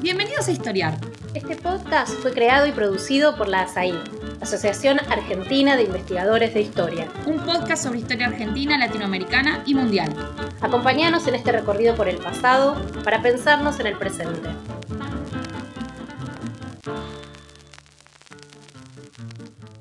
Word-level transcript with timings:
Bienvenidos 0.00 0.48
a 0.48 0.52
Historiar. 0.52 0.98
Este 1.34 1.56
podcast 1.56 2.12
fue 2.20 2.32
creado 2.32 2.66
y 2.66 2.72
producido 2.72 3.36
por 3.36 3.48
la 3.48 3.62
ASAI, 3.62 3.94
Asociación 4.40 4.98
Argentina 5.08 5.76
de 5.76 5.84
Investigadores 5.84 6.54
de 6.54 6.60
Historia. 6.60 7.08
Un 7.26 7.38
podcast 7.40 7.84
sobre 7.84 7.98
historia 7.98 8.28
argentina, 8.28 8.78
latinoamericana 8.78 9.62
y 9.66 9.74
mundial. 9.74 10.14
Acompáñanos 10.60 11.26
en 11.26 11.34
este 11.34 11.52
recorrido 11.52 11.94
por 11.94 12.08
el 12.08 12.18
pasado 12.18 12.76
para 13.02 13.22
pensarnos 13.22 13.80
en 13.80 13.86
el 13.86 13.96
presente. 13.96 14.50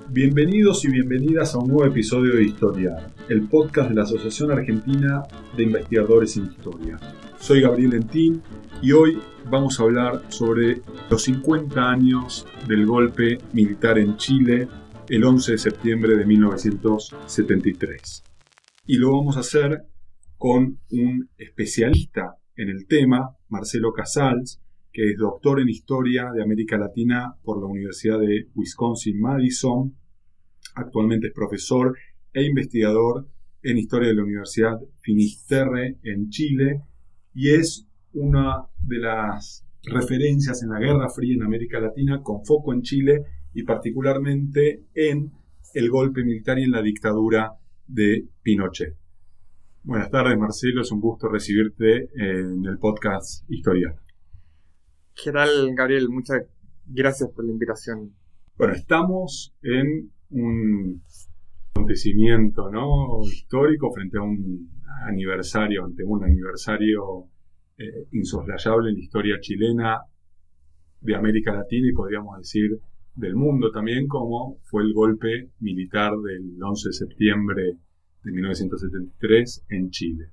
Bienvenidos 0.09 0.83
y 0.85 0.89
bienvenidas 0.89 1.55
a 1.55 1.59
un 1.59 1.67
nuevo 1.69 1.85
episodio 1.85 2.35
de 2.35 2.43
Historia, 2.43 3.07
el 3.29 3.47
podcast 3.47 3.89
de 3.89 3.95
la 3.95 4.03
Asociación 4.03 4.51
Argentina 4.51 5.23
de 5.55 5.63
Investigadores 5.63 6.35
en 6.38 6.47
Historia. 6.47 6.99
Soy 7.39 7.61
Gabriel 7.61 7.93
Entín 7.93 8.41
y 8.82 8.93
hoy 8.93 9.19
vamos 9.50 9.79
a 9.79 9.83
hablar 9.83 10.24
sobre 10.29 10.82
los 11.10 11.24
50 11.24 11.87
años 11.87 12.47
del 12.68 12.88
golpe 12.88 13.38
militar 13.54 14.00
en 14.00 14.18
Chile 14.18 14.68
el 15.07 15.24
11 15.24 15.51
de 15.51 15.57
septiembre 15.60 16.15
de 16.15 16.25
1973. 16.25 18.24
Y 18.88 18.97
lo 18.97 19.11
vamos 19.11 19.38
a 19.38 19.41
hacer 19.41 19.83
con 20.36 20.79
un 20.89 21.29
especialista 21.38 22.38
en 22.55 22.69
el 22.69 22.88
tema, 22.88 23.38
Marcelo 23.50 23.93
Casals, 23.93 24.60
que 24.91 25.11
es 25.11 25.18
doctor 25.18 25.60
en 25.61 25.69
Historia 25.69 26.32
de 26.33 26.41
América 26.41 26.77
Latina 26.77 27.36
por 27.43 27.61
la 27.61 27.68
Universidad 27.68 28.19
de 28.19 28.50
Wisconsin-Madison. 28.55 29.96
Actualmente 30.74 31.27
es 31.27 31.33
profesor 31.33 31.96
e 32.33 32.44
investigador 32.44 33.27
en 33.61 33.77
Historia 33.77 34.09
de 34.09 34.16
la 34.16 34.23
Universidad 34.23 34.80
Finisterre 35.02 36.00
en 36.03 36.30
Chile 36.30 36.81
y 37.33 37.52
es 37.52 37.88
una 38.14 38.66
de 38.81 38.97
las 39.00 39.66
referencias 39.83 40.61
en 40.64 40.69
la 40.69 40.80
Guerra 40.80 41.09
Fría 41.09 41.35
en 41.35 41.44
América 41.44 41.80
Latina 41.80 42.22
con 42.22 42.45
foco 42.45 42.73
en 42.73 42.81
Chile 42.81 43.23
y 43.53 43.63
particularmente 43.63 44.85
en 44.94 45.31
el 45.73 45.89
golpe 45.89 46.23
militar 46.23 46.59
y 46.59 46.63
en 46.63 46.72
la 46.72 46.81
dictadura 46.81 47.53
de 47.88 48.27
Pinochet. 48.44 48.95
Buenas 49.83 50.11
tardes 50.11 50.38
Marcelo, 50.38 50.81
es 50.81 50.91
un 50.91 51.02
gusto 51.02 51.27
recibirte 51.27 52.09
en 52.16 52.66
el 52.66 52.77
podcast 52.77 53.50
Historia. 53.50 53.95
¿Qué 55.23 55.31
tal 55.31 55.73
Gabriel? 55.75 56.09
Muchas 56.09 56.44
gracias 56.85 57.30
por 57.31 57.45
la 57.45 57.52
invitación. 57.52 58.13
Bueno, 58.57 58.73
estamos 58.73 59.55
en 59.63 60.11
un 60.30 61.02
acontecimiento 61.73 62.69
¿no? 62.69 63.22
histórico 63.23 63.91
frente 63.91 64.17
a 64.17 64.22
un 64.22 64.69
aniversario, 65.07 65.85
ante 65.85 66.03
un 66.03 66.23
aniversario 66.23 67.28
eh, 67.81 68.07
insoslayable 68.11 68.89
en 68.89 68.95
la 68.95 69.01
historia 69.01 69.39
chilena 69.39 70.01
de 70.99 71.15
América 71.15 71.51
Latina 71.51 71.88
y 71.89 71.93
podríamos 71.93 72.38
decir 72.38 72.79
del 73.15 73.35
mundo 73.35 73.71
también, 73.71 74.07
como 74.07 74.59
fue 74.63 74.83
el 74.83 74.93
golpe 74.93 75.49
militar 75.59 76.13
del 76.17 76.61
11 76.61 76.89
de 76.89 76.93
septiembre 76.93 77.63
de 78.23 78.31
1973 78.31 79.65
en 79.69 79.89
Chile. 79.89 80.31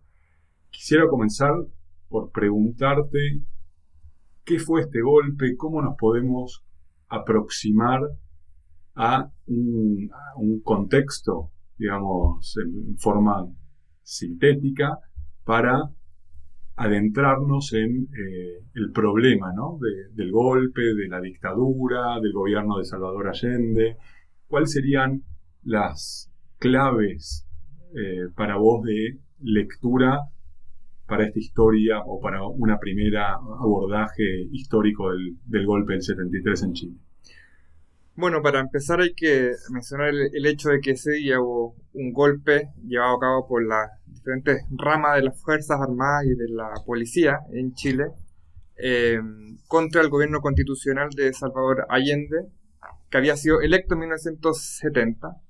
Quisiera 0.70 1.08
comenzar 1.08 1.52
por 2.08 2.30
preguntarte 2.30 3.40
qué 4.44 4.58
fue 4.58 4.82
este 4.82 5.00
golpe, 5.00 5.56
cómo 5.56 5.80
nos 5.80 5.96
podemos 5.96 6.64
aproximar 7.08 8.02
a 8.94 9.30
un, 9.46 10.10
a 10.12 10.36
un 10.36 10.60
contexto, 10.60 11.50
digamos, 11.78 12.56
en 12.58 12.98
forma 12.98 13.46
sintética 14.02 14.98
para 15.44 15.90
adentrarnos 16.78 17.72
en 17.72 18.08
eh, 18.16 18.62
el 18.74 18.92
problema 18.92 19.52
¿no? 19.52 19.78
del 20.14 20.30
golpe, 20.30 20.82
de 20.94 21.08
la 21.08 21.20
dictadura, 21.20 22.20
del 22.22 22.32
gobierno 22.32 22.78
de 22.78 22.84
Salvador 22.84 23.28
Allende. 23.28 23.96
¿Cuáles 24.46 24.72
serían 24.72 25.22
las 25.64 26.30
claves 26.58 27.46
eh, 27.96 28.28
para 28.34 28.56
vos 28.56 28.84
de 28.84 29.18
lectura 29.40 30.20
para 31.06 31.26
esta 31.26 31.38
historia 31.40 32.00
o 32.06 32.20
para 32.20 32.46
una 32.46 32.78
primera 32.78 33.34
abordaje 33.34 34.46
histórico 34.52 35.10
del, 35.10 35.66
golpe 35.66 35.94
del 35.94 36.02
73 36.02 36.62
en 36.62 36.72
Chile? 36.74 36.96
Bueno, 38.14 38.40
para 38.40 38.60
empezar 38.60 39.00
hay 39.00 39.14
que 39.14 39.52
mencionar 39.72 40.10
el, 40.10 40.46
hecho 40.46 40.68
de 40.68 40.80
que 40.80 40.92
ese 40.92 41.12
día 41.12 41.40
hubo 41.40 41.74
un 41.94 42.12
golpe 42.12 42.68
llevado 42.84 43.16
a 43.16 43.20
cabo 43.20 43.48
por 43.48 43.66
las 43.66 43.97
diferentes 44.28 44.66
ramas 44.76 45.16
de 45.16 45.22
las 45.22 45.40
Fuerzas 45.40 45.80
Armadas 45.80 46.26
y 46.26 46.34
de 46.34 46.48
la 46.50 46.70
Policía 46.84 47.40
en 47.52 47.72
Chile 47.74 48.08
eh, 48.76 49.18
contra 49.66 50.02
el 50.02 50.10
gobierno 50.10 50.40
constitucional 50.40 51.08
de 51.10 51.32
Salvador 51.32 51.86
Allende, 51.88 52.46
que 53.10 53.18
había 53.18 53.36
sido 53.36 53.60
electo 53.60 53.94
en 53.94 54.00
1970 54.00 55.40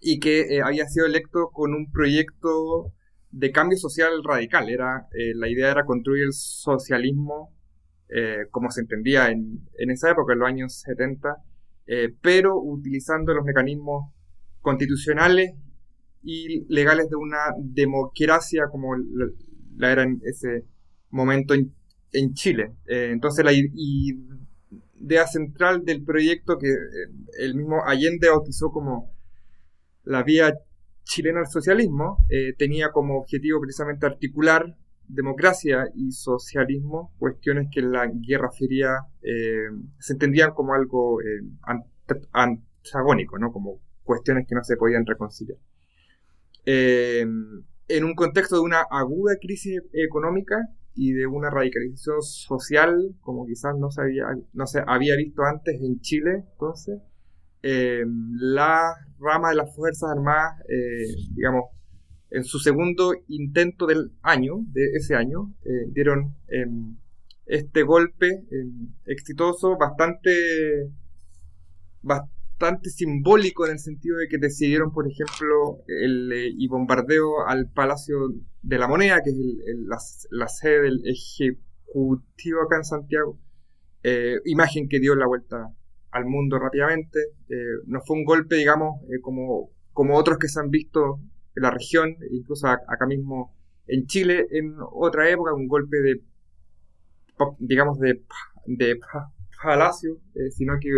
y 0.00 0.18
que 0.18 0.56
eh, 0.56 0.62
había 0.62 0.88
sido 0.88 1.06
electo 1.06 1.50
con 1.52 1.74
un 1.74 1.92
proyecto 1.92 2.92
de 3.30 3.52
cambio 3.52 3.78
social 3.78 4.10
radical. 4.24 4.68
Era, 4.68 5.06
eh, 5.12 5.32
la 5.36 5.48
idea 5.48 5.70
era 5.70 5.84
construir 5.84 6.24
el 6.24 6.32
socialismo 6.32 7.54
como 8.50 8.70
se 8.70 8.82
entendía 8.82 9.30
en, 9.30 9.66
esa 9.78 10.10
época, 10.10 10.34
en 10.34 10.40
los 10.40 10.46
años 10.46 10.74
70, 10.80 11.34
eh, 11.86 12.14
pero 12.20 12.60
utilizando 12.60 13.32
los 13.32 13.42
mecanismos 13.42 14.12
constitucionales 14.60 15.54
y 16.22 16.64
legales 16.72 17.08
de 17.08 17.16
una 17.16 17.54
democracia 17.58 18.64
como 18.70 18.96
la, 18.96 19.92
era 19.92 20.02
en 20.02 20.20
ese 20.24 20.64
momento 21.10 21.54
en, 21.54 21.72
Chile. 22.34 22.74
Eh, 22.86 23.08
entonces 23.10 23.42
la 23.44 23.52
idea 23.54 25.26
central 25.26 25.84
del 25.84 26.04
proyecto 26.04 26.58
que 26.58 26.68
eh, 26.68 27.08
el 27.38 27.54
mismo 27.54 27.82
Allende 27.86 28.28
bautizó 28.28 28.70
como 28.70 29.14
la 30.04 30.22
vía 30.22 30.54
chilena 31.04 31.40
al 31.40 31.46
socialismo 31.48 32.18
tenía 32.58 32.90
como 32.90 33.18
objetivo 33.18 33.60
precisamente 33.60 34.06
articular 34.06 34.76
democracia 35.12 35.84
y 35.94 36.12
socialismo, 36.12 37.12
cuestiones 37.18 37.68
que 37.72 37.80
en 37.80 37.92
la 37.92 38.10
Guerra 38.12 38.50
Fría 38.50 38.96
eh, 39.22 39.68
se 39.98 40.14
entendían 40.14 40.52
como 40.52 40.74
algo 40.74 41.20
eh, 41.20 41.42
antagónico, 42.32 43.38
¿no? 43.38 43.52
como 43.52 43.80
cuestiones 44.02 44.46
que 44.48 44.54
no 44.54 44.64
se 44.64 44.76
podían 44.76 45.06
reconciliar. 45.06 45.58
Eh, 46.64 47.26
en 47.88 48.04
un 48.04 48.14
contexto 48.14 48.56
de 48.56 48.62
una 48.62 48.82
aguda 48.90 49.34
crisis 49.40 49.80
económica 49.92 50.56
y 50.94 51.12
de 51.12 51.26
una 51.26 51.50
radicalización 51.50 52.22
social 52.22 53.14
como 53.20 53.46
quizás 53.46 53.74
no 53.78 53.90
se 53.90 54.02
había, 54.02 54.24
no 54.52 54.66
se 54.66 54.82
había 54.86 55.16
visto 55.16 55.42
antes 55.42 55.80
en 55.80 56.00
Chile, 56.00 56.44
entonces, 56.52 57.00
la 57.62 58.94
rama 59.18 59.50
de 59.50 59.56
las 59.56 59.74
Fuerzas 59.74 60.10
Armadas, 60.10 60.62
digamos, 61.34 61.66
en 62.30 62.44
su 62.44 62.58
segundo 62.58 63.12
intento 63.28 63.86
del 63.86 64.12
año, 64.22 64.64
de 64.72 64.86
ese 64.94 65.14
año, 65.14 65.54
eh, 65.64 65.86
dieron 65.88 66.34
este 67.46 67.82
golpe 67.82 68.44
exitoso, 69.06 69.76
bastante 69.76 70.90
simbólico 72.84 73.66
en 73.66 73.72
el 73.72 73.78
sentido 73.78 74.18
de 74.18 74.28
que 74.28 74.38
decidieron, 74.38 74.92
por 74.92 75.06
ejemplo, 75.08 75.82
el 75.86 76.32
eh, 76.32 76.52
y 76.56 76.68
bombardeo 76.68 77.46
al 77.46 77.70
Palacio 77.70 78.16
de 78.62 78.78
la 78.78 78.88
Moneda, 78.88 79.22
que 79.22 79.30
es 79.30 79.36
la, 80.30 80.48
sede 80.48 80.82
del 80.82 81.02
Ejecutivo 81.06 82.62
acá 82.62 82.76
en 82.76 82.84
Santiago, 82.84 83.38
eh, 84.02 84.38
imagen 84.44 84.88
que 84.88 85.00
dio 85.00 85.14
la 85.14 85.26
vuelta 85.26 85.72
al 86.10 86.24
mundo 86.26 86.58
rápidamente. 86.58 87.18
no 87.86 88.00
fue 88.02 88.16
un 88.16 88.24
golpe, 88.24 88.56
digamos, 88.56 89.00
como, 89.22 89.70
como 89.92 90.16
otros 90.16 90.38
que 90.38 90.48
se 90.48 90.60
han 90.60 90.70
visto 90.70 91.20
en 91.54 91.62
la 91.62 91.70
región, 91.70 92.16
incluso 92.30 92.66
acá 92.68 93.06
mismo 93.06 93.54
en 93.86 94.06
Chile, 94.06 94.46
en 94.50 94.76
otra 94.92 95.28
época, 95.30 95.54
un 95.54 95.68
golpe 95.68 95.96
de, 95.98 96.22
digamos, 97.58 97.98
de, 97.98 98.22
de 98.66 98.98
palacio, 99.62 100.18
eh, 100.34 100.50
sino 100.50 100.74
que 100.80 100.88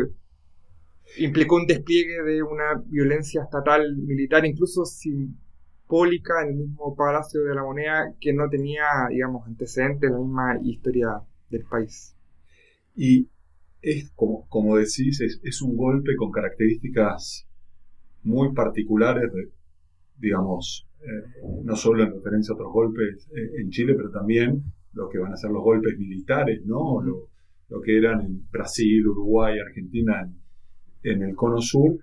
implicó 1.18 1.56
un 1.56 1.66
despliegue 1.66 2.22
de 2.22 2.42
una 2.42 2.82
violencia 2.86 3.42
estatal 3.42 3.96
militar, 3.96 4.44
incluso 4.44 4.84
simbólica, 4.84 6.42
en 6.42 6.48
el 6.48 6.54
mismo 6.56 6.94
Palacio 6.96 7.42
de 7.42 7.54
la 7.54 7.62
Moneda, 7.62 8.14
que 8.20 8.32
no 8.32 8.48
tenía, 8.48 8.84
digamos, 9.10 9.46
antecedentes 9.46 10.08
en 10.08 10.14
la 10.14 10.20
misma 10.20 10.58
historia 10.62 11.20
del 11.50 11.64
país. 11.64 12.16
Y 12.96 13.28
es, 13.82 14.10
como, 14.14 14.46
como 14.48 14.76
decís, 14.76 15.20
es, 15.20 15.40
es 15.42 15.62
un 15.62 15.76
golpe 15.76 16.16
con 16.16 16.30
características 16.30 17.46
muy 18.22 18.54
particulares 18.54 19.30
digamos, 20.18 20.86
eh, 21.02 21.62
no 21.64 21.76
solo 21.76 22.04
en 22.04 22.12
referencia 22.12 22.52
a 22.52 22.54
otros 22.54 22.72
golpes 22.72 23.28
eh, 23.36 23.60
en 23.60 23.70
Chile, 23.70 23.94
pero 23.94 24.10
también 24.10 24.62
lo 24.92 25.08
que 25.08 25.18
van 25.18 25.32
a 25.32 25.36
ser 25.36 25.50
los 25.50 25.62
golpes 25.62 25.98
militares, 25.98 26.64
¿no? 26.64 27.02
Lo, 27.02 27.28
que 27.82 27.98
eran 27.98 28.20
en 28.20 28.48
Brasil, 28.52 29.04
Uruguay, 29.04 29.58
Argentina, 29.58 30.22
en, 30.22 30.36
el 31.04 31.34
Cono 31.34 31.60
Sur, 31.60 31.98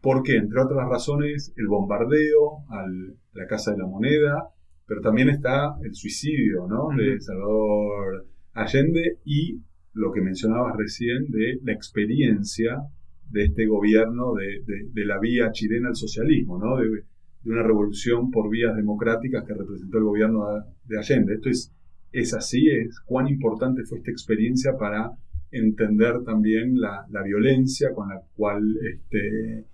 porque, 0.00 0.36
entre 0.36 0.60
otras 0.60 0.88
razones, 0.88 1.52
el 1.56 1.66
bombardeo 1.66 2.64
a 2.68 2.86
la 3.32 3.46
Casa 3.46 3.72
de 3.72 3.78
la 3.78 3.86
Moneda, 3.86 4.48
pero 4.86 5.00
también 5.00 5.28
está 5.28 5.76
el 5.82 5.94
suicidio, 5.94 6.66
¿no? 6.68 6.88
De 6.96 7.20
Salvador 7.20 8.26
Allende 8.54 9.18
y 9.24 9.60
lo 9.94 10.12
que 10.12 10.20
mencionabas 10.20 10.76
recién 10.76 11.30
de 11.30 11.58
la 11.62 11.72
experiencia 11.72 12.82
de 13.30 13.44
este 13.44 13.66
gobierno 13.66 14.34
de, 14.34 15.04
la 15.04 15.18
vía 15.18 15.50
chilena 15.52 15.88
al 15.88 15.96
socialismo, 15.96 16.58
¿no? 16.58 16.76
de, 16.76 17.04
una 17.44 17.62
revolución 17.62 18.30
por 18.30 18.50
vías 18.50 18.76
democráticas 18.76 19.44
que 19.44 19.54
representó 19.54 19.98
el 19.98 20.04
gobierno 20.04 20.44
de 20.84 20.98
Allende. 20.98 21.34
Esto 21.34 21.48
es, 21.48 21.72
es 22.12 22.34
así, 22.34 22.68
es 22.68 23.00
cuán 23.00 23.28
importante 23.28 23.84
fue 23.84 23.98
esta 23.98 24.10
experiencia 24.10 24.76
para 24.76 25.12
entender 25.50 26.22
también 26.24 26.80
la, 26.80 27.06
violencia 27.24 27.92
con 27.94 28.08
la 28.08 28.20
cual 28.36 28.62
este, 28.82 29.66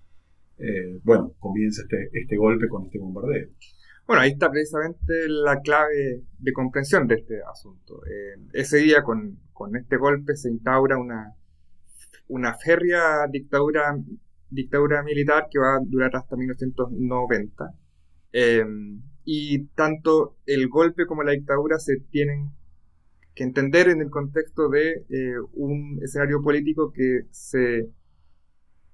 eh, 0.58 1.00
bueno, 1.02 1.34
comienza 1.38 1.82
este, 1.82 2.10
este 2.12 2.36
golpe 2.36 2.68
con 2.68 2.84
este 2.84 2.98
bombardeo. 2.98 3.48
Bueno, 4.06 4.22
ahí 4.22 4.32
está 4.32 4.50
precisamente 4.50 5.28
la 5.28 5.60
clave 5.60 6.22
de 6.38 6.52
comprensión 6.52 7.08
de 7.08 7.14
este 7.16 7.40
asunto. 7.42 8.02
Eh, 8.04 8.38
ese 8.52 8.78
día, 8.78 9.02
con, 9.02 9.38
este 9.76 9.96
golpe, 9.96 10.36
se 10.36 10.50
instaura 10.50 10.98
una, 10.98 11.34
una 12.28 12.54
férrea 12.54 13.26
dictadura, 13.30 13.96
dictadura 14.50 15.02
militar 15.02 15.48
que 15.50 15.58
va 15.58 15.76
a 15.76 15.80
durar 15.82 16.14
hasta 16.14 16.36
1990. 16.36 17.74
Eh, 18.32 18.64
y 19.24 19.66
tanto 19.68 20.36
el 20.44 20.68
golpe 20.68 21.06
como 21.06 21.22
la 21.22 21.32
dictadura 21.32 21.78
se 21.78 21.96
tienen 22.10 22.50
que 23.34 23.44
entender 23.44 23.88
en 23.88 24.00
el 24.00 24.10
contexto 24.10 24.68
de 24.68 25.04
eh, 25.08 25.34
un 25.54 25.98
escenario 26.02 26.40
político 26.42 26.92
que 26.92 27.22
se 27.30 27.90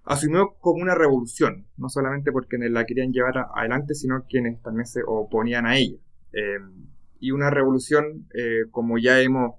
asumió 0.04 0.54
como 0.60 0.82
una 0.82 0.94
revolución, 0.94 1.66
no 1.76 1.88
solamente 1.88 2.32
porque 2.32 2.56
la 2.58 2.86
querían 2.86 3.12
llevar 3.12 3.46
adelante, 3.54 3.94
sino 3.94 4.24
quienes 4.28 4.60
también 4.62 4.86
se 4.86 5.02
oponían 5.06 5.66
a 5.66 5.76
ella. 5.76 5.98
Em, 6.32 6.86
y 7.20 7.32
una 7.32 7.50
revolución, 7.50 8.26
eh, 8.34 8.62
como 8.70 8.98
ya 8.98 9.20
hemos 9.20 9.56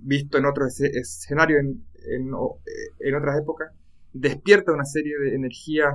visto 0.00 0.38
en 0.38 0.46
otros 0.46 0.80
escenarios, 0.80 1.60
en, 1.60 1.84
en, 3.00 3.14
otras 3.14 3.40
épocas, 3.40 3.72
despierta 4.12 4.72
una 4.72 4.84
serie 4.84 5.18
de 5.18 5.34
energías 5.34 5.94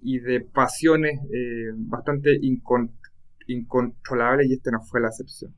y 0.00 0.18
de 0.20 0.40
pasiones 0.40 1.20
eh, 1.32 1.72
bastante 1.74 2.38
incontrolables 3.46 4.48
y 4.48 4.54
este 4.54 4.70
no 4.70 4.80
fue 4.82 5.00
la 5.00 5.08
excepción. 5.08 5.54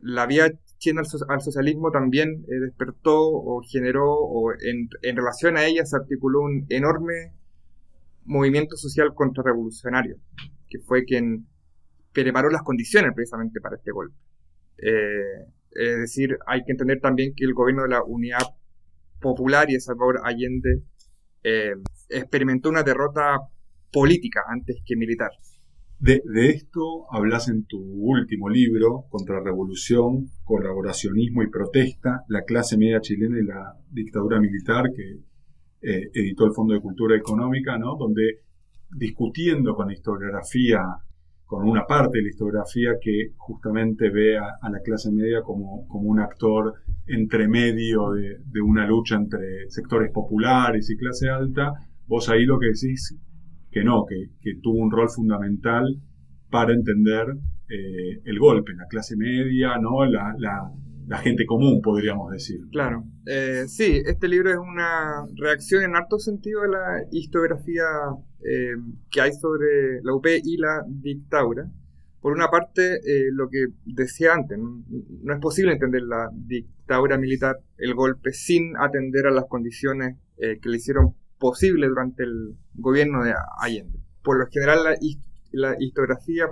La 0.00 0.26
vía 0.26 0.50
china 0.78 1.02
al, 1.28 1.40
socialismo 1.40 1.90
también 1.90 2.44
eh, 2.48 2.60
despertó 2.60 3.18
o 3.20 3.62
generó, 3.68 4.14
o 4.14 4.52
en, 4.52 4.88
relación 5.16 5.56
a 5.56 5.64
ella 5.64 5.84
se 5.84 5.96
articuló 5.96 6.42
un 6.42 6.66
enorme 6.68 7.32
movimiento 8.24 8.76
social 8.76 9.14
contrarrevolucionario, 9.14 10.16
que 10.68 10.78
fue 10.80 11.04
quien 11.04 11.46
preparó 12.12 12.50
las 12.50 12.62
condiciones 12.62 13.12
precisamente 13.14 13.60
para 13.60 13.76
este 13.76 13.90
golpe. 13.90 14.16
Eh, 14.78 15.44
es 15.72 15.98
decir, 15.98 16.38
hay 16.46 16.64
que 16.64 16.72
entender 16.72 17.00
también 17.00 17.34
que 17.34 17.44
el 17.44 17.54
gobierno 17.54 17.82
de 17.82 17.90
la 17.90 18.02
Unidad 18.02 18.46
Popular 19.20 19.68
y 19.70 19.74
de 19.74 19.80
Salvador 19.80 20.20
Allende 20.24 20.82
eh, 21.42 21.74
experimentó 22.08 22.68
una 22.68 22.82
derrota 22.82 23.38
política 23.92 24.44
antes 24.48 24.76
que 24.84 24.96
militar. 24.96 25.30
De, 26.00 26.22
esto 26.50 27.12
hablas 27.12 27.48
en 27.48 27.64
tu 27.64 27.78
último 27.80 28.48
libro, 28.48 29.06
Contrarrevolución, 29.08 30.28
Colaboracionismo 30.44 31.42
y 31.42 31.50
Protesta, 31.50 32.24
la 32.28 32.42
clase 32.42 32.78
media 32.78 33.00
chilena 33.00 33.38
y 33.40 33.44
la 33.44 33.74
dictadura 33.90 34.38
militar, 34.38 34.92
que 34.94 35.18
eh, 35.82 36.10
editó 36.14 36.44
el 36.44 36.52
Fondo 36.52 36.74
de 36.74 36.80
Cultura 36.80 37.16
Económica, 37.16 37.76
¿no? 37.78 37.96
donde 37.96 38.42
discutiendo 38.90 39.74
con 39.74 39.88
la 39.88 39.94
historiografía, 39.94 40.82
con 41.44 41.68
una 41.68 41.84
parte 41.84 42.18
de 42.18 42.24
la 42.24 42.30
historiografía 42.30 42.92
que 43.00 43.32
justamente 43.36 44.08
ve 44.10 44.38
a, 44.38 44.70
la 44.70 44.80
clase 44.80 45.10
media 45.10 45.42
como, 45.42 45.88
como, 45.88 46.08
un 46.08 46.20
actor 46.20 46.74
entre 47.06 47.48
medio 47.48 48.12
de, 48.12 48.38
de 48.44 48.60
una 48.60 48.86
lucha 48.86 49.16
entre 49.16 49.68
sectores 49.68 50.12
populares 50.12 50.88
y 50.90 50.96
clase 50.96 51.28
alta, 51.28 51.72
vos 52.06 52.28
ahí 52.28 52.44
lo 52.44 52.58
que 52.58 52.66
decís 52.66 53.16
que 53.70 53.84
no, 53.84 54.04
que, 54.06 54.54
tuvo 54.62 54.78
un 54.78 54.90
rol 54.90 55.08
fundamental 55.08 55.84
para 56.50 56.72
entender 56.72 57.26
eh, 57.68 58.20
el 58.24 58.38
golpe, 58.38 58.72
la 58.74 58.86
clase 58.86 59.16
media, 59.16 59.78
¿no? 59.78 60.04
La, 60.06 60.72
gente 61.22 61.46
común, 61.46 61.80
podríamos 61.82 62.30
decir. 62.30 62.60
Claro. 62.70 63.02
Eh, 63.26 63.64
sí, 63.66 64.02
este 64.04 64.28
libro 64.28 64.50
es 64.50 64.58
una 64.58 65.26
reacción 65.36 65.82
en 65.82 65.96
harto 65.96 66.18
sentido 66.18 66.62
de 66.62 66.68
la 66.68 67.02
historiografía 67.10 67.84
eh, 68.44 68.74
que 69.10 69.20
hay 69.22 69.32
sobre 69.32 70.02
la 70.02 70.14
UP 70.14 70.26
y 70.26 70.58
la 70.58 70.84
dictadura. 70.86 71.66
Por 72.20 72.32
una 72.32 72.48
parte, 72.48 73.00
lo 73.32 73.48
que 73.48 73.68
decía 73.86 74.34
antes, 74.34 74.58
no 74.58 75.32
es 75.32 75.40
posible 75.40 75.72
entender 75.72 76.02
la 76.02 76.28
dictadura 76.34 77.16
militar, 77.16 77.60
el 77.78 77.94
golpe, 77.94 78.32
sin 78.32 78.76
atender 78.76 79.28
a 79.28 79.30
las 79.30 79.44
condiciones 79.46 80.16
que 80.36 80.68
le 80.68 80.76
hicieron 80.76 81.14
posible 81.38 81.86
durante 81.88 82.24
el 82.24 82.56
gobierno 82.74 83.22
de 83.24 83.34
Allende. 83.60 83.98
Por 84.22 84.38
lo 84.38 84.46
general, 84.50 84.84
la, 85.52 85.76
historiografía, 85.78 86.46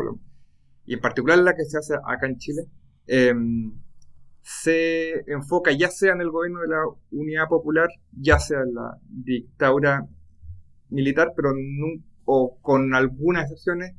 y 0.87 0.95
en 0.95 1.01
particular 1.01 1.39
la 1.39 1.55
que 1.55 1.65
se 1.65 1.79
hace 1.79 1.95
acá 1.95 2.27
en 2.27 2.39
Chile, 2.39 2.63
em, 3.07 3.73
se 4.43 5.25
enfoca 5.31 5.73
ya 5.73 5.91
sea 5.91 6.13
en 6.13 6.21
el 6.21 6.31
gobierno 6.31 6.61
de 6.61 6.69
la 6.69 6.85
Unidad 7.11 7.49
Popular, 7.49 7.89
ya 8.13 8.39
sea 8.39 8.61
en 8.61 8.75
la 8.75 8.97
dictadura 9.09 10.07
militar, 10.89 11.33
pero 11.37 11.51
o 12.25 12.59
con 12.61 12.95
algunas 12.95 13.45
excepciones, 13.45 13.95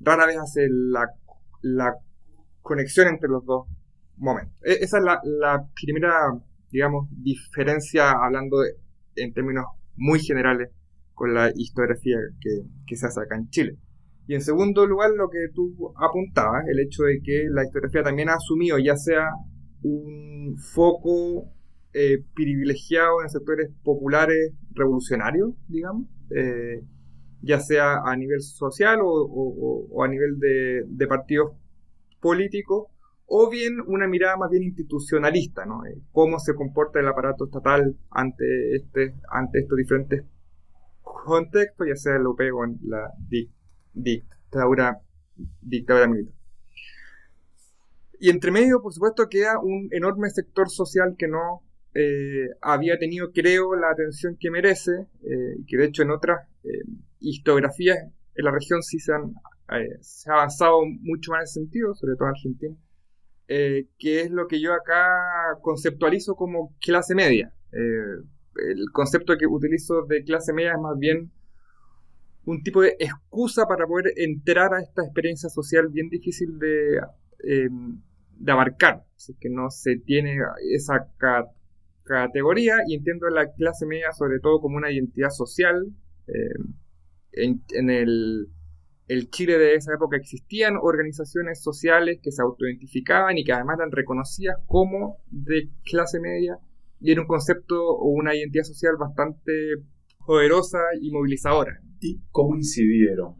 rara 0.00 0.26
vez 0.26 0.38
hace 0.38 0.68
la, 0.70 1.94
conexión 2.62 3.08
entre 3.08 3.28
los 3.28 3.44
dos 3.44 3.66
momentos. 4.16 4.54
E, 4.62 4.84
esa 4.84 4.98
es 4.98 5.04
la 5.04 5.66
primera, 5.74 6.12
digamos, 6.70 7.08
diferencia 7.10 8.10
hablando 8.10 8.58
en 9.16 9.32
términos 9.32 9.64
muy 9.98 10.20
generales 10.20 10.70
con 11.14 11.34
la 11.34 11.50
historiografía 11.54 12.16
que, 12.86 12.96
se 12.96 13.06
hace 13.06 13.20
acá 13.20 13.36
en 13.36 13.50
Chile. 13.50 13.76
Y 14.26 14.34
en 14.34 14.42
segundo 14.42 14.86
lugar, 14.86 15.10
lo 15.16 15.28
que 15.30 15.48
tú 15.54 15.92
apuntabas, 15.96 16.64
el 16.68 16.80
hecho 16.80 17.04
de 17.04 17.20
que 17.22 17.46
la 17.50 17.64
historiografía 17.64 18.02
también 18.02 18.28
ha 18.28 18.34
asumido 18.34 18.78
ya 18.78 18.96
sea 18.96 19.30
un 19.82 20.56
foco 20.58 21.50
eh, 21.92 22.22
privilegiado 22.34 23.22
en 23.22 23.30
sectores 23.30 23.70
populares 23.82 24.52
revolucionarios, 24.72 25.54
digamos, 25.66 26.06
eh, 26.30 26.82
ya 27.40 27.60
sea 27.60 28.02
a 28.04 28.16
nivel 28.16 28.42
social 28.42 28.98
o, 29.02 30.02
a 30.02 30.08
nivel 30.08 30.38
de 30.38 31.06
partidos 31.06 31.52
políticos, 32.20 32.88
o 33.30 33.50
bien 33.50 33.78
una 33.86 34.08
mirada 34.08 34.36
más 34.38 34.50
bien 34.50 34.62
institucionalista, 34.62 35.66
¿no? 35.66 35.84
Eh, 35.84 36.00
cómo 36.12 36.38
se 36.38 36.54
comporta 36.54 36.98
el 36.98 37.08
aparato 37.08 37.44
estatal 37.44 37.94
ante, 38.10 38.74
este, 38.74 39.14
ante 39.30 39.60
estos 39.60 39.76
diferentes 39.76 40.24
contextos, 41.02 41.86
ya 41.86 41.94
sea 41.94 42.12
el 42.14 42.22
europeo 42.22 42.56
o 42.56 42.66
la 42.84 43.12
dictadura, 43.92 45.02
dictadura 45.60 46.08
militar. 46.08 46.34
Y 48.18 48.30
entre 48.30 48.50
medio, 48.50 48.80
por 48.80 48.94
supuesto, 48.94 49.28
queda 49.28 49.60
un 49.60 49.88
enorme 49.92 50.30
sector 50.30 50.70
social 50.70 51.14
que 51.18 51.28
no 51.28 51.62
eh, 51.94 52.48
había 52.62 52.98
tenido, 52.98 53.30
creo, 53.32 53.76
la 53.76 53.90
atención 53.90 54.38
que 54.40 54.50
merece, 54.50 55.06
eh, 55.22 55.56
que 55.66 55.76
de 55.76 55.84
hecho 55.84 56.02
en 56.02 56.10
otras 56.10 56.48
historiografías 57.20 57.98
en 58.34 58.44
la 58.44 58.50
región 58.50 58.82
sí 58.82 58.98
se, 58.98 59.12
han, 59.12 59.34
se 60.00 60.30
ha 60.30 60.34
avanzado 60.34 60.80
mucho 61.00 61.32
más 61.32 61.40
en 61.40 61.44
ese 61.44 61.60
sentido, 61.60 61.94
sobre 61.94 62.14
todo 62.16 62.28
en 62.28 62.34
Argentina 62.34 62.76
eh, 63.48 63.86
que 63.98 64.20
es 64.20 64.30
lo 64.30 64.46
que 64.46 64.60
yo 64.60 64.74
acá 64.74 65.58
conceptualizo 65.62 66.34
como 66.36 66.76
clase 66.80 67.14
media. 67.14 67.52
Eh, 67.72 68.22
el 68.70 68.92
concepto 68.92 69.36
que 69.38 69.46
utilizo 69.46 70.02
de 70.02 70.22
clase 70.22 70.52
media 70.52 70.72
es 70.72 70.80
más 70.80 70.98
bien 70.98 71.30
un 72.44 72.62
tipo 72.62 72.82
de 72.82 72.96
excusa 72.98 73.66
para 73.66 73.86
poder 73.86 74.12
entrar 74.16 74.74
a 74.74 74.80
esta 74.80 75.02
experiencia 75.02 75.48
social 75.48 75.88
bien 75.88 76.08
difícil 76.10 76.58
de, 76.58 77.00
em, 77.44 78.00
de 78.38 78.52
abarcar, 78.52 79.04
así 79.16 79.34
que 79.40 79.48
no 79.48 79.70
se 79.70 79.96
tiene 79.96 80.38
esa 80.74 81.08
categoría 82.04 82.76
y 82.86 82.94
entiendo 82.94 83.28
la 83.28 83.52
clase 83.52 83.86
media 83.86 84.12
sobre 84.12 84.40
todo 84.40 84.60
como 84.60 84.76
una 84.76 84.90
identidad 84.90 85.30
social 85.30 85.86
em, 86.26 86.74
en 87.32 87.90
el 87.90 88.48
el 89.08 89.30
Chile 89.30 89.58
de 89.58 89.74
esa 89.74 89.94
época 89.94 90.16
existían 90.16 90.76
organizaciones 90.80 91.62
sociales 91.62 92.20
que 92.22 92.30
se 92.30 92.42
autoidentificaban 92.42 93.38
y 93.38 93.44
que 93.44 93.52
además 93.52 93.78
eran 93.78 93.90
reconocidas 93.90 94.56
como 94.66 95.18
de 95.30 95.70
clase 95.84 96.20
media 96.20 96.58
y 97.00 97.12
era 97.12 97.22
un 97.22 97.26
concepto 97.26 97.82
o 97.82 98.08
una 98.10 98.34
identidad 98.34 98.64
social 98.64 98.96
bastante 98.98 99.52
poderosa 100.26 100.78
y 101.00 101.10
movilizadora. 101.10 101.80
¿Y 102.00 102.20
cómo 102.30 102.54
incidieron? 102.54 103.34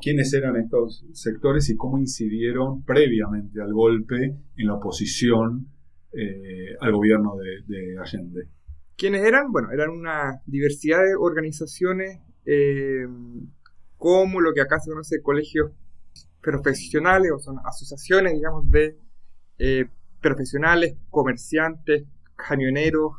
¿Quiénes 0.00 0.32
eran 0.34 0.56
estos 0.56 1.04
sectores 1.12 1.70
y 1.70 1.76
cómo 1.76 1.98
incidieron 1.98 2.84
previamente 2.84 3.60
al 3.60 3.72
golpe 3.72 4.16
en 4.56 4.66
la 4.66 4.74
oposición 4.74 5.68
eh, 6.12 6.76
al 6.80 6.92
gobierno 6.92 7.32
de, 7.36 7.98
Allende? 7.98 8.48
¿Quiénes 8.96 9.24
eran? 9.24 9.50
Bueno, 9.50 9.72
eran 9.72 9.90
una 9.90 10.42
diversidad 10.46 10.98
de 10.98 11.16
organizaciones 11.18 12.20
eh, 12.44 13.06
como 14.04 14.42
lo 14.42 14.52
que 14.52 14.60
acá 14.60 14.80
se 14.80 14.90
conoce 14.90 15.22
colegios 15.22 15.72
profesionales 16.42 17.32
o 17.34 17.38
son 17.38 17.56
asociaciones, 17.64 18.34
digamos, 18.34 18.70
de 18.70 18.98
eh, 19.58 19.86
profesionales, 20.20 20.98
comerciantes, 21.08 22.04
camioneros, 22.36 23.12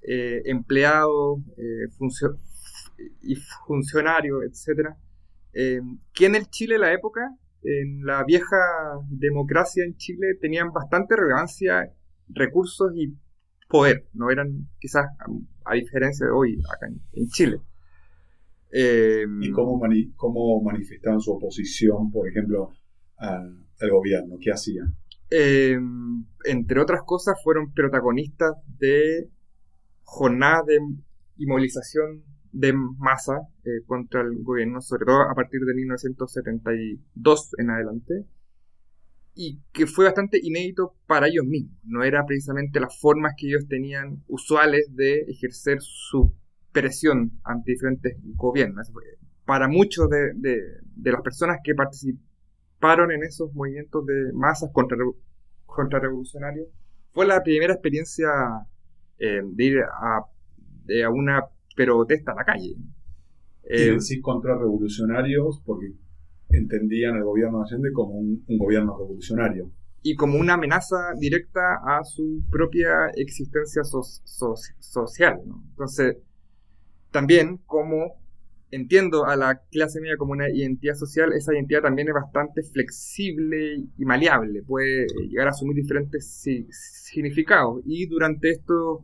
eh, 0.00 0.40
empleados 0.46 1.40
eh, 1.58 1.86
y 3.20 3.34
funcionarios, 3.66 4.42
etc., 4.44 4.94
que 6.14 6.24
en 6.24 6.34
el 6.34 6.48
Chile 6.48 6.78
la 6.78 6.94
época, 6.94 7.36
en 7.62 8.06
la 8.06 8.24
vieja 8.24 8.56
democracia 9.10 9.84
en 9.84 9.98
Chile, 9.98 10.28
tenían 10.40 10.72
bastante 10.72 11.14
relevancia, 11.14 11.92
recursos 12.30 12.90
y 12.96 13.14
poder, 13.68 14.06
no 14.14 14.30
eran 14.30 14.66
quizás 14.80 15.04
a, 15.66 15.74
diferencia 15.74 16.24
de 16.24 16.32
hoy 16.32 16.58
acá 16.74 16.86
en, 16.86 17.28
Chile. 17.28 17.60
¿Y 18.72 19.50
cómo, 19.50 19.80
cómo 20.16 20.62
manifestaban 20.62 21.20
su 21.20 21.32
oposición, 21.32 22.10
por 22.10 22.28
ejemplo, 22.28 22.70
al 23.16 23.90
gobierno? 23.90 24.36
¿Qué 24.40 24.50
hacían? 24.50 24.96
Em, 25.30 26.26
entre 26.44 26.80
otras 26.80 27.02
cosas, 27.04 27.36
fueron 27.42 27.72
protagonistas 27.72 28.52
de 28.78 29.30
jornadas 30.02 30.66
de 30.66 30.78
movilización 31.46 32.22
de 32.52 32.74
masa 32.74 33.48
eh, 33.64 33.82
contra 33.86 34.20
el 34.20 34.42
gobierno, 34.42 34.80
sobre 34.80 35.06
todo 35.06 35.22
a 35.22 35.34
partir 35.34 35.60
de 35.60 35.74
1972 35.74 37.50
en 37.58 37.70
adelante, 37.70 38.26
y 39.34 39.60
que 39.72 39.86
fue 39.86 40.04
bastante 40.04 40.38
inédito 40.42 40.94
para 41.06 41.28
ellos 41.28 41.46
mismos. 41.46 41.78
No 41.84 42.04
era 42.04 42.26
precisamente 42.26 42.78
las 42.78 43.00
formas 43.00 43.32
que 43.36 43.48
ellos 43.48 43.66
tenían 43.66 44.22
usuales 44.28 44.94
de 44.94 45.20
ejercer 45.28 45.78
su 45.80 46.34
presión 46.72 47.32
ante 47.44 47.72
diferentes 47.72 48.16
gobiernos. 48.34 48.90
Para 49.44 49.68
muchos 49.68 50.08
de, 50.08 50.32
de 50.34 51.12
las 51.12 51.20
personas 51.22 51.58
que 51.62 51.74
participaron 51.74 53.12
en 53.12 53.22
esos 53.22 53.52
movimientos 53.54 54.04
de 54.06 54.32
masas 54.32 54.70
contra, 54.72 54.96
contrarrevolucionarios, 55.66 56.68
fue 57.12 57.26
la 57.26 57.42
primera 57.42 57.74
experiencia 57.74 58.28
eh, 59.18 59.42
de 59.44 59.64
ir 59.64 59.78
a, 59.80 60.18
a, 60.18 61.10
una 61.10 61.44
protesta 61.76 62.32
a 62.32 62.34
la 62.34 62.44
calle. 62.44 62.74
Eh, 63.64 63.92
decir 63.92 64.20
contrarrevolucionarios 64.20 65.62
porque 65.64 65.92
entendían 66.48 67.16
el 67.16 67.24
gobierno 67.24 67.58
de 67.58 67.64
Allende 67.64 67.92
como 67.92 68.14
un, 68.14 68.44
gobierno 68.48 68.96
revolucionario. 68.98 69.70
Y 70.02 70.16
como 70.16 70.38
una 70.38 70.54
amenaza 70.54 71.12
directa 71.18 71.80
a 71.84 72.02
su 72.02 72.42
propia 72.50 73.06
existencia 73.14 73.82
social. 73.84 75.40
Entonces, 75.70 76.16
también 77.12 77.58
como 77.66 78.20
entiendo 78.72 79.26
a 79.26 79.36
la 79.36 79.60
clase 79.70 80.00
media 80.00 80.16
como 80.16 80.32
una 80.32 80.50
identidad 80.50 80.94
social, 80.94 81.32
esa 81.34 81.54
identidad 81.54 81.82
también 81.82 82.08
es 82.08 82.14
bastante 82.14 82.62
flexible 82.62 83.84
y 83.96 84.04
maleable, 84.04 84.62
puede 84.62 85.06
llegar 85.28 85.46
a 85.46 85.50
asumir 85.50 85.76
diferentes 85.76 86.42
significados. 87.04 87.82
Y 87.84 88.06
durante 88.06 88.50
estos 88.50 89.00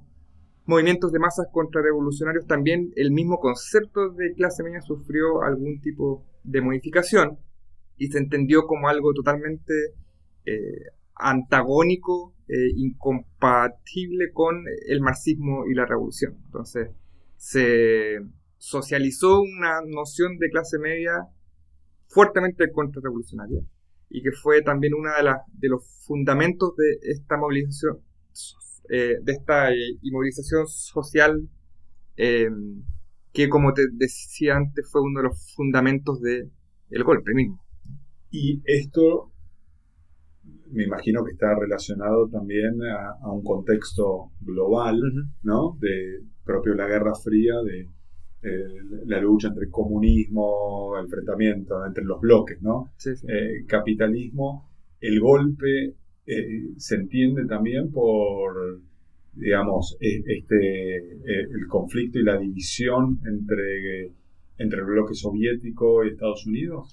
movimientos 0.64 1.12
de 1.12 1.18
masas 1.18 1.48
contrarrevolucionarios 1.52 2.46
también 2.46 2.92
el 2.96 3.10
mismo 3.10 3.38
concepto 3.38 4.10
de 4.10 4.34
clase 4.34 4.62
media 4.62 4.80
sufrió 4.80 5.42
algún 5.42 5.80
tipo 5.80 6.26
de 6.44 6.60
modificación 6.60 7.38
y 7.96 8.08
se 8.08 8.18
entendió 8.18 8.66
como 8.66 8.88
algo 8.88 9.12
totalmente 9.12 9.74
eh, 10.46 10.92
antagónico, 11.14 12.34
eh, 12.48 12.70
incompatible 12.76 14.32
con 14.32 14.64
el 14.86 15.00
marxismo 15.00 15.66
y 15.66 15.74
la 15.74 15.84
revolución. 15.84 16.36
Entonces, 16.46 16.88
se 17.38 18.18
socializó 18.58 19.40
una 19.40 19.80
noción 19.86 20.36
de 20.38 20.50
clase 20.50 20.78
media 20.78 21.26
fuertemente 22.06 22.70
contrarrevolucionaria 22.70 23.62
y 24.10 24.22
que 24.22 24.32
fue 24.32 24.62
también 24.62 24.94
uno 24.94 25.10
de, 25.10 25.30
de 25.54 25.68
los 25.68 25.84
fundamentos 26.04 26.74
de 26.76 26.98
esta 27.10 27.36
movilización, 27.36 28.00
eh, 28.90 29.16
de 29.22 29.32
esta 29.32 29.72
eh, 29.72 29.98
inmovilización 30.02 30.66
social 30.66 31.48
eh, 32.16 32.50
que 33.32 33.48
como 33.48 33.72
te 33.72 33.86
decía 33.92 34.56
antes 34.56 34.90
fue 34.90 35.02
uno 35.02 35.20
de 35.20 35.28
los 35.28 35.54
fundamentos 35.54 36.20
del 36.20 37.04
golpe 37.04 37.32
mismo. 37.34 37.62
Y 38.30 38.60
esto 38.64 39.30
me 40.70 40.84
imagino 40.84 41.24
que 41.24 41.32
está 41.32 41.54
relacionado 41.54 42.28
también 42.28 42.78
a, 43.22 43.30
un 43.30 43.42
contexto 43.42 44.32
global, 44.40 45.00
¿no? 45.42 45.76
De 45.80 46.20
propio 46.48 46.74
la 46.74 46.86
Guerra 46.86 47.14
Fría, 47.14 47.56
de 47.62 47.86
eh, 48.42 48.80
la 49.04 49.20
lucha 49.20 49.48
entre 49.48 49.68
comunismo, 49.68 50.98
enfrentamiento 50.98 51.84
entre 51.84 52.04
los 52.04 52.20
bloques, 52.20 52.62
¿no? 52.62 52.90
Eh, 53.04 53.66
capitalismo, 53.66 54.70
el 54.98 55.20
golpe 55.20 55.94
eh, 56.26 56.70
se 56.78 56.94
entiende 56.94 57.44
también 57.46 57.90
por, 57.90 58.80
digamos, 59.34 59.98
e, 60.00 60.22
este, 60.24 60.96
el 61.26 61.66
conflicto 61.68 62.18
y 62.18 62.22
la 62.22 62.38
división 62.38 63.20
entre, 63.26 64.12
entre 64.56 64.78
el 64.80 64.86
bloque 64.86 65.14
soviético 65.14 66.02
y 66.04 66.08
Estados 66.08 66.46
Unidos. 66.46 66.90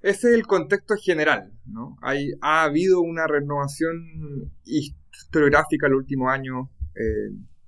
Ese 0.00 0.28
es 0.28 0.34
el 0.34 0.46
contexto 0.46 0.94
general, 0.94 1.52
¿no? 1.66 1.98
Hay, 2.00 2.30
ha 2.40 2.64
habido 2.64 3.00
una 3.02 3.26
renovación 3.26 4.50
historiográfica 4.64 5.86
el 5.86 5.94
último 5.94 6.30
año 6.30 6.70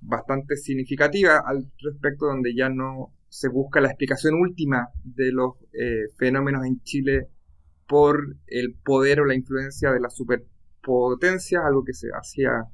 bastante 0.07 0.57
significativa 0.57 1.43
al 1.45 1.71
respecto, 1.83 2.27
donde 2.27 2.55
ya 2.55 2.69
no 2.69 3.13
se 3.29 3.49
busca 3.49 3.81
la 3.81 3.89
explicación 3.89 4.35
última 4.35 4.89
de 5.05 5.33
los 5.33 5.55
eh, 5.73 6.09
fenómenos 6.17 6.65
en 6.65 6.81
Chile 6.83 7.29
por 7.89 8.37
el 8.47 8.75
poder 8.75 9.21
o 9.21 9.25
la 9.25 9.35
influencia 9.35 9.93
de 9.93 10.01
la 10.01 10.11
superpotencia, 10.11 11.61
algo 11.67 11.85
que 11.85 11.93
se 11.93 12.09
hacía 12.09 12.65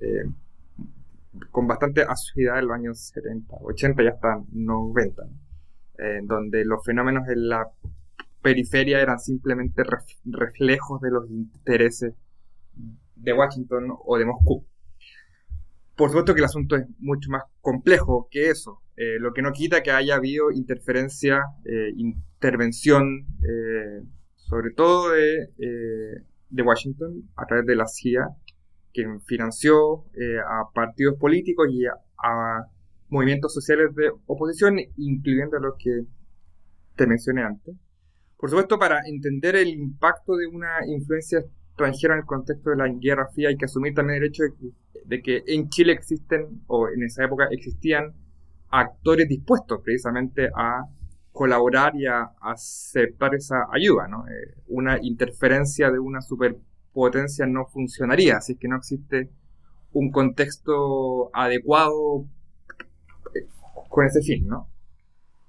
eh, 0.00 0.24
con 1.50 1.66
bastante 1.66 2.02
asiduidad 2.02 2.58
en 2.58 2.68
los 2.68 2.74
años 2.76 2.98
70, 3.14 3.56
80 3.60 4.02
y 4.02 4.06
hasta 4.06 4.42
90, 4.52 5.22
eh, 5.98 6.20
donde 6.22 6.64
los 6.64 6.84
fenómenos 6.84 7.28
en 7.28 7.48
la 7.48 7.66
periferia 8.42 9.00
eran 9.00 9.18
simplemente 9.18 9.82
reflejos 10.24 11.00
de 11.00 11.10
los 11.10 11.30
intereses 11.30 12.14
de 13.16 13.32
Washington 13.32 13.96
o 14.04 14.18
de 14.18 14.26
Moscú. 14.26 14.66
Por 15.96 16.10
supuesto 16.10 16.34
que 16.34 16.40
el 16.40 16.46
asunto 16.46 16.76
es 16.76 16.86
mucho 16.98 17.30
más 17.30 17.44
complejo 17.60 18.28
que 18.30 18.50
eso, 18.50 18.82
eh, 18.96 19.18
lo 19.18 19.32
que 19.32 19.42
no 19.42 19.52
quita 19.52 19.82
que 19.82 19.90
haya 19.90 20.14
habido 20.14 20.52
interferencia, 20.52 21.42
eh, 21.64 21.92
intervención, 21.96 23.26
eh, 23.42 24.02
sobre 24.36 24.70
todo 24.72 25.10
de, 25.10 25.50
Washington 26.64 27.28
a 27.36 27.46
través 27.46 27.66
de 27.66 27.74
la 27.74 27.86
CIA, 27.86 28.28
que 28.92 29.04
financió 29.26 30.04
a 30.46 30.72
partidos 30.72 31.16
políticos 31.18 31.68
y 31.70 31.84
a, 31.86 32.66
movimientos 33.08 33.52
sociales 33.52 33.94
de 33.94 34.10
oposición, 34.26 34.78
incluyendo 34.96 35.58
los 35.58 35.74
que 35.78 36.04
te 36.96 37.06
mencioné 37.06 37.42
antes. 37.42 37.74
Por 38.38 38.50
supuesto, 38.50 38.78
para 38.78 39.00
entender 39.06 39.56
el 39.56 39.68
impacto 39.68 40.36
de 40.36 40.46
una 40.46 40.78
influencia 40.86 41.40
extranjera 41.40 42.14
en 42.14 42.20
el 42.20 42.26
contexto 42.26 42.70
de 42.70 42.76
la 42.76 42.88
Guerra 42.88 43.28
Fría 43.32 43.50
hay 43.50 43.56
que 43.56 43.66
asumir 43.66 43.94
también 43.94 44.22
el 44.22 44.28
hecho 44.28 44.44
de 44.44 44.50
que 44.58 44.70
de 45.04 45.22
que 45.22 45.42
en 45.46 45.68
Chile 45.68 45.92
existen, 45.92 46.62
o 46.66 46.88
en 46.88 47.02
esa 47.04 47.24
época 47.24 47.48
existían, 47.50 48.14
actores 48.70 49.28
dispuestos 49.28 49.80
precisamente 49.82 50.48
a 50.54 50.84
colaborar 51.32 51.94
y 51.96 52.06
a 52.06 52.30
aceptar 52.40 53.34
esa 53.34 53.66
ayuda. 53.72 54.08
¿no? 54.08 54.26
Eh, 54.28 54.54
una 54.68 54.98
interferencia 55.02 55.90
de 55.90 55.98
una 55.98 56.20
superpotencia 56.20 57.46
no 57.46 57.66
funcionaría, 57.66 58.36
así 58.36 58.56
que 58.56 58.68
no 58.68 58.76
existe 58.76 59.30
un 59.92 60.10
contexto 60.10 61.30
adecuado 61.34 62.26
eh, 63.34 63.46
con 63.88 64.06
ese 64.06 64.22
fin. 64.22 64.46
¿no? 64.46 64.68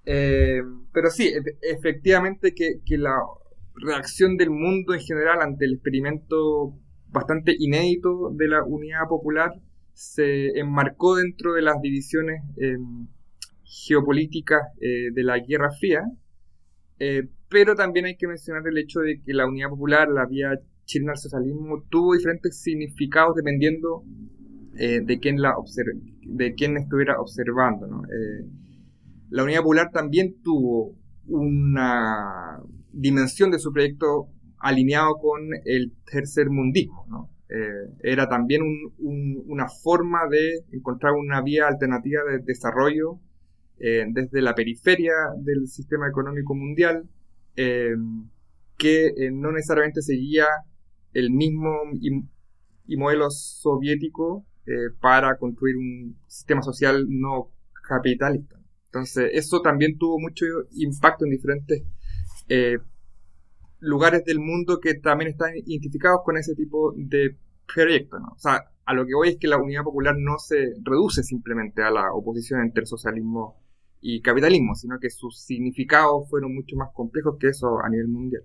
Eh, 0.05 0.61
pero 0.91 1.09
sí, 1.09 1.33
efectivamente 1.61 2.53
que, 2.53 2.81
que 2.85 2.97
la 2.97 3.17
reacción 3.75 4.37
del 4.37 4.51
mundo 4.51 4.93
en 4.93 5.01
general 5.01 5.41
ante 5.41 5.65
el 5.65 5.73
experimento 5.73 6.73
bastante 7.15 7.55
inédito 7.57 8.29
de 8.33 8.47
la 8.47 8.63
unidad 8.63 9.07
popular 9.07 9.51
se 9.93 10.59
enmarcó 10.59 11.15
dentro 11.15 11.53
de 11.53 11.61
las 11.61 11.81
divisiones 11.81 12.43
em, 12.57 13.07
geopolíticas 13.63 14.61
eh, 14.81 15.11
de 15.13 15.23
la 15.23 15.39
Guerra 15.39 15.71
Fría, 15.79 16.03
eh, 16.99 17.29
pero 17.49 17.75
también 17.75 18.05
hay 18.05 18.17
que 18.17 18.27
mencionar 18.27 18.67
el 18.67 18.77
hecho 18.77 18.99
de 18.99 19.21
que 19.21 19.33
la 19.33 19.47
unidad 19.47 19.69
popular, 19.69 20.09
la 20.09 20.25
vía 20.25 20.59
chilena 20.83 21.13
al 21.13 21.17
socialismo, 21.17 21.83
tuvo 21.89 22.13
diferentes 22.13 22.61
significados 22.61 23.35
dependiendo 23.35 24.03
eh, 24.77 24.99
de, 25.01 25.19
quién 25.19 25.41
la 25.41 25.55
de 26.23 26.53
quién 26.53 26.75
estuviera 26.77 27.19
observando. 27.19 27.87
la 29.29 29.43
unidad 29.43 29.61
popular 29.61 29.91
también 29.93 30.35
tuvo 30.43 30.93
una 31.27 32.59
dimensión 32.91 33.49
de 33.51 33.59
su 33.59 33.71
proyecto 33.71 34.29
alineado 34.65 35.17
con 35.17 35.41
el 35.63 35.93
tercer 36.11 36.49
mundismo. 36.49 37.29
Eh, 37.47 37.87
era 38.01 38.27
también 38.27 38.63
una 38.97 39.67
forma 39.69 40.27
de 40.27 40.65
encontrar 40.71 41.13
una 41.13 41.43
vía 41.43 41.67
alternativa 41.67 42.23
de 42.23 42.39
desarrollo 42.39 43.19
eh, 43.77 44.05
desde 44.09 44.41
la 44.41 44.55
periferia 44.55 45.13
del 45.37 45.67
sistema 45.67 46.07
económico 46.07 46.55
mundial, 46.55 47.07
eh, 47.55 47.95
que 48.75 49.13
no 49.31 49.51
necesariamente 49.51 50.01
seguía 50.01 50.47
el 51.13 51.29
mismo 51.29 51.71
y 52.87 52.97
modelo 52.97 53.29
soviético 53.29 54.45
para 54.99 55.37
construir 55.37 55.77
un 55.77 56.17
sistema 56.27 56.63
social 56.63 57.05
no 57.07 57.51
capitalista. 57.87 58.59
Entonces, 58.87 59.29
eso 59.33 59.61
también 59.61 59.97
tuvo 59.99 60.19
mucho 60.19 60.45
impacto 60.73 61.23
en 61.25 61.31
diferentes 61.31 61.83
lugares 63.85 64.23
del 64.25 64.39
mundo 64.39 64.79
que 64.79 64.95
también 64.95 65.31
están 65.31 65.51
identificados 65.55 66.21
con 66.23 66.37
ese 66.37 66.55
tipo 66.55 66.93
de 66.95 67.37
proyectos. 67.73 68.19
O 68.35 68.37
sea, 68.37 68.63
a 68.85 68.93
lo 68.93 69.05
que 69.05 69.15
voy 69.15 69.29
es 69.29 69.37
que 69.37 69.47
la 69.47 69.57
unidad 69.57 69.83
popular 69.83 70.15
no 70.17 70.37
se 70.37 70.73
reduce 70.83 71.23
simplemente 71.23 71.81
a 71.81 71.91
la 71.91 72.13
oposición 72.13 72.61
entre 72.61 72.85
socialismo 72.85 73.61
y 74.01 74.21
capitalismo, 74.21 74.75
sino 74.75 74.99
que 74.99 75.09
sus 75.09 75.39
significados 75.39 76.29
fueron 76.29 76.53
mucho 76.53 76.75
más 76.75 76.89
complejos 76.93 77.37
que 77.39 77.47
eso 77.47 77.79
a 77.83 77.89
nivel 77.89 78.07
mundial. 78.07 78.43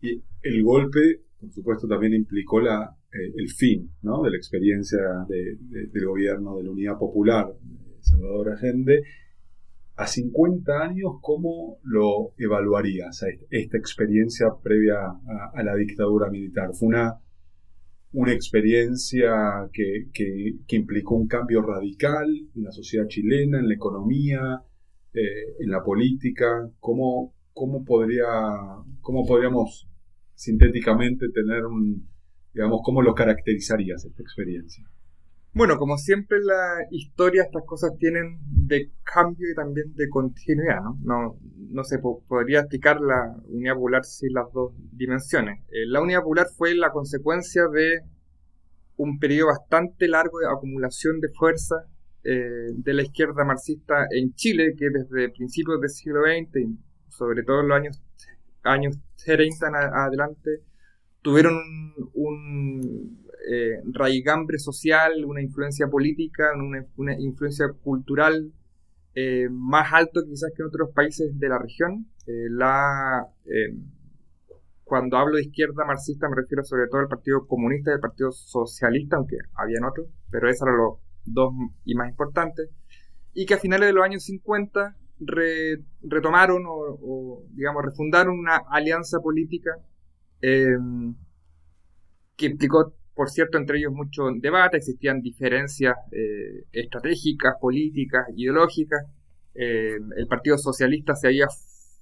Y 0.00 0.22
el 0.42 0.62
golpe, 0.62 1.22
por 1.38 1.52
supuesto, 1.52 1.86
también 1.86 2.14
implicó 2.14 2.60
la, 2.60 2.96
eh, 3.12 3.32
el 3.36 3.48
fin 3.50 3.90
¿no? 4.02 4.22
de 4.22 4.30
la 4.30 4.36
experiencia 4.36 4.98
del 5.28 6.04
gobierno 6.04 6.56
de 6.56 6.64
la 6.64 6.70
Unidad 6.70 6.98
Popular 6.98 7.52
de 7.52 8.02
Salvador 8.02 8.50
Allende. 8.50 9.02
A 9.94 10.06
50 10.06 10.72
años, 10.82 11.12
¿cómo 11.20 11.78
lo 11.84 12.32
evaluarías 12.38 13.24
esta 13.50 13.76
experiencia 13.76 14.46
previa 14.62 14.96
a, 15.54 15.62
la 15.62 15.76
dictadura 15.76 16.30
militar? 16.30 16.70
¿Fue 16.72 16.88
una, 16.88 17.20
una 18.12 18.32
experiencia 18.32 19.68
que, 19.70 20.08
que, 20.14 20.76
implicó 20.76 21.14
un 21.14 21.28
cambio 21.28 21.60
radical 21.60 22.26
en 22.54 22.64
la 22.64 22.72
sociedad 22.72 23.06
chilena, 23.06 23.58
en 23.58 23.68
la 23.68 23.74
economía, 23.74 24.62
eh, 25.12 25.56
en 25.60 25.70
la 25.70 25.82
política? 25.82 26.70
¿Cómo, 26.80 27.34
cómo, 27.52 27.84
podría, 27.84 28.26
¿Cómo 29.02 29.26
podríamos 29.26 29.88
sintéticamente 30.34 31.26
tener 31.28 31.66
un, 31.66 32.08
digamos, 32.54 32.80
cómo 32.82 33.02
lo 33.02 33.14
caracterizarías 33.14 34.06
esta 34.06 34.22
experiencia? 34.22 34.88
Bueno, 35.54 35.76
como 35.76 35.98
siempre 35.98 36.38
en 36.38 36.46
la 36.46 36.86
historia 36.90 37.42
estas 37.42 37.64
cosas 37.66 37.92
tienen 37.98 38.38
de 38.66 38.90
cambio 39.04 39.50
y 39.50 39.54
también 39.54 39.94
de 39.94 40.08
continuidad, 40.08 40.80
¿no? 40.80 40.96
No, 41.02 41.38
no 41.70 41.84
se 41.84 41.98
podría 41.98 42.60
explicar 42.60 43.00
la 43.02 43.36
unidad 43.48 43.74
popular 43.74 44.04
sin 44.04 44.32
las 44.32 44.50
dos 44.52 44.72
dimensiones. 44.92 45.60
Eh, 45.68 45.86
la 45.86 46.00
unidad 46.00 46.20
popular 46.20 46.46
fue 46.56 46.74
la 46.74 46.90
consecuencia 46.90 47.64
de 47.68 48.00
un 48.96 49.18
periodo 49.18 49.48
bastante 49.48 50.08
largo 50.08 50.38
de 50.38 50.46
acumulación 50.46 51.20
de 51.20 51.28
fuerza 51.28 51.86
eh, 52.24 52.70
de 52.74 52.94
la 52.94 53.02
izquierda 53.02 53.44
marxista 53.44 54.06
en 54.10 54.32
Chile, 54.34 54.74
que 54.78 54.88
desde 54.90 55.30
principios 55.30 55.80
del 55.80 55.90
siglo 55.90 56.20
XX, 56.22 56.68
sobre 57.08 57.42
todo 57.42 57.60
en 57.60 57.68
los 57.68 57.76
años, 57.76 58.02
años 58.62 58.96
30 59.24 59.68
en 59.68 59.74
adelante, 59.74 60.50
tuvieron 61.20 61.54
un, 62.14 63.21
eh, 63.50 63.80
raigambre 63.92 64.58
social, 64.58 65.24
una 65.24 65.42
influencia 65.42 65.88
política, 65.88 66.50
una, 66.96 67.18
influencia 67.18 67.66
cultural 67.82 68.52
eh, 69.14 69.48
más 69.50 69.92
alto 69.92 70.22
quizás 70.24 70.52
que 70.56 70.62
en 70.62 70.68
otros 70.68 70.90
países 70.94 71.38
de 71.38 71.48
la 71.48 71.58
región. 71.58 72.06
Eh, 72.26 72.48
la, 72.50 73.26
cuando 74.84 75.16
hablo 75.16 75.36
de 75.36 75.42
izquierda 75.42 75.84
marxista 75.84 76.28
me 76.28 76.36
refiero 76.36 76.62
sobre 76.64 76.86
todo 76.88 77.00
al 77.00 77.08
Partido 77.08 77.46
Comunista 77.46 77.90
y 77.90 77.94
al 77.94 78.00
Partido 78.00 78.30
Socialista, 78.30 79.16
aunque 79.16 79.36
habían 79.54 79.84
otros, 79.84 80.08
pero 80.30 80.48
esos 80.48 80.62
eran 80.62 80.78
los 80.78 80.98
dos 81.24 81.52
y 81.84 81.94
más 81.94 82.08
importantes, 82.08 82.68
y 83.32 83.46
que 83.46 83.54
a 83.54 83.58
finales 83.58 83.88
de 83.88 83.92
los 83.92 84.04
años 84.04 84.24
50 84.24 84.96
retomaron 86.02 86.64
o, 86.66 86.98
o, 87.00 87.44
digamos, 87.50 87.84
refundaron 87.84 88.38
una 88.38 88.56
alianza 88.70 89.20
política 89.20 89.78
Em, 90.42 91.14
que 92.36 92.46
implicó, 92.46 92.92
por 93.14 93.30
cierto, 93.30 93.58
entre 93.58 93.78
ellos 93.78 93.92
mucho 93.92 94.24
debate, 94.34 94.78
existían 94.78 95.20
diferencias 95.20 95.94
eh, 96.12 96.64
estratégicas, 96.72 97.56
políticas, 97.60 98.26
ideológicas. 98.34 99.04
Em, 99.54 100.10
el 100.16 100.26
Partido 100.26 100.56
Socialista 100.56 101.14
se, 101.14 101.26
había, 101.28 101.46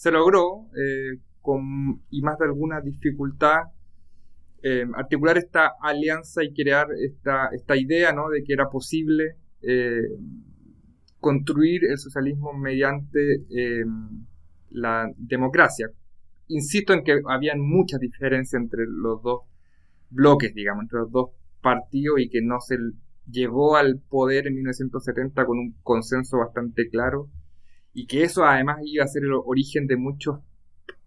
se 0.00 0.10
logró, 0.10 0.70
eh, 0.74 1.18
con, 1.42 2.00
y 2.08 2.22
más 2.22 2.38
de 2.38 2.46
alguna 2.46 2.80
dificultad, 2.80 3.64
eh, 4.62 4.86
articular 4.94 5.36
esta 5.36 5.72
alianza 5.78 6.42
y 6.42 6.54
crear 6.54 6.86
esta, 6.98 7.50
esta 7.52 7.76
idea 7.76 8.10
¿no? 8.10 8.30
de 8.30 8.42
que 8.42 8.54
era 8.54 8.70
posible 8.70 9.36
eh, 9.60 10.08
construir 11.18 11.84
el 11.84 11.98
socialismo 11.98 12.54
mediante 12.54 13.44
la 14.70 15.12
democracia. 15.18 15.90
Insisto 16.48 16.94
en 16.94 17.04
que 17.04 17.20
habían 17.28 17.60
muchas 17.60 18.00
diferencias 18.00 18.58
entre 18.58 18.86
los 18.86 19.22
dos 19.22 19.42
bloques, 20.08 20.54
digamos, 20.54 20.84
entre 20.84 21.00
los 21.00 21.12
dos 21.12 21.30
partidos 21.60 22.20
y 22.20 22.30
que 22.30 22.40
no 22.40 22.58
se 22.60 22.78
llegó 23.30 23.76
al 23.76 24.00
poder 24.08 24.46
en 24.46 24.54
1970 24.54 25.44
con 25.44 25.58
un 25.58 25.74
consenso 25.82 26.38
bastante 26.38 26.88
claro 26.88 27.28
y 27.92 28.06
que 28.06 28.22
eso 28.22 28.44
además 28.44 28.78
iba 28.84 29.04
a 29.04 29.08
ser 29.08 29.24
el 29.24 29.32
origen 29.32 29.86
de 29.86 29.96
muchos 29.96 30.40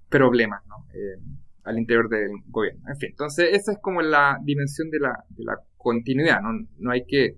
problemas 0.10 0.62
eh, 0.94 1.20
al 1.64 1.80
interior 1.80 2.10
del 2.10 2.32
gobierno. 2.48 2.84
En 2.88 2.98
fin, 2.98 3.10
entonces 3.12 3.50
esa 3.54 3.72
es 3.74 3.80
como 3.80 4.02
la 4.02 4.38
dimensión 4.44 4.90
de 4.90 5.00
la, 5.00 5.24
de 5.30 5.44
la 5.44 5.60
continuidad, 5.78 6.42
¿no? 6.42 6.68
no 6.80 6.92
hay 6.92 7.06
que, 7.06 7.38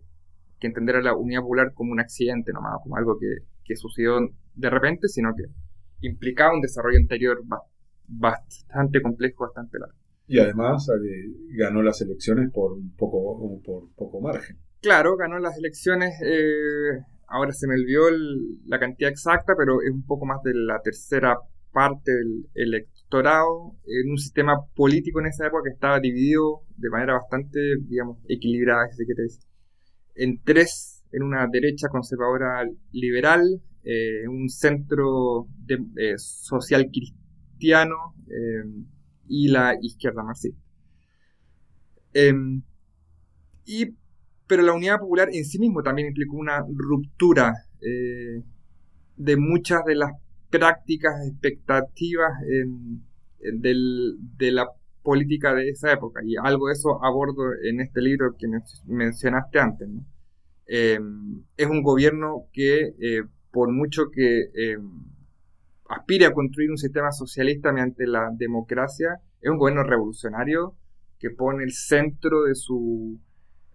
entender 0.62 0.96
a 0.96 1.02
la 1.04 1.16
unidad 1.16 1.42
popular 1.42 1.74
como 1.76 1.92
un 1.92 2.00
accidente 2.00 2.52
nomás, 2.52 2.80
como 2.82 2.98
algo 2.98 3.20
que, 3.20 3.46
que 3.64 3.76
sucedió 3.76 4.18
de 4.56 4.70
repente, 4.72 5.08
sino 5.08 5.36
que 5.36 5.44
implicaba 6.08 6.56
un 6.56 6.62
desarrollo 6.62 6.98
anterior 6.98 7.44
bastante 8.08 9.00
complejo, 9.00 9.44
bastante 9.44 9.78
largo. 9.78 9.96
Y 10.28 10.40
además 10.40 10.90
eh, 10.90 11.32
ganó 11.52 11.84
las 11.84 12.02
elecciones 12.02 12.52
por 12.52 12.74
un 12.74 12.96
poco, 12.96 13.62
por 13.64 13.90
poco 13.96 14.22
margen. 14.22 14.58
Claro, 14.82 15.16
ganó 15.18 15.40
las 15.40 15.58
elecciones, 15.58 16.20
eh, 16.24 17.00
ahora 17.28 17.52
se 17.52 17.68
me 17.68 17.76
olvidó 17.76 18.04
la 18.66 18.80
cantidad 18.80 19.10
exacta, 19.10 19.54
pero 19.58 19.82
es 19.82 19.92
un 19.92 20.06
poco 20.06 20.26
más 20.26 20.42
de 20.44 20.54
la 20.54 20.80
tercera 20.82 21.38
parte 21.72 22.12
del 22.12 22.48
electorado 22.54 23.76
en 23.86 24.12
un 24.12 24.18
sistema 24.18 24.54
político 24.76 25.20
en 25.20 25.28
esa 25.28 25.48
época 25.48 25.64
que 25.66 25.74
estaba 25.74 26.00
dividido 26.00 26.62
de 26.78 26.90
manera 26.90 27.14
bastante, 27.14 27.60
digamos, 27.82 28.20
equilibrada, 28.30 28.88
si 28.90 28.98
se 28.98 29.06
quiere 29.06 29.24
en 30.16 30.42
tres, 30.44 31.04
en 31.12 31.24
una 31.24 31.48
derecha 31.52 31.88
conservadora 31.90 32.66
liberal, 32.92 33.62
eh, 33.84 34.28
un 34.28 34.50
centro 34.50 35.48
eh, 35.68 36.18
social 36.18 36.90
cristiano 36.92 38.16
y 39.28 39.50
la 39.50 39.76
izquierda 39.82 40.24
marxista. 40.24 40.60
Em, 42.14 42.64
y 43.66 43.94
pero 44.48 44.64
la 44.64 44.74
unidad 44.74 45.00
popular 45.00 45.30
en 45.32 45.46
sí 45.46 45.60
mismo 45.60 45.82
también 45.82 46.10
implicó 46.10 46.38
una 46.38 46.64
ruptura 46.68 47.54
eh, 47.82 48.44
de 49.18 49.38
muchas 49.38 49.84
de 49.86 49.96
las 49.96 50.12
prácticas, 50.50 51.14
expectativas 51.28 52.32
de 53.40 54.52
la 54.52 54.68
política 55.04 55.54
de 55.54 55.70
esa 55.70 55.92
época. 55.92 56.22
Y 56.24 56.36
algo 56.38 56.68
de 56.68 56.74
eso 56.74 57.04
abordo 57.04 57.44
en 57.64 57.82
este 57.82 58.02
libro 58.02 58.36
que 58.38 58.48
mencionaste 58.86 59.60
antes. 59.60 59.90
Eh, 60.68 61.00
es 61.58 61.68
un 61.68 61.84
gobierno 61.84 62.48
que, 62.54 62.94
eh, 63.00 63.24
por 63.52 63.72
mucho 63.72 64.10
que 64.12 64.50
aspire 65.90 66.26
a 66.26 66.34
construir 66.34 66.72
un 66.72 66.78
sistema 66.78 67.12
socialista 67.12 67.72
mediante 67.72 68.08
la 68.08 68.30
democracia, 68.36 69.20
es 69.42 69.50
un 69.50 69.58
gobierno 69.58 69.84
revolucionario 69.84 70.76
que 71.20 71.30
pone 71.30 71.64
el 71.64 71.72
centro 71.72 72.44
de 72.44 72.56
su 72.56 73.20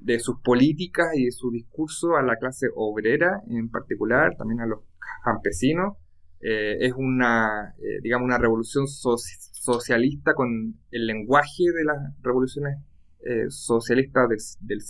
de 0.01 0.19
sus 0.19 0.41
políticas 0.41 1.09
y 1.15 1.27
de 1.27 1.31
su 1.31 1.51
discurso 1.51 2.17
a 2.17 2.23
la 2.23 2.37
clase 2.37 2.69
obrera 2.75 3.43
en 3.49 3.71
particular, 3.71 4.35
también 4.37 4.61
a 4.61 4.67
los 4.67 4.81
campesinos. 5.23 5.97
Eh, 6.41 6.87
es 6.87 6.95
una, 6.97 7.75
eh, 7.79 8.01
digamos, 8.03 8.25
una 8.25 8.39
revolución 8.39 8.89
socialista 8.89 10.33
con 10.35 10.81
el 10.91 11.07
lenguaje 11.07 11.71
de 11.75 11.85
las 11.85 11.99
revoluciones 12.23 12.79
eh, 13.27 13.51
socialistas 13.51 14.57
del, 14.61 14.81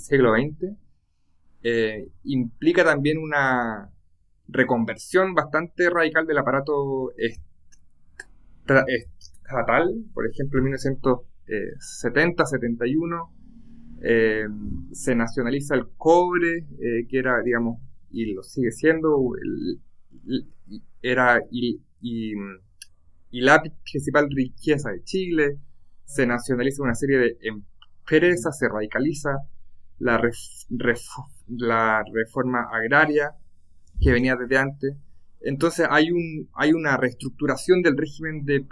siglo 0.00 0.32
XX. 0.34 0.72
implica 2.24 2.84
también 2.84 3.18
una 3.18 3.90
reconversión 4.48 5.34
bastante 5.34 5.90
radical 5.90 6.26
del 6.26 6.38
aparato 6.38 7.12
estatal, 8.66 9.94
por 10.14 10.26
ejemplo, 10.26 10.60
en 10.60 10.72
1970-71 10.72 13.30
eh, 14.02 14.46
se 14.92 15.14
nacionaliza 15.14 15.74
el 15.74 15.88
cobre, 15.96 16.66
eh, 16.80 17.06
que 17.08 17.18
era, 17.18 17.40
digamos, 17.42 17.80
y 18.10 18.32
lo 18.32 18.42
sigue 18.42 18.70
siendo, 18.70 19.32
era 21.02 21.40
y 21.50 21.80
la 23.40 23.60
principal 23.82 24.28
riqueza 24.30 24.90
de 24.90 25.02
Chile, 25.02 25.58
se 26.04 26.26
nacionaliza 26.26 26.82
una 26.82 26.94
serie 26.94 27.18
de 27.18 27.36
empresas, 27.42 28.56
se 28.58 28.68
radicaliza 28.68 29.38
la, 29.98 30.20
la 31.48 32.04
reforma 32.12 32.68
agraria 32.72 33.34
que 34.00 34.12
venía 34.12 34.36
desde 34.36 34.58
antes. 34.58 34.96
Entonces 35.40 35.86
hay, 35.90 36.10
un, 36.10 36.48
hay 36.54 36.72
una 36.72 36.96
reestructuración 36.96 37.82
del 37.82 37.96
régimen 37.96 38.44
de 38.44 38.64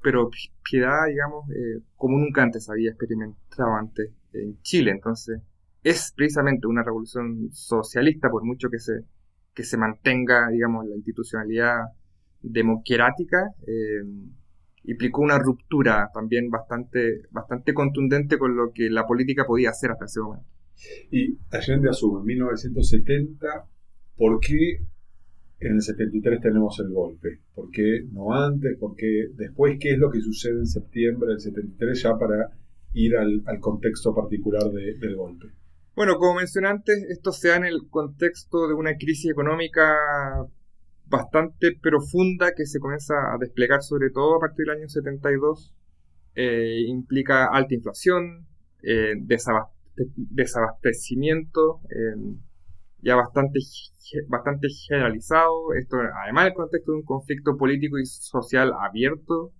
propiedad, 0.00 1.06
digamos, 1.06 1.50
eh, 1.50 1.82
como 1.96 2.18
nunca 2.18 2.42
antes 2.42 2.70
había 2.70 2.90
experimentado 2.90 3.74
antes 3.74 4.10
en 4.32 4.60
Chile. 4.62 4.90
Entonces 4.90 5.40
es 5.82 6.12
precisamente 6.16 6.66
una 6.66 6.82
revolución 6.82 7.50
socialista, 7.52 8.30
por 8.30 8.44
mucho 8.44 8.68
que 8.68 8.78
se, 8.78 9.04
que 9.54 9.62
se 9.62 9.76
mantenga, 9.76 10.48
digamos, 10.50 10.86
la 10.86 10.96
institucionalidad 10.96 11.78
democrática. 12.42 13.50
Eh, 13.66 14.02
implicó 14.84 15.22
una 15.22 15.38
ruptura 15.38 16.10
también 16.12 16.50
bastante, 16.50 17.22
bastante 17.30 17.74
contundente 17.74 18.38
con 18.38 18.56
lo 18.56 18.72
que 18.72 18.88
la 18.90 19.06
política 19.06 19.44
podía 19.46 19.70
hacer 19.70 19.90
hasta 19.90 20.06
ese 20.06 20.20
momento. 20.20 20.46
Y 21.10 21.38
Allende 21.50 21.90
asume 21.90 22.20
en 22.20 22.26
1970, 22.26 23.66
¿por 24.16 24.40
qué 24.40 24.80
en 25.60 25.74
el 25.74 25.82
73 25.82 26.40
tenemos 26.40 26.78
el 26.80 26.90
golpe? 26.90 27.40
¿Por 27.54 27.70
qué 27.70 28.04
no 28.12 28.32
antes? 28.32 28.78
¿Por 28.78 28.94
qué 28.94 29.28
después? 29.34 29.76
¿Qué 29.80 29.92
es 29.92 29.98
lo 29.98 30.10
que 30.10 30.20
sucede 30.20 30.58
en 30.58 30.66
septiembre 30.66 31.30
del 31.30 31.40
73 31.40 32.02
ya 32.02 32.16
para 32.16 32.50
ir 32.98 33.16
al, 33.16 33.42
contexto 33.60 34.14
particular 34.14 34.64
del 34.70 35.16
golpe? 35.16 35.46
Bueno, 35.94 36.16
como 36.16 36.34
mencioné 36.34 36.68
antes, 36.68 37.04
esto 37.08 37.32
se 37.32 37.48
da 37.48 37.56
en 37.56 37.64
el 37.64 37.88
contexto 37.90 38.68
de 38.68 38.74
una 38.74 38.96
crisis 38.96 39.30
económica 39.30 39.96
bastante 41.06 41.74
profunda 41.80 42.52
que 42.56 42.66
se 42.66 42.78
comienza 42.78 43.14
a 43.34 43.38
desplegar 43.38 43.82
sobre 43.82 44.10
todo 44.10 44.36
a 44.36 44.40
partir 44.40 44.66
del 44.66 44.76
año 44.78 44.88
72. 44.88 45.74
Eh, 46.34 46.82
implica 46.86 47.46
alta 47.46 47.74
inflación, 47.74 48.46
eh, 48.82 49.14
desabastecimiento, 50.14 51.80
eh, 51.90 52.14
ya 53.00 53.16
bastante, 53.16 53.58
bastante 54.28 54.68
generalizado. 54.86 55.74
Esto 55.74 55.96
además 56.22 56.42
en 56.42 56.48
el 56.52 56.54
contexto 56.54 56.92
de 56.92 56.98
un 56.98 57.04
conflicto 57.04 57.56
político 57.56 57.98
y 57.98 58.06
social 58.06 58.72
abierto. 58.80 59.52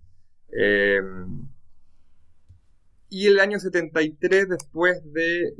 Y 3.11 3.27
el 3.27 3.40
año 3.40 3.59
73, 3.59 4.49
después 4.49 5.03
de 5.12 5.55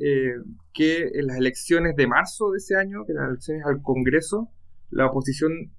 que 0.75 1.03
en 1.15 1.27
las 1.27 1.37
elecciones 1.37 1.97
de 1.97 2.07
marzo 2.07 2.51
de 2.51 2.59
ese 2.59 2.77
año, 2.77 3.05
que 3.07 3.15
las 3.15 3.29
elecciones 3.29 3.65
al 3.67 3.83
Congreso, 3.83 4.51
la 4.91 5.07
oposición 5.07 5.73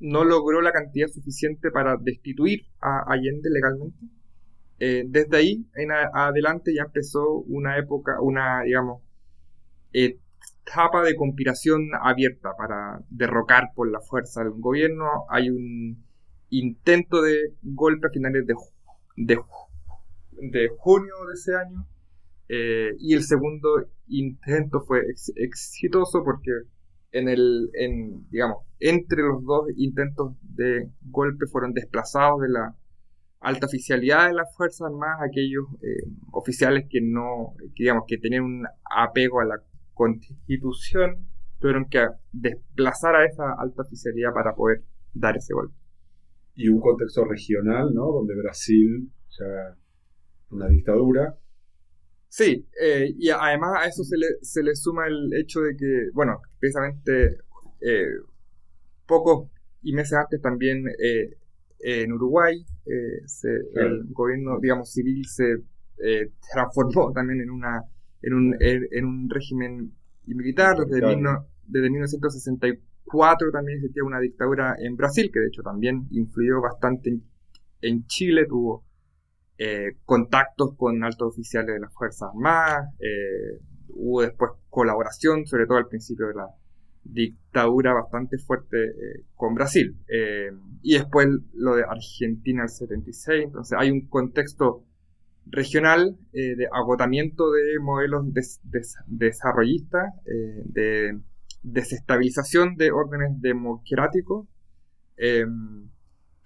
no 0.00 0.24
logró 0.24 0.60
la 0.60 0.72
cantidad 0.72 1.08
suficiente 1.08 1.70
para 1.70 1.96
destituir 1.96 2.66
a 2.80 3.12
Allende 3.12 3.50
legalmente. 3.50 3.98
Eh, 4.80 5.04
desde 5.08 5.36
ahí 5.36 5.66
en 5.74 5.90
adelante 5.90 6.72
ya 6.72 6.84
empezó 6.84 7.40
una 7.46 7.78
época, 7.78 8.20
una, 8.20 8.62
digamos, 8.62 9.02
etapa 9.92 11.02
de 11.02 11.16
conspiración 11.16 11.88
abierta 12.00 12.50
para 12.56 13.00
derrocar 13.10 13.72
por 13.74 13.90
la 13.90 14.00
fuerza 14.00 14.44
del 14.44 14.52
gobierno. 14.52 15.24
Hay 15.30 15.50
un 15.50 16.04
intento 16.50 17.22
de 17.22 17.54
golpe 17.62 18.06
a 18.06 18.10
finales 18.10 18.46
de, 18.46 18.54
de, 19.16 19.40
de 20.40 20.68
junio 20.78 21.14
de 21.28 21.34
ese 21.34 21.54
año. 21.56 21.86
Eh, 22.48 22.92
y 22.98 23.14
el 23.14 23.22
segundo 23.22 23.68
intento 24.06 24.80
fue 24.80 25.02
exitoso 25.36 26.24
porque 26.24 26.50
en 27.12 27.28
el, 27.28 27.70
en, 27.74 28.28
digamos, 28.30 28.58
entre 28.80 29.22
los 29.22 29.44
dos 29.44 29.68
intentos 29.76 30.34
de 30.42 30.90
golpe 31.02 31.46
fueron 31.46 31.72
desplazados 31.72 32.40
de 32.40 32.48
la 32.48 32.76
alta 33.40 33.66
oficialidad 33.66 34.28
de 34.28 34.34
las 34.34 34.54
Fuerzas 34.56 34.88
Armadas 34.90 35.28
aquellos 35.28 35.64
eh, 35.82 36.10
oficiales 36.32 36.86
que 36.88 37.00
no, 37.00 37.54
digamos, 37.76 38.04
que 38.06 38.18
tenían 38.18 38.44
un 38.44 38.66
apego 38.90 39.40
a 39.40 39.44
la 39.44 39.62
constitución, 39.94 41.26
tuvieron 41.60 41.88
que 41.88 42.06
desplazar 42.32 43.16
a 43.16 43.24
esa 43.24 43.52
alta 43.58 43.82
oficialidad 43.82 44.32
para 44.32 44.54
poder 44.54 44.82
dar 45.12 45.36
ese 45.36 45.54
golpe. 45.54 45.74
Y 46.54 46.68
un 46.68 46.80
contexto 46.80 47.24
regional, 47.24 47.92
¿no? 47.94 48.06
Donde 48.06 48.34
Brasil, 48.36 49.10
ya 49.28 49.76
una 50.50 50.68
dictadura, 50.68 51.36
Sí, 52.28 52.66
eh, 52.80 53.14
y 53.16 53.30
además 53.30 53.78
a 53.78 53.86
eso 53.86 54.04
se 54.04 54.16
le, 54.18 54.26
se 54.42 54.62
le 54.62 54.76
suma 54.76 55.06
el 55.06 55.32
hecho 55.34 55.60
de 55.62 55.74
que, 55.76 56.10
bueno, 56.12 56.42
precisamente 56.60 57.38
eh, 57.80 58.06
pocos 59.06 59.50
y 59.82 59.94
meses 59.94 60.12
antes 60.12 60.40
también 60.42 60.84
eh, 61.02 61.36
en 61.80 62.12
Uruguay 62.12 62.64
el 62.86 64.04
gobierno, 64.10 64.58
digamos, 64.60 64.92
civil 64.92 65.24
se 65.26 65.62
transformó 66.52 67.12
también 67.14 67.40
en, 67.40 67.50
una, 67.50 67.82
en, 68.22 68.34
un, 68.34 68.56
en 68.60 69.04
un 69.04 69.28
régimen 69.30 69.92
militar. 70.26 70.76
Desde, 70.86 71.16
desde 71.66 71.90
1964 71.90 73.50
también 73.52 73.78
existía 73.78 74.04
una 74.04 74.20
dictadura 74.20 74.74
en 74.78 74.96
Brasil, 74.96 75.30
que 75.32 75.40
de 75.40 75.48
hecho 75.48 75.62
también 75.62 76.06
influyó 76.10 76.60
bastante 76.60 77.10
en, 77.10 77.22
en 77.82 78.06
Chile, 78.06 78.46
tuvo 78.46 78.87
eh, 79.60 79.96
contactos 80.04 80.76
con 80.76 81.02
altos 81.02 81.32
oficiales 81.32 81.74
de 81.74 81.80
las 81.80 81.92
Fuerzas 81.92 82.30
Armadas, 82.32 82.94
eh, 83.00 83.58
hubo 83.88 84.22
después 84.22 84.52
colaboración, 84.70 85.46
sobre 85.46 85.66
todo 85.66 85.78
al 85.78 85.88
principio 85.88 86.28
de 86.28 86.34
la 86.34 86.48
dictadura 87.02 87.92
bastante 87.92 88.38
fuerte 88.38 88.84
eh, 88.84 89.24
con 89.34 89.54
Brasil, 89.54 89.96
y 90.80 90.94
después 90.94 91.26
lo 91.54 91.74
de 91.74 91.82
Argentina 91.82 92.62
el 92.62 92.68
76, 92.68 93.46
entonces 93.46 93.76
hay 93.76 93.90
un 93.90 94.06
contexto 94.06 94.84
regional 95.46 96.16
de 96.32 96.68
agotamiento 96.70 97.50
de 97.50 97.80
modelos 97.80 98.26
desarrollistas, 99.06 100.14
de 100.24 101.18
desestabilización 101.64 102.76
de 102.76 102.92
órdenes 102.92 103.40
democráticos, 103.40 104.46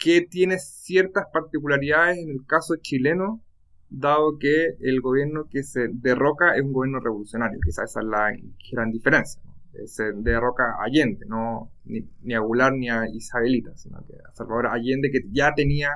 que 0.02 0.22
tiene 0.22 0.58
ciertas 0.58 1.26
particularidades 1.32 2.18
en 2.18 2.30
el 2.30 2.44
caso 2.46 2.74
chileno, 2.76 3.40
dado 3.88 4.36
que 4.38 4.74
el 4.80 5.00
gobierno 5.00 5.46
que 5.48 5.62
se 5.62 5.88
derroca 5.92 6.56
es 6.56 6.62
un 6.62 6.72
gobierno 6.72 6.98
revolucionario. 6.98 7.60
Quizás 7.64 7.90
esa 7.90 8.00
es 8.00 8.06
la 8.06 8.32
gran 8.72 8.90
diferencia. 8.90 9.40
Eh, 9.74 9.86
se 9.86 10.12
derroca 10.12 10.64
a 10.64 10.84
Allende, 10.84 11.24
no 11.26 11.70
ni, 11.84 12.34
a 12.34 12.40
Goulart 12.40 12.74
ni 12.76 12.90
a 12.90 13.04
Isabelita, 13.12 13.76
sino 13.76 14.04
que 14.04 14.14
a 14.14 14.32
Salvador 14.32 14.66
Allende, 14.66 15.10
que 15.12 15.20
ya 15.30 15.54
tenía 15.54 15.90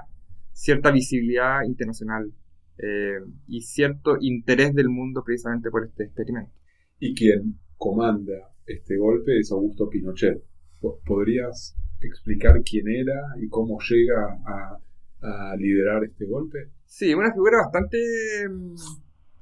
cierta 0.53 0.93
visibilidad 0.93 1.65
internacional 1.65 2.33
eh, 2.79 3.19
y 3.49 3.63
cierto 3.63 4.19
interés 4.21 4.73
del 4.75 4.89
mundo 4.89 5.25
precisamente 5.25 5.71
por 5.71 5.85
este 5.85 6.05
experimento. 6.05 6.53
Y 7.01 7.15
quien 7.15 7.59
comanda 7.77 8.53
este 8.67 8.97
golpe 8.99 9.39
es 9.39 9.51
Augusto 9.51 9.89
Pinochet. 9.89 10.43
¿Podrías 11.05 11.77
explicar 12.01 12.63
quién 12.63 12.89
era 12.89 13.35
y 13.41 13.49
cómo 13.49 13.79
llega 13.81 14.39
a, 14.47 14.79
liderar 15.59 16.05
este 16.05 16.25
golpe? 16.25 16.71
Sí, 16.85 17.13
una 17.13 17.33
figura 17.33 17.59
bastante 17.59 17.99
mm, 18.49 18.77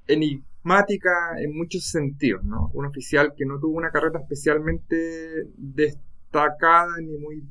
enigmática 0.06 1.10
en 1.38 1.54
muchos 1.54 1.84
sentidos, 1.84 2.42
¿no? 2.42 2.70
Un 2.72 2.86
oficial 2.86 3.34
que 3.36 3.44
no 3.44 3.60
tuvo 3.60 3.76
una 3.76 3.90
carrera 3.90 4.20
especialmente 4.20 5.46
destacada 5.58 6.96
ni 7.02 7.18
muy 7.18 7.42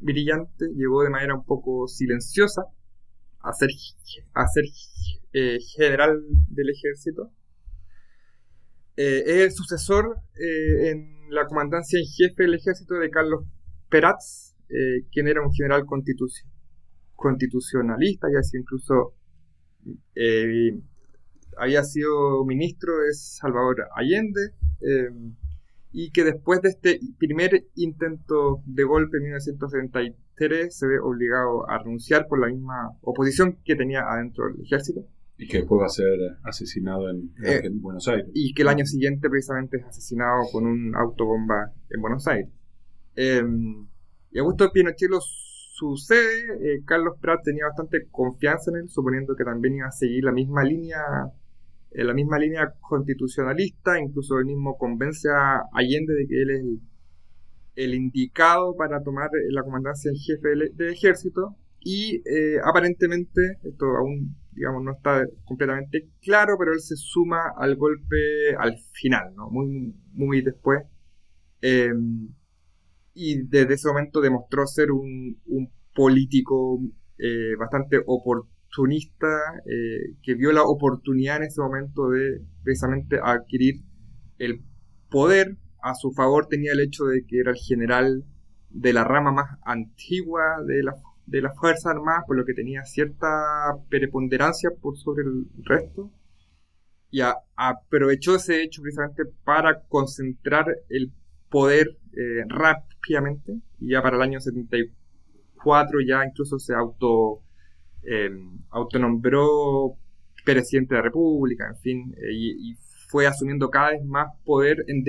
brillante, 0.00 0.66
llegó 0.74 1.02
de 1.02 1.10
manera 1.10 1.34
un 1.34 1.44
poco 1.44 1.88
silenciosa 1.88 2.64
a 3.40 3.52
ser, 3.52 3.70
a 4.34 4.46
ser 4.48 4.64
eh, 5.32 5.58
general 5.76 6.22
del 6.48 6.70
ejército. 6.70 7.30
Eh, 8.96 9.22
es 9.26 9.36
el 9.44 9.52
sucesor 9.52 10.18
eh, 10.38 10.90
en 10.90 11.34
la 11.34 11.46
comandancia 11.46 11.98
en 11.98 12.06
jefe 12.06 12.42
del 12.42 12.54
ejército 12.54 12.94
de 12.94 13.10
Carlos 13.10 13.44
Peratz, 13.90 14.56
eh, 14.68 15.04
quien 15.12 15.28
era 15.28 15.42
un 15.42 15.52
general 15.52 15.84
constitucionalista 17.16 18.28
y 18.32 18.36
así 18.36 18.56
incluso 18.56 19.14
eh, 20.14 20.78
había 21.58 21.82
sido 21.84 22.44
ministro 22.44 22.98
de 23.00 23.12
Salvador 23.12 23.88
Allende 23.94 24.52
eh, 24.80 25.10
y 25.92 26.10
que 26.12 26.24
después 26.24 26.62
de 26.62 26.68
este 26.68 27.00
primer 27.18 27.66
intento 27.74 28.62
de 28.64 28.84
golpe 28.84 29.16
en 29.18 29.24
1973 29.24 30.76
se 30.76 30.86
ve 30.86 31.00
obligado 31.00 31.68
a 31.68 31.78
renunciar 31.78 32.28
por 32.28 32.40
la 32.40 32.46
misma 32.46 32.96
oposición 33.02 33.58
que 33.64 33.74
tenía 33.74 34.02
adentro 34.08 34.46
del 34.46 34.62
ejército. 34.64 35.04
Y 35.36 35.48
que 35.48 35.58
después 35.58 35.80
va 35.80 35.86
a 35.86 35.88
ser 35.88 36.18
asesinado 36.44 37.08
en, 37.10 37.80
Buenos 37.80 38.06
Aires. 38.08 38.26
Y 38.34 38.52
que 38.52 38.62
el 38.62 38.68
año 38.68 38.84
siguiente 38.84 39.28
precisamente 39.28 39.78
es 39.78 39.86
asesinado 39.86 40.42
con 40.52 40.66
un 40.66 40.94
autobomba 40.94 41.72
en 41.88 42.00
Buenos 42.00 42.26
Aires. 42.28 42.50
Em, 43.22 43.86
y 44.30 44.38
Augusto 44.38 44.70
Pinochet 44.72 45.10
lo 45.10 45.18
sucede, 45.20 46.54
eh, 46.62 46.82
Carlos 46.86 47.18
Prat 47.20 47.40
tenía 47.44 47.66
bastante 47.66 48.08
confianza 48.10 48.70
en 48.70 48.78
él, 48.78 48.88
suponiendo 48.88 49.36
que 49.36 49.44
también 49.44 49.74
iba 49.74 49.88
a 49.88 49.92
seguir 49.92 50.24
la 50.24 50.32
misma 50.32 50.64
línea, 50.64 51.02
eh, 51.90 52.04
la 52.04 52.14
misma 52.14 52.38
línea 52.38 52.72
constitucionalista, 52.80 54.00
incluso 54.00 54.38
él 54.38 54.46
mismo 54.46 54.78
convence 54.78 55.28
a 55.28 55.64
Allende 55.74 56.14
de 56.14 56.26
que 56.26 56.42
él 56.42 56.50
es 56.50 56.64
el, 57.74 57.94
indicado 57.94 58.74
para 58.74 59.02
tomar 59.02 59.28
la 59.50 59.62
comandancia 59.64 60.10
en 60.10 60.16
jefe 60.16 60.48
del, 60.48 60.90
ejército. 60.90 61.56
y 61.80 62.22
eh, 62.26 62.58
aparentemente, 62.64 63.40
esto 63.64 63.84
aún 63.98 64.34
digamos 64.52 64.82
no 64.82 64.92
está 64.92 65.24
completamente 65.44 66.08
claro, 66.22 66.56
pero 66.58 66.72
él 66.72 66.80
se 66.80 66.96
suma 66.96 67.52
al 67.58 67.76
golpe 67.76 68.54
al 68.58 68.76
final, 68.92 69.34
¿no? 69.36 69.50
muy, 69.50 69.94
muy 70.14 70.40
después. 70.40 70.84
Em, 71.60 72.30
y 73.14 73.42
desde 73.46 73.74
ese 73.74 73.88
momento 73.88 74.20
demostró 74.20 74.66
ser 74.66 74.90
un, 74.92 75.38
político 75.94 76.80
eh, 77.18 77.56
bastante 77.58 78.00
oportunista, 78.06 79.26
eh, 79.66 80.14
que 80.22 80.34
vio 80.34 80.52
la 80.52 80.62
oportunidad 80.62 81.38
en 81.38 81.44
ese 81.44 81.60
momento 81.60 82.08
de 82.10 82.40
precisamente 82.62 83.18
adquirir 83.22 83.82
el 84.38 84.62
poder. 85.10 85.56
A 85.82 85.94
su 85.94 86.12
favor 86.12 86.46
tenía 86.46 86.72
el 86.72 86.80
hecho 86.80 87.04
de 87.04 87.24
que 87.26 87.40
era 87.40 87.50
el 87.50 87.56
general 87.56 88.24
de 88.70 88.92
la 88.92 89.04
rama 89.04 89.32
más 89.32 89.58
antigua 89.64 90.62
de 90.66 90.82
la, 90.82 90.94
de 91.26 91.42
las 91.42 91.56
Fuerzas 91.56 91.86
Armadas, 91.86 92.24
por 92.26 92.36
lo 92.36 92.44
que 92.44 92.54
tenía 92.54 92.84
cierta 92.84 93.26
preponderancia 93.88 94.70
por 94.80 94.96
sobre 94.96 95.24
el 95.24 95.46
resto. 95.64 96.12
Y 97.10 97.20
aprovechó 97.56 98.36
ese 98.36 98.62
hecho 98.62 98.82
precisamente 98.82 99.24
para 99.44 99.82
concentrar 99.88 100.66
el 100.88 101.12
poder 101.48 101.98
eh, 102.16 102.44
rápidamente. 102.48 103.60
Y 103.80 103.92
ya 103.92 104.02
para 104.02 104.16
el 104.16 104.22
año 104.22 104.40
74 104.40 106.00
ya 106.06 106.24
incluso 106.24 106.58
se 106.58 106.74
auto 106.74 107.42
eh, 108.02 108.30
autonombró 108.70 109.96
presidente 110.44 110.94
de 110.94 111.00
la 111.00 111.04
República, 111.04 111.68
en 111.68 111.76
fin, 111.76 112.14
eh, 112.16 112.32
y, 112.32 112.76
fue 113.08 113.26
asumiendo 113.26 113.70
cada 113.70 113.90
vez 113.90 114.04
más 114.04 114.28
poder 114.44 114.84
en 114.86 115.02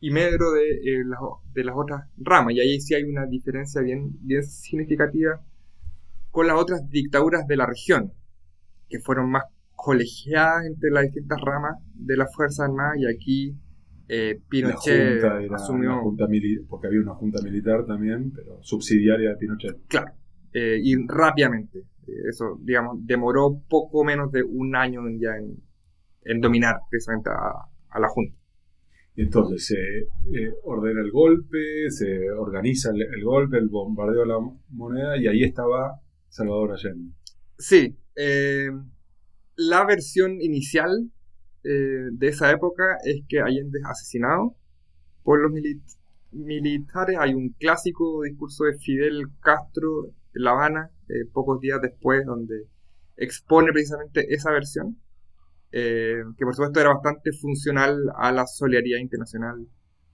y 0.00 0.10
medro 0.10 0.50
de, 0.50 0.70
eh, 0.70 1.04
las, 1.06 1.20
de 1.54 1.62
las 1.62 1.76
otras 1.76 2.08
ramas. 2.16 2.54
Y 2.54 2.60
ahí 2.60 2.80
sí 2.80 2.94
hay 2.94 3.04
una 3.04 3.24
diferencia 3.26 3.80
bien, 3.82 4.10
bien 4.20 4.42
significativa 4.42 5.40
con 6.32 6.48
las 6.48 6.56
otras 6.58 6.90
dictaduras 6.90 7.46
de 7.46 7.56
la 7.56 7.66
región, 7.66 8.12
que 8.88 8.98
fueron 8.98 9.30
más 9.30 9.44
colegiadas 9.76 10.66
entre 10.66 10.90
las 10.90 11.04
distintas 11.04 11.40
ramas 11.40 11.78
de 11.94 12.16
las 12.16 12.34
Fuerzas 12.34 12.68
Armadas 12.68 12.96
y 12.98 13.06
aquí 13.06 13.54
eh, 14.14 14.40
Pinochet 14.48 15.22
asumió... 15.52 16.00
junta 16.02 16.26
porque 16.68 16.86
había 16.86 17.00
una 17.00 17.14
junta 17.14 17.42
militar 17.42 17.86
también, 17.86 18.32
pero 18.32 18.62
subsidiaria 18.62 19.30
de 19.30 19.36
Pinochet. 19.36 19.86
Claro, 19.88 20.12
eh, 20.52 20.78
y 20.82 20.94
rápidamente. 21.06 21.84
eso, 22.28 22.58
digamos, 22.60 22.98
demoró 23.06 23.62
poco 23.68 24.04
menos 24.04 24.30
de 24.30 24.42
un 24.42 24.76
año 24.76 25.02
ya 25.18 25.30
en, 26.24 26.40
dominar 26.40 26.76
precisamente 26.90 27.30
a 27.30 28.00
la 28.00 28.08
Junta. 28.08 28.42
Entonces 29.16 29.66
se 29.66 29.76
eh, 29.76 30.54
ordena 30.64 31.02
el 31.02 31.10
golpe, 31.10 31.90
se 31.90 32.30
organiza 32.30 32.90
el, 32.90 33.22
golpe, 33.22 33.58
el 33.58 33.68
bombardeo 33.68 34.22
de 34.22 34.26
la 34.26 34.38
moneda, 34.70 35.18
y 35.18 35.26
ahí 35.26 35.42
estaba 35.42 36.00
Salvador 36.28 36.72
Allende. 36.72 37.12
Sí, 37.58 37.94
eh, 38.16 38.70
la 39.56 39.84
versión 39.84 40.40
inicial 40.40 41.10
eh, 41.64 42.08
de 42.12 42.28
esa 42.28 42.50
época 42.50 42.98
es 43.04 43.22
que 43.28 43.40
Allende 43.40 43.78
es 43.78 43.86
asesinado 43.86 44.54
por 45.22 45.40
los 45.40 45.52
militares. 46.32 47.16
Hay 47.18 47.34
un 47.34 47.50
clásico 47.58 48.22
discurso 48.22 48.64
de 48.64 48.78
Fidel 48.78 49.28
Castro 49.40 50.06
en 50.34 50.42
La 50.44 50.52
Habana, 50.52 50.90
pocos 51.32 51.60
días 51.60 51.80
después, 51.82 52.24
donde 52.24 52.66
expone 53.16 53.72
precisamente 53.72 54.32
esa 54.34 54.50
versión. 54.50 54.96
Eh, 55.74 56.22
que 56.36 56.44
por 56.44 56.54
supuesto 56.54 56.80
era 56.80 56.92
bastante 56.92 57.32
funcional 57.32 57.96
a 58.18 58.30
la 58.30 58.46
solidaridad 58.46 58.98
internacional 58.98 59.66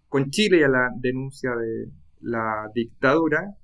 con 0.08 0.30
Chile 0.30 0.60
y 0.60 0.62
a 0.62 0.68
la 0.68 0.90
denuncia 0.96 1.50
de 1.56 1.90
la 2.20 2.70
dictadura, 2.72 3.56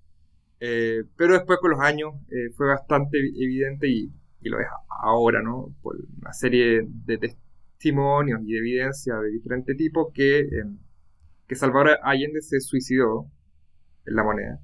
eh, 0.58 1.04
pero 1.16 1.34
después 1.34 1.60
con 1.60 1.70
los 1.70 1.80
años 1.80 2.14
eh, 2.30 2.50
fue 2.56 2.66
bastante 2.66 3.18
evidente 3.18 3.88
y, 3.88 4.12
lo 4.40 4.60
es 4.60 4.66
ahora, 4.88 5.40
¿no? 5.40 5.74
Por 5.82 5.96
una 6.20 6.32
serie 6.32 6.82
de 6.86 7.16
testimonios 7.84 8.40
y 8.42 8.52
de 8.52 8.58
evidencia 8.58 9.16
de 9.16 9.30
diferente 9.30 9.74
tipo 9.74 10.10
que, 10.12 10.48
que 11.46 11.54
Salvador 11.54 11.98
Allende 12.02 12.40
se 12.40 12.60
suicidó 12.60 13.30
en 14.06 14.14
la 14.16 14.24
moneda 14.24 14.60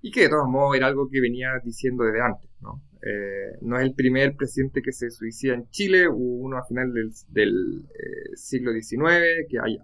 y 0.00 0.10
que 0.10 0.22
de 0.22 0.28
todos 0.28 0.48
modos 0.48 0.76
era 0.76 0.86
algo 0.86 1.08
que 1.10 1.20
venía 1.20 1.50
diciendo 1.64 2.04
desde 2.04 2.20
antes, 2.20 2.50
¿no? 2.60 2.82
Eh, 3.00 3.58
no 3.62 3.78
es 3.78 3.84
el 3.84 3.94
primer 3.94 4.36
presidente 4.36 4.82
que 4.82 4.92
se 4.92 5.10
suicida 5.10 5.54
en 5.54 5.68
Chile, 5.70 6.08
hubo 6.08 6.44
uno 6.44 6.58
a 6.58 6.66
final 6.66 6.92
del, 6.92 7.84
eh, 7.94 8.34
siglo 8.34 8.72
XIX, 8.72 9.46
que, 9.48 9.58
hay, 9.60 9.78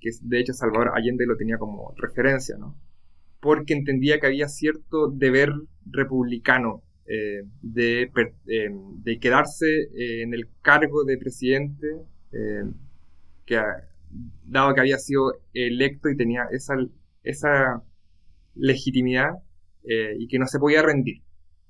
que 0.00 0.10
de 0.22 0.40
hecho 0.40 0.52
Salvador 0.52 0.92
Allende 0.94 1.26
lo 1.26 1.36
tenía 1.36 1.58
como 1.58 1.94
referencia, 1.96 2.56
¿no? 2.58 2.76
porque 3.40 3.74
entendía 3.74 4.20
que 4.20 4.26
había 4.26 4.48
cierto 4.48 5.08
deber 5.08 5.50
republicano 5.86 6.82
eh, 7.10 7.42
de, 7.62 8.10
de, 8.44 9.18
quedarse 9.18 9.66
en 9.94 10.32
el 10.34 10.48
cargo 10.62 11.04
de 11.04 11.18
presidente, 11.18 11.86
que 13.44 13.60
dado 14.44 14.74
que 14.74 14.80
había 14.80 14.98
sido 14.98 15.32
electo 15.52 16.08
y 16.08 16.16
tenía 16.16 16.46
esa, 16.52 16.74
esa 17.22 17.82
legitimidad 18.54 19.30
y 19.82 20.28
que 20.28 20.38
no 20.38 20.46
se 20.46 20.58
podía 20.58 20.82
rendir 20.82 21.22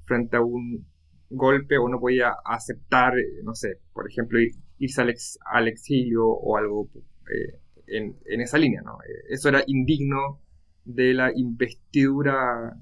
frente 0.04 0.36
a 0.36 0.42
un 0.42 0.84
golpe 1.30 1.78
o 1.78 1.88
no 1.88 2.00
podía 2.00 2.34
aceptar, 2.44 3.16
eh, 3.18 3.42
no 3.44 3.54
sé, 3.54 3.78
por 3.92 4.08
ejemplo, 4.10 4.38
irse 4.78 5.00
al, 5.00 5.68
exilio 5.68 6.26
o 6.26 6.56
algo 6.56 6.90
eh, 7.32 7.60
en, 7.86 8.40
esa 8.40 8.58
línea, 8.58 8.82
¿no? 8.82 8.98
Eh, 9.02 9.26
eso 9.30 9.48
era 9.48 9.62
indigno 9.66 10.40
de 10.84 11.14
la 11.14 11.30
investidura 11.34 12.76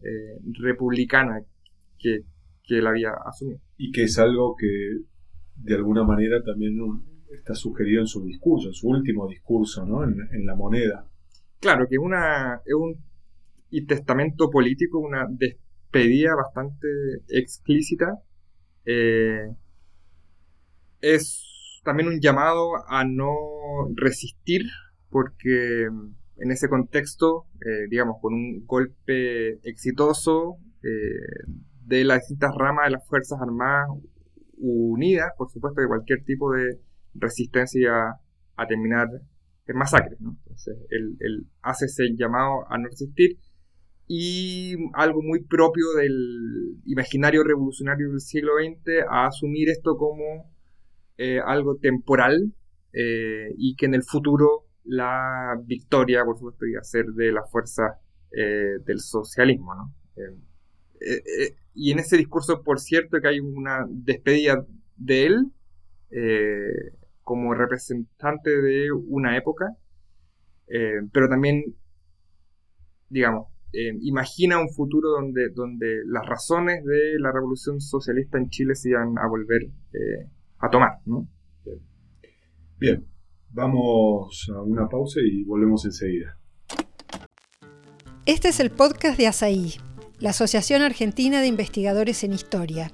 republicana 0.54 1.42
que, 1.98 2.22
que 2.68 2.78
él 2.78 2.86
había 2.86 3.10
asumido. 3.24 3.60
Y 3.78 3.90
que 3.90 4.04
es 4.04 4.18
algo 4.18 4.54
que 4.56 5.00
de 5.56 5.74
alguna 5.74 6.04
manera 6.04 6.42
también 6.44 6.78
está 7.32 7.54
sugerido 7.54 8.00
en 8.00 8.06
su 8.06 8.24
discurso, 8.24 8.68
en 8.68 8.74
su 8.74 8.88
último 8.88 9.26
discurso, 9.26 9.84
¿no? 9.84 10.04
En, 10.04 10.46
la 10.46 10.54
moneda. 10.54 11.04
Claro, 11.60 11.86
que 11.88 11.98
una, 11.98 12.60
es 12.64 12.74
un 12.74 12.96
y 13.70 13.84
testamento 13.86 14.50
político, 14.50 14.98
una 14.98 15.26
despedida 15.28 16.34
bastante 16.36 16.88
explícita 17.28 18.18
eh, 18.84 19.50
es 21.00 21.80
también 21.84 22.08
un 22.08 22.20
llamado 22.20 22.70
a 22.88 23.04
no 23.04 23.34
resistir, 23.94 24.62
porque 25.10 25.84
en 26.38 26.50
ese 26.50 26.68
contexto, 26.68 27.46
eh, 27.60 27.88
digamos, 27.90 28.16
con 28.20 28.34
un 28.34 28.64
golpe 28.66 29.58
exitoso 29.68 30.56
eh, 30.82 31.50
de 31.88 32.04
las 32.04 32.20
distintas 32.20 32.54
ramas 32.54 32.86
de 32.86 32.90
las 32.92 33.06
Fuerzas 33.06 33.40
Armadas 33.40 33.88
unidas, 34.58 35.32
por 35.36 35.50
supuesto, 35.50 35.80
de 35.80 35.88
cualquier 35.88 36.24
tipo 36.24 36.52
de 36.52 36.80
resistencia 37.14 37.92
a 38.56 38.66
terminar 38.66 39.08
en 39.66 39.76
masacre. 39.76 40.16
Entonces, 40.20 40.76
él 40.90 41.46
hace 41.62 41.86
ese 41.86 42.14
llamado 42.16 42.70
a 42.70 42.78
no 42.78 42.88
resistir 42.88 43.38
y 44.08 44.74
algo 44.94 45.22
muy 45.22 45.44
propio 45.44 45.92
del 45.92 46.80
imaginario 46.86 47.44
revolucionario 47.44 48.08
del 48.08 48.20
siglo 48.20 48.52
XX 48.58 49.06
a 49.08 49.26
asumir 49.26 49.68
esto 49.68 49.98
como 49.98 50.50
eh, 51.18 51.40
algo 51.44 51.76
temporal 51.76 52.54
eh, 52.94 53.52
y 53.58 53.76
que 53.76 53.84
en 53.84 53.94
el 53.94 54.02
futuro 54.02 54.64
la 54.84 55.60
victoria, 55.62 56.24
por 56.24 56.38
supuesto, 56.38 56.64
iba 56.64 56.80
a 56.80 56.84
ser 56.84 57.04
de 57.04 57.32
la 57.32 57.44
fuerza 57.44 58.00
eh, 58.32 58.78
del 58.86 58.98
socialismo. 58.98 59.74
¿no? 59.74 59.94
Y 61.78 61.92
en 61.92 62.00
ese 62.00 62.16
discurso, 62.16 62.62
por 62.62 62.80
cierto, 62.80 63.20
que 63.20 63.28
hay 63.28 63.40
una 63.40 63.86
despedida 63.88 64.66
de 64.96 65.26
él 65.26 65.52
como 67.22 67.54
representante 67.54 68.50
de 68.50 68.90
una 68.92 69.36
época, 69.36 69.76
pero 71.12 71.28
también, 71.28 71.62
digamos, 73.08 73.48
eh, 73.72 73.92
imagina 74.00 74.58
un 74.58 74.70
futuro 74.70 75.10
donde, 75.10 75.50
donde 75.50 76.00
las 76.06 76.26
razones 76.26 76.82
de 76.84 77.18
la 77.18 77.30
revolución 77.30 77.80
socialista 77.80 78.38
en 78.38 78.48
Chile 78.48 78.74
se 78.74 78.90
iban 78.90 79.18
a 79.18 79.28
volver 79.28 79.64
eh, 79.64 80.30
a 80.58 80.70
tomar. 80.70 80.92
¿no? 81.04 81.28
Bien, 82.78 83.06
vamos 83.50 84.50
a 84.54 84.62
una 84.62 84.88
pausa 84.88 85.20
y 85.22 85.44
volvemos 85.44 85.84
enseguida. 85.84 86.38
Este 88.24 88.48
es 88.48 88.60
el 88.60 88.70
podcast 88.70 89.18
de 89.18 89.26
ASAI, 89.26 89.74
la 90.20 90.30
Asociación 90.30 90.82
Argentina 90.82 91.40
de 91.40 91.46
Investigadores 91.46 92.24
en 92.24 92.32
Historia. 92.32 92.90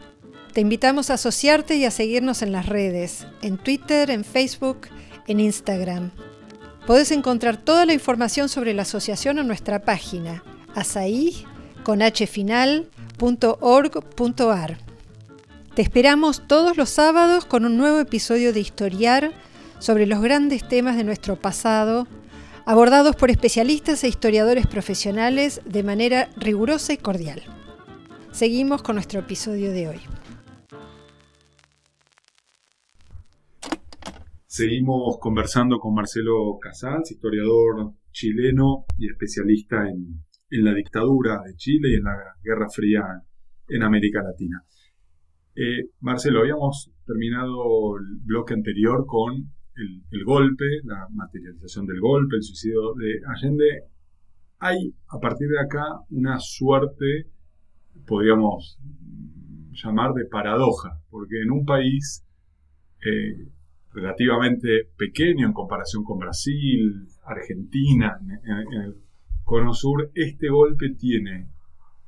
Te 0.53 0.61
invitamos 0.61 1.11
a 1.11 1.15
asociarte 1.15 1.77
y 1.77 1.85
a 1.85 1.91
seguirnos 1.91 2.43
en 2.43 2.53
las 2.53 2.67
redes, 2.67 3.27
en 3.43 3.57
Twitter, 3.57 4.11
en 4.11 4.25
Facebook, 4.25 4.89
en 5.27 5.41
Instagram. 5.41 6.11
Podés 6.87 7.11
encontrar 7.11 7.57
toda 7.57 7.87
la 7.87 7.95
información 7.95 8.49
sobre 8.49 8.75
la 8.75 8.83
asociación 8.83 9.39
en 9.39 9.47
nuestra 9.47 9.81
página 9.81 10.45
asaí 10.75 11.47
con 11.83 12.01
Te 15.75 15.83
esperamos 15.83 16.47
todos 16.47 16.77
los 16.77 16.91
sábados 16.91 17.47
con 17.47 17.65
un 17.65 17.77
nuevo 17.77 18.01
episodio 18.01 18.53
de 18.53 18.61
Historiar 18.61 19.33
sobre 19.79 20.07
los 20.07 20.21
grandes 20.21 20.67
temas 20.69 20.97
de 20.97 21.05
nuestro 21.05 21.37
pasado, 21.37 22.07
abordados 22.67 23.15
por 23.17 23.31
especialistas 23.31 24.05
e 24.05 24.09
historiadores 24.09 24.67
profesionales 24.67 25.61
de 25.67 25.83
manera 25.83 26.31
rigurosa 26.37 26.93
y 26.93 26.99
cordial. 26.99 27.43
Seguimos 28.33 28.83
con 28.83 28.97
nuestro 28.97 29.21
episodio 29.21 29.71
de 29.71 29.89
hoy. 29.89 30.01
Seguimos 34.47 35.19
conversando 35.21 35.79
con 35.79 35.95
Marcelo 35.95 36.59
Casals, 36.61 37.11
historiador 37.11 37.93
chileno 38.13 38.85
y 38.97 39.09
especialista 39.09 39.89
en, 39.89 40.25
la 40.63 40.73
dictadura 40.73 41.41
de 41.45 41.57
Chile 41.57 41.89
y 41.91 41.97
en 41.97 42.05
la 42.05 42.17
Guerra 42.41 42.69
Fría 42.71 43.03
en 43.67 43.83
América 43.83 44.23
Latina. 44.23 44.65
Eh, 45.57 45.91
Marcelo, 46.01 46.41
habíamos 46.41 46.93
terminado 47.05 47.97
el 47.99 48.21
bloque 48.25 48.55
anterior 48.55 49.05
con 49.07 49.53
el, 49.77 50.25
golpe, 50.25 50.65
la 50.85 51.09
materialización 51.11 51.87
del 51.87 52.01
golpe, 52.01 52.37
el 52.37 52.43
suicidio 52.43 52.95
de 52.95 53.21
Allende. 53.27 53.85
Hay 54.59 54.95
a 55.09 55.19
partir 55.19 55.49
de 55.49 55.61
acá 55.61 55.85
una 56.11 56.39
suerte, 56.39 57.27
podríamos 58.07 58.79
llamar 59.73 60.15
de 60.15 60.27
paradoja, 60.27 61.01
porque 61.11 61.43
en 61.43 61.51
un 61.51 61.65
país 61.65 62.25
eh, 63.05 63.49
relativamente 63.93 64.89
pequeño 64.97 65.47
en 65.47 65.53
comparación 65.53 66.05
con 66.05 66.19
Brasil, 66.19 67.09
Argentina, 67.25 68.19
en, 68.21 68.83
el 68.83 68.97
Cono 69.45 69.75
Sur, 69.75 70.11
este 70.15 70.49
golpe 70.49 70.91
tiene 70.91 71.49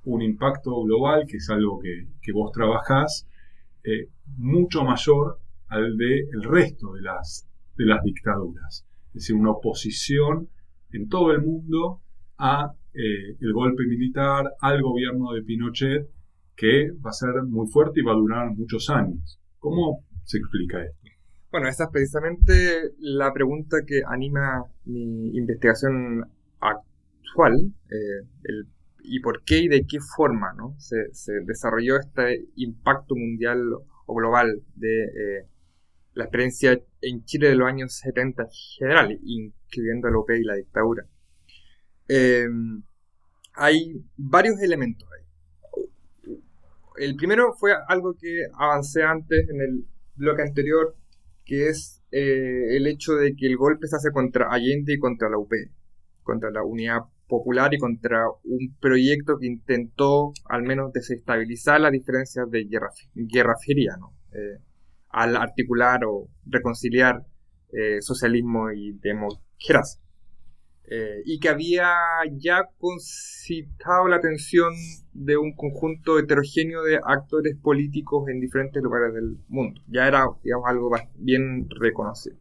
un 0.05 0.23
impacto 0.23 0.83
global, 0.83 1.27
que 1.29 1.37
es 1.37 1.51
algo 1.51 1.81
que, 1.81 2.33
vos 2.33 2.51
trabajás, 2.53 3.29
eh, 3.85 4.09
mucho 4.37 4.85
mayor 4.85 5.39
al 5.69 5.97
del 5.97 6.29
el 6.33 6.43
resto 6.45 6.95
de 6.95 7.03
las, 7.03 7.46
de 7.77 7.87
las 7.87 8.03
dictaduras. 8.03 8.87
Es 9.09 9.15
decir, 9.15 9.37
una 9.37 9.53
oposición 9.53 10.49
en 10.93 11.09
todo 11.09 11.33
el 11.33 11.43
mundo 11.43 12.03
a 12.39 12.73
eh, 12.93 13.37
el 13.41 13.53
golpe 13.53 13.85
militar, 13.87 14.45
al 14.61 14.83
gobierno 14.83 15.33
de 15.33 15.43
Pinochet, 15.43 16.09
que 16.55 16.91
va 17.05 17.11
a 17.11 17.12
ser 17.12 17.43
muy 17.47 17.67
fuerte 17.69 18.01
y 18.01 18.03
va 18.03 18.12
a 18.12 18.17
durar 18.17 18.51
muchos 18.55 18.89
años. 18.91 19.41
¿Cómo 19.59 20.05
se 20.25 20.39
explica 20.39 20.83
esto? 20.83 21.07
Bueno, 21.51 21.69
esa 21.69 21.85
es 21.85 21.91
precisamente 21.91 22.53
la 22.99 23.33
pregunta 23.33 23.79
que 23.87 24.03
anima 24.07 24.65
mi 24.85 25.37
investigación 25.37 26.25
actual, 26.61 27.73
eh, 27.91 28.27
y 29.03 29.21
por 29.21 29.43
qué 29.45 29.61
y 29.61 29.69
de 29.69 29.87
qué 29.87 29.99
forma 30.01 30.53
¿no? 30.57 30.75
se, 30.79 31.33
desarrolló 31.45 31.97
este 31.99 32.47
impacto 32.57 33.15
mundial 33.15 33.61
o 34.07 34.15
global 34.15 34.62
de 34.75 35.05
eh, 35.05 35.47
la 36.17 36.25
experiencia 36.25 36.81
en 37.03 37.25
Chile 37.25 37.51
de 37.51 37.57
los 37.57 37.69
años 37.69 37.93
70 37.99 38.43
en 38.43 38.49
general, 38.79 39.21
incluyendo 39.23 40.09
la 40.09 40.19
OP 40.19 40.31
y 40.31 40.45
la 40.45 40.55
dictadura. 40.55 41.07
Eh, 42.09 42.49
hay 43.53 44.03
varios 44.17 44.59
elementos 44.61 45.07
ahí. 45.13 46.35
El 46.97 47.17
primero 47.17 47.53
fue 47.53 47.73
algo 47.89 48.15
que 48.19 48.47
avancé 48.59 49.03
antes 49.03 49.47
en 49.51 49.61
el 49.61 49.87
bloque 50.15 50.41
anterior, 50.41 50.97
que 51.45 51.69
es 51.69 52.03
eh, 52.11 52.77
el 52.77 52.87
hecho 52.87 53.13
de 53.15 53.37
que 53.37 53.47
el 53.47 53.59
golpe 53.59 53.87
se 53.87 53.97
hace 53.97 54.11
contra 54.11 54.51
Allende 54.51 54.95
y 54.95 54.99
contra 54.99 55.29
la 55.29 55.37
UP, 55.37 55.53
contra 56.23 56.51
la 56.51 56.65
Unidad 56.65 57.01
Popular 57.29 57.75
y 57.75 57.79
contra 57.79 58.25
un 58.45 58.75
proyecto 58.81 59.39
que 59.39 59.47
intentó 59.49 60.33
al 60.49 60.63
menos 60.63 60.95
desestabilizar 60.95 61.79
las 61.79 61.93
diferencias 61.93 62.51
de 62.51 62.65
Guerra, 62.65 62.89
guerra 63.15 63.57
Fría, 63.63 63.99
eh, 64.33 64.61
al 65.11 65.37
articular 65.37 66.05
o 66.05 66.29
reconciliar 66.45 67.25
eh, 67.73 68.01
socialismo 68.01 68.71
y 68.71 68.92
democracia. 68.92 70.01
Eh, 70.88 71.23
y 71.25 71.40
que 71.40 71.49
había 71.49 71.88
ya 72.37 72.69
concitado 72.79 74.07
la 74.07 74.16
atención 74.16 74.73
de 75.12 75.37
un 75.37 75.53
conjunto 75.57 76.16
heterogéneo 76.16 76.85
de 76.85 77.01
actores 77.05 77.57
políticos 77.57 78.29
en 78.29 78.38
diferentes 78.38 78.81
lugares 78.81 79.12
del 79.14 79.37
mundo. 79.49 79.81
Ya 79.88 80.07
era, 80.07 80.27
digamos, 80.45 80.69
algo 80.69 80.90
bien 81.16 81.69
reconocido. 81.71 82.37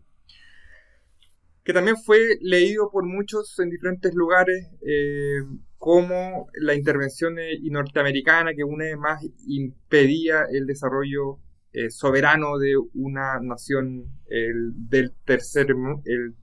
Que 1.63 1.73
también 1.73 1.97
fue 1.97 2.19
leído 2.39 2.91
por 2.91 3.03
muchos 3.07 3.57
en 3.59 3.71
diferentes 3.71 4.13
lugares 4.13 4.67
eh, 4.85 5.41
como 5.79 6.47
la 6.53 6.75
intervención 6.75 7.35
norteamericana 7.63 8.53
que 8.55 8.63
una 8.63 8.85
vez 8.85 8.97
más 8.97 9.25
impedía 9.47 10.43
el 10.51 10.67
desarrollo 10.67 11.39
eh, 11.75 11.89
soberano 11.89 12.57
de 12.57 12.73
una 12.93 13.39
nación 13.41 14.05
del 14.25 15.13
tercer, 15.25 15.75
el 16.05 16.35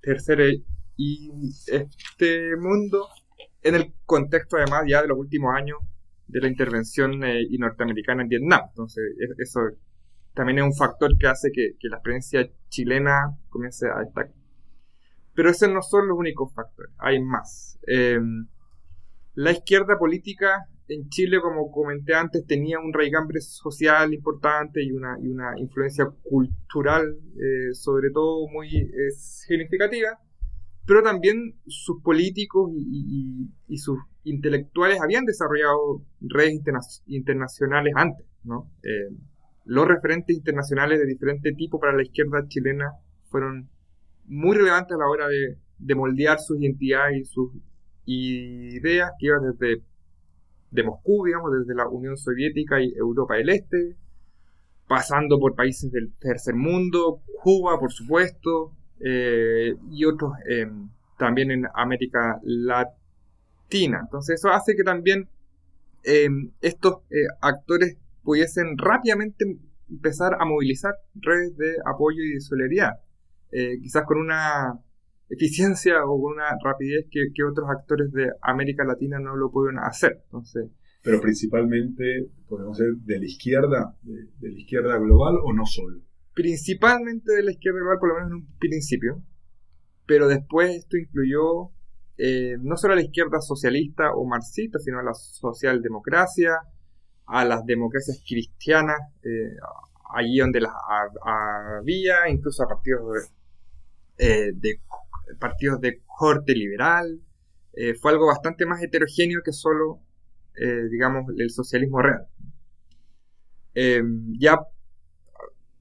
tercer 0.00 0.40
y 0.96 1.30
este 1.66 2.56
mundo, 2.56 3.06
en 3.62 3.74
el 3.74 3.92
contexto 4.06 4.56
además 4.56 4.84
ya 4.88 5.02
de 5.02 5.08
los 5.08 5.18
últimos 5.18 5.54
años 5.54 5.78
de 6.26 6.40
la 6.40 6.48
intervención 6.48 7.22
eh, 7.24 7.46
norteamericana 7.58 8.22
en 8.22 8.28
Vietnam. 8.28 8.62
Entonces, 8.68 9.04
e, 9.18 9.42
eso 9.42 9.60
también 10.34 10.58
es 10.58 10.64
un 10.64 10.74
factor 10.74 11.16
que 11.18 11.26
hace 11.26 11.50
que, 11.52 11.76
la 11.82 11.96
experiencia 11.96 12.50
chilena 12.68 13.36
comience 13.48 13.86
a 13.88 14.00
destacar. 14.00 14.34
Pero 15.34 15.50
esos 15.50 15.70
no 15.70 15.82
son 15.82 16.08
los 16.08 16.18
únicos 16.18 16.52
factores, 16.54 16.92
hay 16.98 17.22
más. 17.22 17.78
Em, 17.86 18.48
la 19.34 19.52
izquierda 19.52 19.98
política 19.98 20.66
en 20.88 21.08
Chile, 21.08 21.40
como 21.40 21.70
comenté 21.70 22.14
antes, 22.14 22.46
tenía 22.46 22.78
un 22.78 22.92
raigambre 22.92 23.40
social 23.40 24.12
importante 24.14 24.82
y 24.82 24.92
una, 24.92 25.16
y 25.20 25.28
una 25.28 25.58
influencia 25.58 26.06
cultural, 26.22 27.04
eh, 27.36 27.74
sobre 27.74 28.10
todo 28.10 28.46
muy 28.48 28.68
eh, 28.76 29.10
significativa 29.16 30.18
pero 30.86 31.02
también 31.02 31.56
sus 31.66 32.00
políticos 32.00 32.70
y, 32.74 33.50
sus 33.76 33.98
intelectuales 34.24 35.00
habían 35.02 35.24
desarrollado 35.24 36.02
redes 36.20 36.60
internacionales 37.06 37.92
antes, 37.96 38.26
¿no? 38.44 38.70
Eh, 38.82 39.14
los 39.64 39.86
referentes 39.86 40.34
internacionales 40.34 41.00
de 41.00 41.06
diferente 41.06 41.52
tipo 41.52 41.80
para 41.80 41.96
la 41.96 42.04
izquierda 42.04 42.46
chilena 42.46 42.92
fueron 43.28 43.68
muy 44.26 44.56
relevantes 44.56 44.94
a 44.94 44.98
la 44.98 45.08
hora 45.08 45.26
de, 45.28 45.58
moldear 45.94 46.38
sus 46.38 46.58
identidades 46.60 47.18
y 47.20 47.24
sus 47.24 47.50
ideas 48.06 49.10
que 49.18 49.26
iban 49.26 49.42
desde 49.42 49.82
de 50.76 50.84
Moscú, 50.84 51.24
digamos, 51.24 51.50
desde 51.58 51.74
la 51.74 51.88
Unión 51.88 52.16
Soviética 52.16 52.80
y 52.80 52.92
Europa 52.94 53.34
del 53.34 53.48
Este, 53.48 53.96
pasando 54.86 55.40
por 55.40 55.54
países 55.54 55.90
del 55.90 56.12
tercer 56.18 56.54
mundo, 56.54 57.22
Cuba, 57.42 57.80
por 57.80 57.92
supuesto, 57.92 58.72
eh, 59.00 59.74
y 59.90 60.04
otros 60.04 60.32
em, 60.48 60.90
también 61.18 61.50
en 61.50 61.66
América 61.74 62.38
Latina. 62.44 64.00
Entonces 64.02 64.38
eso 64.38 64.50
hace 64.50 64.76
que 64.76 64.84
también 64.84 65.28
em, 66.04 66.52
estos 66.60 66.98
eh, 67.10 67.26
actores 67.40 67.96
pudiesen 68.22 68.76
rápidamente 68.76 69.44
empezar 69.88 70.34
a 70.38 70.44
movilizar 70.44 70.94
redes 71.14 71.56
de 71.56 71.76
apoyo 71.84 72.22
y 72.22 72.34
de 72.34 72.40
solidaridad, 72.40 73.00
eh, 73.50 73.78
quizás 73.80 74.04
con 74.04 74.18
una 74.18 74.78
eficiencia 75.28 76.04
o 76.04 76.20
con 76.20 76.34
una 76.34 76.56
rapidez 76.62 77.06
que, 77.10 77.44
otros 77.44 77.68
actores 77.70 78.12
de 78.12 78.30
América 78.42 78.84
Latina 78.84 79.18
no 79.18 79.36
lo 79.36 79.50
pueden 79.50 79.78
hacer. 79.78 80.22
Entonces, 80.24 80.70
pero 81.02 81.20
principalmente, 81.20 82.28
podemos 82.48 82.76
ser 82.76 82.94
de 82.96 83.18
la 83.18 83.24
izquierda, 83.24 83.96
de 84.02 84.50
la 84.50 84.58
izquierda 84.58 84.98
global 84.98 85.36
o 85.42 85.52
no 85.52 85.64
solo 85.64 86.06
principalmente 86.36 87.32
de 87.32 87.42
la 87.42 87.50
izquierda 87.52 87.80
global, 87.80 87.98
por 87.98 88.08
lo 88.10 88.14
menos 88.16 88.30
en 88.30 88.36
un 88.36 88.58
principio, 88.58 89.22
pero 90.06 90.28
después 90.28 90.76
esto 90.76 90.98
incluyó 90.98 91.70
eh, 92.18 92.58
no 92.60 92.76
solo 92.76 92.92
a 92.92 92.96
la 92.96 93.02
izquierda 93.02 93.40
socialista 93.40 94.12
o 94.14 94.26
marxista, 94.26 94.78
sino 94.78 94.98
a 94.98 95.02
la 95.02 95.14
socialdemocracia, 95.14 96.60
a 97.24 97.44
las 97.46 97.64
democracias 97.64 98.22
cristianas, 98.28 98.98
eh, 99.22 99.56
allí 100.14 100.38
donde 100.38 100.60
las 100.60 100.74
había, 101.22 102.28
incluso 102.28 102.62
a 102.62 102.68
partidos 102.68 103.30
de, 104.18 104.50
eh, 104.50 104.80
partidos 105.38 105.80
de 105.80 106.02
corte 106.06 106.54
liberal. 106.54 107.20
fue 108.00 108.12
algo 108.12 108.26
bastante 108.26 108.66
más 108.66 108.82
heterogéneo 108.82 109.40
que 109.44 109.52
solo, 109.52 110.00
digamos, 110.90 111.26
el 111.36 111.50
socialismo 111.50 112.00
real. 112.00 112.26
ya 114.38 114.58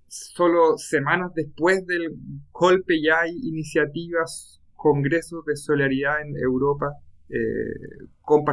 solo 0.08 0.78
semanas 0.78 1.32
después 1.34 1.86
del 1.86 2.16
golpe 2.52 3.02
ya 3.02 3.22
hay 3.22 3.38
iniciativas, 3.44 4.62
congresos 4.76 5.46
de 5.46 5.56
solidaridad 5.56 6.22
en 6.22 6.38
Europa 6.38 6.92
eh, 7.30 8.08
con, 8.22 8.44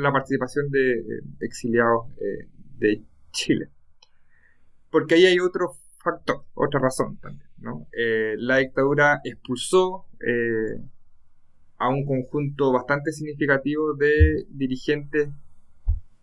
la 0.00 0.12
participación 0.12 0.70
de 0.70 0.92
eh, 0.92 1.22
exiliados 1.40 2.10
eh, 2.20 2.48
de 2.78 3.02
Chile. 3.32 3.68
Porque 4.90 5.16
ahí 5.16 5.26
hay 5.26 5.40
otro 5.40 5.76
factor, 6.02 6.44
otra 6.54 6.80
razón 6.80 7.18
también. 7.18 7.47
La 7.60 8.58
dictadura 8.58 9.20
expulsó 9.24 10.06
a 11.78 11.88
un 11.88 12.04
conjunto 12.04 12.72
bastante 12.72 13.12
significativo 13.12 13.94
de 13.94 14.46
dirigentes 14.50 15.28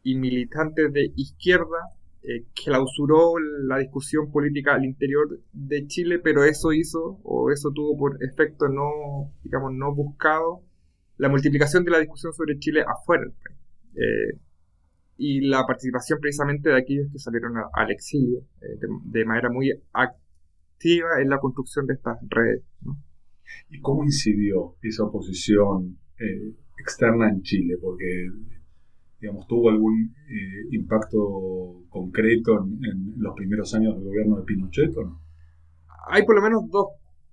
y 0.03 0.15
militantes 0.15 0.93
de 0.93 1.11
izquierda 1.15 1.95
eh, 2.27 2.43
clausuró 2.55 3.38
la 3.38 3.77
discusión 3.77 4.31
política 4.31 4.73
al 4.73 4.83
interior 4.83 5.39
de 5.53 5.86
Chile, 5.86 6.17
pero 6.17 6.43
eso 6.43 6.73
hizo, 6.73 7.19
o 7.23 7.51
eso 7.51 7.69
tuvo 7.71 7.95
por 7.95 8.23
efecto 8.23 8.67
no, 8.67 9.31
digamos, 9.43 9.73
no 9.73 9.93
buscado, 9.93 10.63
la 11.17 11.29
multiplicación 11.29 11.86
de 11.86 11.91
la 11.91 11.99
discusión 11.99 12.33
sobre 12.33 12.57
Chile 12.57 12.83
afuera. 12.88 13.25
Eh, 13.95 14.39
y 15.17 15.41
la 15.41 15.65
participación 15.67 16.19
precisamente 16.19 16.69
de 16.69 16.77
aquellos 16.77 17.11
que 17.11 17.19
salieron 17.19 17.53
al 17.71 17.91
exilio 17.91 18.39
eh, 18.61 18.79
de, 19.03 19.25
manera 19.25 19.49
muy 19.51 19.71
activa 20.86 21.21
en 21.21 21.29
la 21.29 21.39
construcción 21.39 21.88
de 21.88 21.95
estas 21.95 22.17
redes. 22.29 22.63
¿Y 23.69 23.79
cómo 23.81 24.03
incidió 24.03 24.75
esa 24.81 25.03
oposición 25.03 25.97
externa 26.77 27.29
en 27.29 27.41
Chile? 27.41 27.77
Porque 27.81 28.29
digamos, 29.19 29.47
tuvo 29.47 29.69
algún 29.69 30.13
eh, 30.29 30.67
impacto 30.71 31.83
concreto 31.89 32.63
en, 32.63 33.15
los 33.17 33.33
primeros 33.36 33.73
años 33.73 33.95
del 33.95 34.03
gobierno 34.03 34.38
de 34.38 34.43
Pinochet 34.43 34.95
o 34.97 35.03
no? 35.03 35.21
Hay 36.09 36.23
por 36.23 36.36
lo 36.36 36.41
menos 36.43 36.69
dos, 36.69 36.88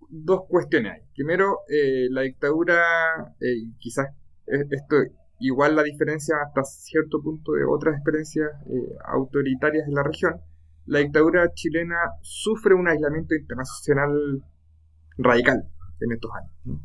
dos 0.08 0.42
cuestiones 0.48 0.92
ahí. 0.92 1.00
Primero, 1.14 1.58
eh, 1.68 2.06
la 2.10 2.22
dictadura, 2.22 2.80
eh, 3.40 3.68
quizás 3.78 4.06
esto 4.46 4.96
igual 5.40 5.76
la 5.76 5.82
diferencia 5.82 6.36
hasta 6.46 6.62
cierto 6.64 7.20
punto 7.20 7.52
de 7.52 7.64
otras 7.64 7.94
experiencias 7.96 8.48
autoritarias 9.04 9.86
en 9.86 9.94
la 9.94 10.02
región, 10.02 10.40
la 10.86 10.98
dictadura 11.00 11.52
chilena 11.54 11.96
sufre 12.22 12.74
un 12.74 12.88
aislamiento 12.88 13.34
internacional 13.34 14.42
radical 15.18 15.62
en 16.00 16.12
estos 16.12 16.30
años. 16.34 16.80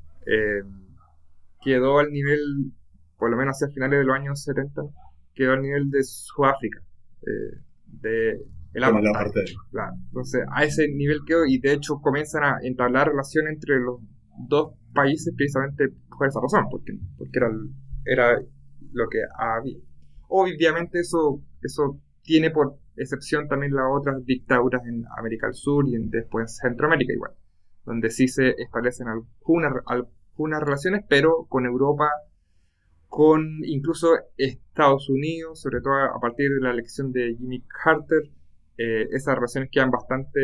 quedó 1.61 1.99
al 1.99 2.11
nivel 2.11 2.73
por 3.17 3.31
lo 3.31 3.37
menos 3.37 3.55
hacia 3.55 3.73
finales 3.73 3.99
de 3.99 4.05
los 4.05 4.15
años 4.15 4.43
70, 4.43 4.81
quedó 5.33 5.53
al 5.53 5.61
nivel 5.61 5.89
de 5.89 6.03
Sudáfrica. 6.03 6.79
Eh, 7.21 7.57
de 7.85 8.29
el 8.73 8.81
la 8.81 8.91
Claro. 9.71 9.93
Entonces, 10.07 10.45
a 10.53 10.63
ese 10.63 10.87
nivel 10.89 11.19
quedó 11.25 11.45
y 11.45 11.57
de 11.59 11.73
hecho 11.73 11.99
comienzan 11.99 12.43
a 12.43 12.57
entablar 12.61 13.07
relación 13.07 13.47
entre 13.47 13.79
los 13.79 14.01
dos 14.47 14.73
países 14.93 15.33
precisamente 15.35 15.89
por 16.09 16.27
esa 16.27 16.39
razón, 16.39 16.65
porque, 16.69 16.93
porque 17.17 17.39
era, 17.39 17.49
era 18.05 18.41
lo 18.91 19.09
que 19.09 19.19
había. 19.37 19.77
Obviamente 20.27 20.99
eso, 20.99 21.41
eso 21.61 21.99
tiene 22.21 22.51
por 22.51 22.77
excepción 22.97 23.47
también 23.47 23.73
las 23.73 23.85
otras 23.91 24.25
dictaduras 24.25 24.85
en 24.85 25.05
América 25.17 25.47
del 25.47 25.55
Sur 25.55 25.87
y 25.87 25.95
en, 25.95 26.09
después 26.09 26.43
en 26.43 26.69
Centroamérica 26.69 27.13
igual, 27.13 27.31
donde 27.85 28.09
sí 28.09 28.27
se 28.27 28.49
establecen 28.57 29.07
algunas, 29.07 29.73
algunas 29.85 30.61
relaciones, 30.61 31.05
pero 31.07 31.45
con 31.47 31.65
Europa 31.65 32.09
con 33.07 33.63
incluso 33.63 34.09
Estados 34.35 35.09
Unidos, 35.09 35.61
sobre 35.61 35.81
todo 35.81 35.93
a 35.93 36.19
partir 36.19 36.51
de 36.51 36.61
la 36.61 36.71
elección 36.71 37.11
de 37.11 37.35
Jimmy 37.37 37.63
Carter, 37.83 38.23
eh, 38.77 39.07
esas 39.11 39.35
relaciones 39.35 39.69
quedan 39.71 39.89
bastante 39.91 40.39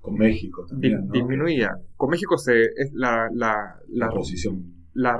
con 0.00 0.14
México 0.14 0.66
también, 0.66 1.10
disminuidas. 1.10 1.80
Con 1.96 2.10
México 2.10 2.38
se, 2.38 2.62
es 2.62 2.92
la, 2.92 3.28
la, 3.32 3.76
la, 3.88 4.08
posición. 4.10 4.86
Las 4.94 5.16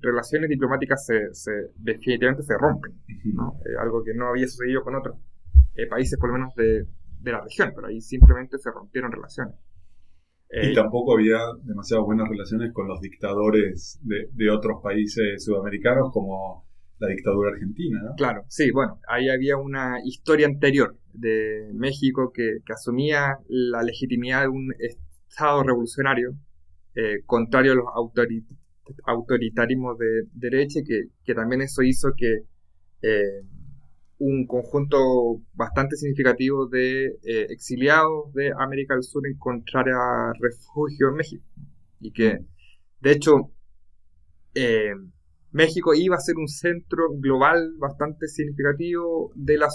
relaciones 0.00 0.48
diplomáticas 0.48 1.06
se, 1.06 1.34
se 1.34 1.52
definitivamente 1.76 2.42
se 2.42 2.56
rompen, 2.58 2.94
¿no? 3.34 3.58
Eh, 3.64 3.76
algo 3.80 4.02
que 4.02 4.14
no 4.14 4.28
había 4.28 4.46
sucedido 4.46 4.82
con 4.82 4.96
otros 4.96 5.16
eh, 5.78 5.86
países, 5.86 6.18
por 6.18 6.30
lo 6.30 6.38
menos 6.38 6.54
de, 6.56 6.86
de 7.20 7.32
la 7.32 7.40
región, 7.40 7.72
pero 7.74 7.86
ahí 7.86 8.00
simplemente 8.00 8.58
se 8.58 8.70
rompieron 8.70 9.12
relaciones. 9.12 9.54
Y 10.50 10.74
tampoco 10.74 11.14
había 11.14 11.38
demasiadas 11.62 12.06
buenas 12.06 12.28
relaciones 12.28 12.72
con 12.72 12.88
los 12.88 13.00
dictadores 13.00 14.00
de, 14.02 14.50
otros 14.50 14.80
países 14.82 15.44
sudamericanos 15.44 16.10
como 16.10 16.66
la 16.98 17.08
dictadura 17.08 17.50
argentina, 17.50 18.00
¿no? 18.02 18.14
Claro, 18.16 18.44
sí, 18.48 18.70
bueno, 18.70 18.98
ahí 19.08 19.28
había 19.28 19.58
una 19.58 19.98
historia 20.04 20.46
anterior 20.46 20.96
de 21.12 21.70
México 21.74 22.32
que, 22.32 22.60
asumía 22.74 23.36
la 23.46 23.82
legitimidad 23.82 24.42
de 24.42 24.48
un 24.48 24.72
Estado 24.78 25.62
revolucionario, 25.62 26.34
eh, 26.94 27.22
contrario 27.26 27.72
a 27.72 27.76
los 27.76 27.86
autoritarismos 29.04 29.98
de 29.98 30.22
derecha, 30.32 30.80
que, 30.84 31.08
que 31.24 31.34
también 31.34 31.60
eso 31.60 31.82
hizo 31.82 32.08
que 32.16 32.38
eh, 33.02 33.42
un 34.18 34.46
conjunto 34.46 35.40
bastante 35.54 35.96
significativo 35.96 36.66
de 36.66 37.18
eh, 37.22 37.46
exiliados 37.50 38.32
de 38.34 38.52
América 38.58 38.94
del 38.94 39.04
Sur 39.04 39.26
encontrara 39.26 40.32
refugio 40.40 41.08
en 41.10 41.14
México. 41.14 41.44
Y 42.00 42.12
que, 42.12 42.38
de 43.00 43.12
hecho, 43.12 43.52
eh, 44.54 44.92
México 45.52 45.94
iba 45.94 46.16
a 46.16 46.20
ser 46.20 46.36
un 46.36 46.48
centro 46.48 47.10
global 47.18 47.74
bastante 47.78 48.26
significativo 48.26 49.32
de 49.34 49.56
la, 49.56 49.68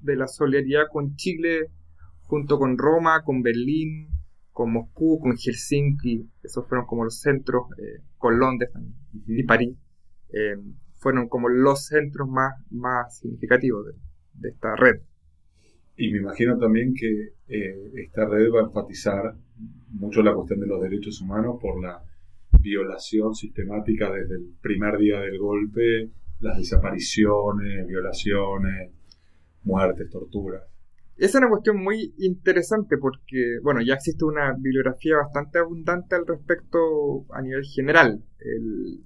de 0.00 0.16
la 0.16 0.28
solidaridad 0.28 0.84
con 0.92 1.16
Chile, 1.16 1.70
junto 2.22 2.58
con 2.58 2.76
Roma, 2.76 3.22
con 3.24 3.42
Berlín, 3.42 4.08
con 4.52 4.72
Moscú, 4.72 5.18
con 5.18 5.32
Helsinki. 5.36 6.28
Esos 6.42 6.68
fueron 6.68 6.86
como 6.86 7.04
los 7.04 7.20
centros, 7.20 7.64
eh, 7.78 8.02
con 8.18 8.38
Londres 8.38 8.70
también, 8.72 8.94
y 9.26 9.42
París 9.44 9.76
fueron 11.00 11.28
como 11.28 11.48
los 11.48 11.86
centros 11.86 12.28
más, 12.28 12.54
más 12.70 13.18
significativos 13.18 13.86
de, 13.86 14.48
esta 14.48 14.76
red. 14.76 15.00
Y 15.96 16.12
me 16.12 16.18
imagino 16.18 16.58
también 16.58 16.94
que 16.94 17.34
eh, 17.48 17.92
esta 17.96 18.26
red 18.26 18.50
va 18.50 18.60
a 18.60 18.64
enfatizar 18.64 19.34
mucho 19.88 20.22
la 20.22 20.34
cuestión 20.34 20.60
de 20.60 20.66
los 20.66 20.80
derechos 20.80 21.20
humanos 21.20 21.56
por 21.60 21.82
la 21.82 22.02
violación 22.60 23.34
sistemática 23.34 24.10
desde 24.10 24.34
el 24.36 24.54
primer 24.60 24.98
día 24.98 25.20
del 25.20 25.38
golpe, 25.38 26.10
las 26.40 26.58
desapariciones, 26.58 27.86
violaciones, 27.86 28.90
muertes, 29.64 30.08
torturas. 30.10 30.62
Esa 31.16 31.26
es 31.26 31.42
una 31.42 31.50
cuestión 31.50 31.82
muy 31.82 32.14
interesante 32.18 32.96
porque, 32.96 33.58
bueno, 33.62 33.80
ya 33.82 33.94
existe 33.94 34.24
una 34.24 34.54
bibliografía 34.54 35.16
bastante 35.16 35.58
abundante 35.58 36.14
al 36.14 36.26
respecto 36.26 37.26
a 37.30 37.42
nivel 37.42 37.64
general. 37.64 38.22
El, 38.38 39.00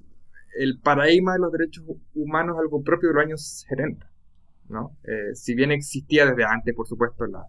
el 0.57 0.79
paradigma 0.81 1.35
de 1.35 1.41
los 1.41 1.53
derechos 1.53 1.85
humanos 2.15 2.57
es 2.57 2.61
algo 2.61 2.83
propio 2.83 3.09
de 3.09 3.15
los 3.15 3.25
años 3.25 3.65
70. 3.69 4.11
¿no? 4.69 4.97
Eh, 5.05 5.35
si 5.35 5.55
bien 5.55 5.73
existía 5.73 6.27
desde 6.27 6.45
antes, 6.45 6.75
por 6.75 6.87
supuesto, 6.87 7.27
la 7.27 7.47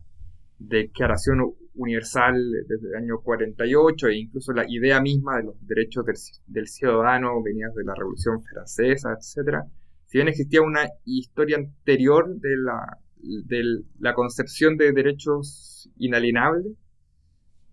Declaración 0.58 1.54
Universal 1.76 2.36
desde 2.68 2.88
el 2.88 2.96
año 2.96 3.20
48 3.22 4.08
e 4.08 4.18
incluso 4.20 4.54
la 4.54 4.66
idea 4.68 5.02
misma 5.02 5.38
de 5.38 5.44
los 5.44 5.68
derechos 5.68 6.06
del, 6.48 6.68
ciudadano 6.68 7.42
venía 7.44 7.68
de 7.76 7.84
la 7.84 7.94
Revolución 7.94 8.42
Francesa, 8.42 9.10
etc. 9.14 9.66
Si 10.06 10.18
bien 10.18 10.30
existía 10.30 10.62
una 10.62 10.88
historia 11.04 11.58
anterior 11.58 12.40
de 12.40 12.56
la, 12.58 12.98
de 13.18 13.84
la 14.00 14.14
concepción 14.14 14.78
de 14.78 14.94
derechos 14.94 15.90
inalienables, 15.98 16.68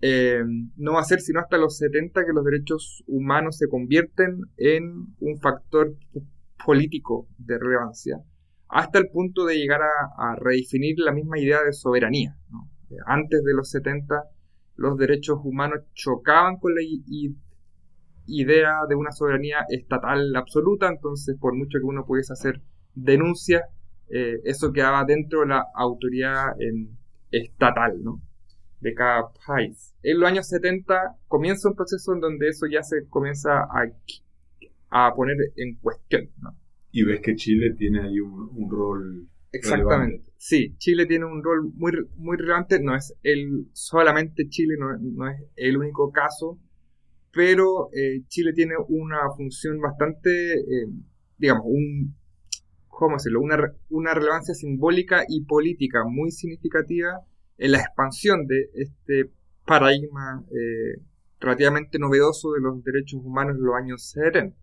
eh, 0.04 0.42
no 0.76 0.94
va 0.94 1.00
a 1.00 1.04
ser 1.04 1.20
sino 1.20 1.38
hasta 1.38 1.58
los 1.58 1.78
70 1.78 2.24
que 2.26 2.32
los 2.32 2.44
derechos 2.44 3.04
humanos 3.06 3.56
se 3.56 3.68
convierten 3.68 4.40
en 4.56 5.14
un 5.20 5.38
factor 5.40 5.94
político 6.66 7.28
de 7.38 7.56
relevancia, 7.56 8.18
hasta 8.68 8.98
el 8.98 9.10
punto 9.10 9.44
de 9.46 9.58
llegar 9.58 9.80
a, 9.82 10.34
redefinir 10.34 10.98
la 10.98 11.12
misma 11.12 11.38
idea 11.38 11.62
de 11.62 11.72
soberanía. 11.72 12.36
Eh, 12.90 12.96
antes 13.06 13.44
de 13.44 13.54
los 13.54 13.70
70, 13.70 14.24
los 14.74 14.98
derechos 14.98 15.38
humanos 15.44 15.82
chocaban 15.94 16.56
con 16.56 16.74
la 16.74 16.80
idea 18.26 18.72
de 18.88 18.94
una 18.96 19.12
soberanía 19.12 19.58
estatal 19.68 20.34
absoluta, 20.34 20.88
entonces 20.88 21.36
por 21.38 21.54
mucho 21.54 21.78
que 21.78 21.84
uno 21.84 22.04
pudiese 22.04 22.32
hacer 22.32 22.60
denuncias, 22.96 23.62
eh, 24.08 24.40
eso 24.42 24.72
quedaba 24.72 25.04
dentro 25.04 25.42
de 25.42 25.46
la 25.46 25.64
autoridad 25.76 26.56
estatal, 27.30 28.02
¿no? 28.02 28.20
De 28.82 28.94
cada 28.94 29.32
país. 29.46 29.94
En 30.02 30.18
los 30.18 30.28
años 30.28 30.48
70 30.48 31.16
comienza 31.28 31.68
un 31.68 31.76
proceso 31.76 32.12
en 32.12 32.20
donde 32.20 32.48
eso 32.48 32.66
ya 32.66 32.82
se 32.82 33.08
comienza 33.08 33.62
a, 33.62 33.86
a 34.90 35.14
poner 35.14 35.36
en 35.56 35.76
cuestión. 35.76 36.28
¿no? 36.40 36.56
Y 36.90 37.04
ves 37.04 37.20
que 37.20 37.36
Chile 37.36 37.74
tiene 37.78 38.00
ahí 38.02 38.18
un, 38.18 38.68
rol. 38.68 39.28
Exactamente. 39.52 40.24
Sí, 40.36 40.74
Chile 40.78 41.06
tiene 41.06 41.26
un 41.26 41.42
rol 41.42 41.70
muy, 41.74 41.92
muy 42.16 42.36
relevante. 42.36 42.80
No 42.82 42.96
es 42.96 43.14
el, 43.22 43.68
solamente 43.72 44.48
Chile, 44.48 44.74
no, 44.78 45.28
es 45.28 45.40
el 45.54 45.76
único 45.76 46.10
caso, 46.10 46.58
pero 47.32 47.88
eh, 47.94 48.24
Chile 48.26 48.52
tiene 48.52 48.74
una 48.88 49.30
función 49.36 49.80
bastante, 49.80 50.54
eh, 50.54 50.88
digamos, 51.38 51.66
un, 51.66 52.16
¿cómo 52.88 53.14
decirlo? 53.14 53.40
Una, 53.40 53.72
una 53.90 54.12
relevancia 54.12 54.54
simbólica 54.54 55.22
y 55.28 55.44
política 55.44 56.02
muy 56.04 56.32
significativa 56.32 57.24
en 57.58 57.72
la 57.72 57.78
expansión 57.78 58.46
de 58.46 58.70
este 58.74 59.30
paradigma 59.66 60.44
eh, 60.50 61.00
relativamente 61.40 61.98
novedoso 61.98 62.52
de 62.52 62.60
los 62.60 62.82
derechos 62.84 63.20
humanos 63.22 63.56
en 63.56 63.64
los 63.64 63.74
años 63.74 64.10
70, 64.10 64.56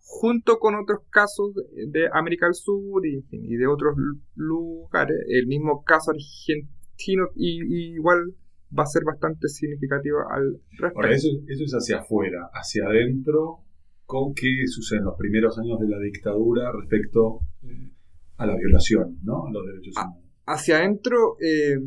junto 0.00 0.58
con 0.58 0.74
otros 0.74 1.00
casos 1.10 1.54
de 1.54 2.08
América 2.12 2.46
del 2.46 2.54
Sur 2.54 3.06
y, 3.06 3.56
de 3.56 3.66
otros 3.66 3.96
lugares. 4.34 5.16
El 5.28 5.46
mismo 5.46 5.82
caso 5.84 6.10
argentino 6.10 7.28
y, 7.34 7.94
igual 7.94 8.34
va 8.76 8.82
a 8.82 8.86
ser 8.86 9.02
bastante 9.04 9.48
significativo 9.48 10.18
al 10.30 10.60
respecto. 10.70 11.00
Ahora, 11.00 11.14
eso, 11.14 11.28
es 11.48 11.72
hacia 11.72 12.00
afuera, 12.00 12.50
hacia 12.52 12.86
adentro, 12.86 13.64
¿con 14.04 14.34
qué 14.34 14.66
sucede 14.66 14.98
en 14.98 15.06
los 15.06 15.16
primeros 15.16 15.58
años 15.58 15.78
de 15.80 15.88
la 15.88 15.98
dictadura 15.98 16.70
respecto 16.72 17.40
eh, 17.62 17.92
a 18.36 18.46
la 18.46 18.56
violación, 18.56 19.18
¿no? 19.22 19.46
A 19.46 19.52
los 19.52 19.66
derechos 19.66 19.94
humanos 19.96 20.28
hacia 20.48 20.78
adentro, 20.78 21.36
eh, 21.40 21.78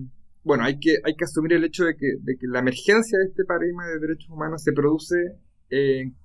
bueno, 0.44 0.64
hay 0.64 0.80
que, 0.80 0.98
hay 1.04 1.16
que 1.16 1.26
asumir 1.26 1.54
el 1.54 1.64
hecho 1.64 1.86
de 1.86 1.96
que, 1.96 2.16
de 2.20 2.38
que 2.38 2.48
la 2.48 2.60
emergencia 2.60 3.18
de 3.20 3.26
este 3.26 3.46
paradigma 3.46 3.88
de 3.88 4.00
derechos 4.00 4.30
humanos 4.30 4.64
se 4.64 4.74
produce 4.74 5.38
en 5.70 6.16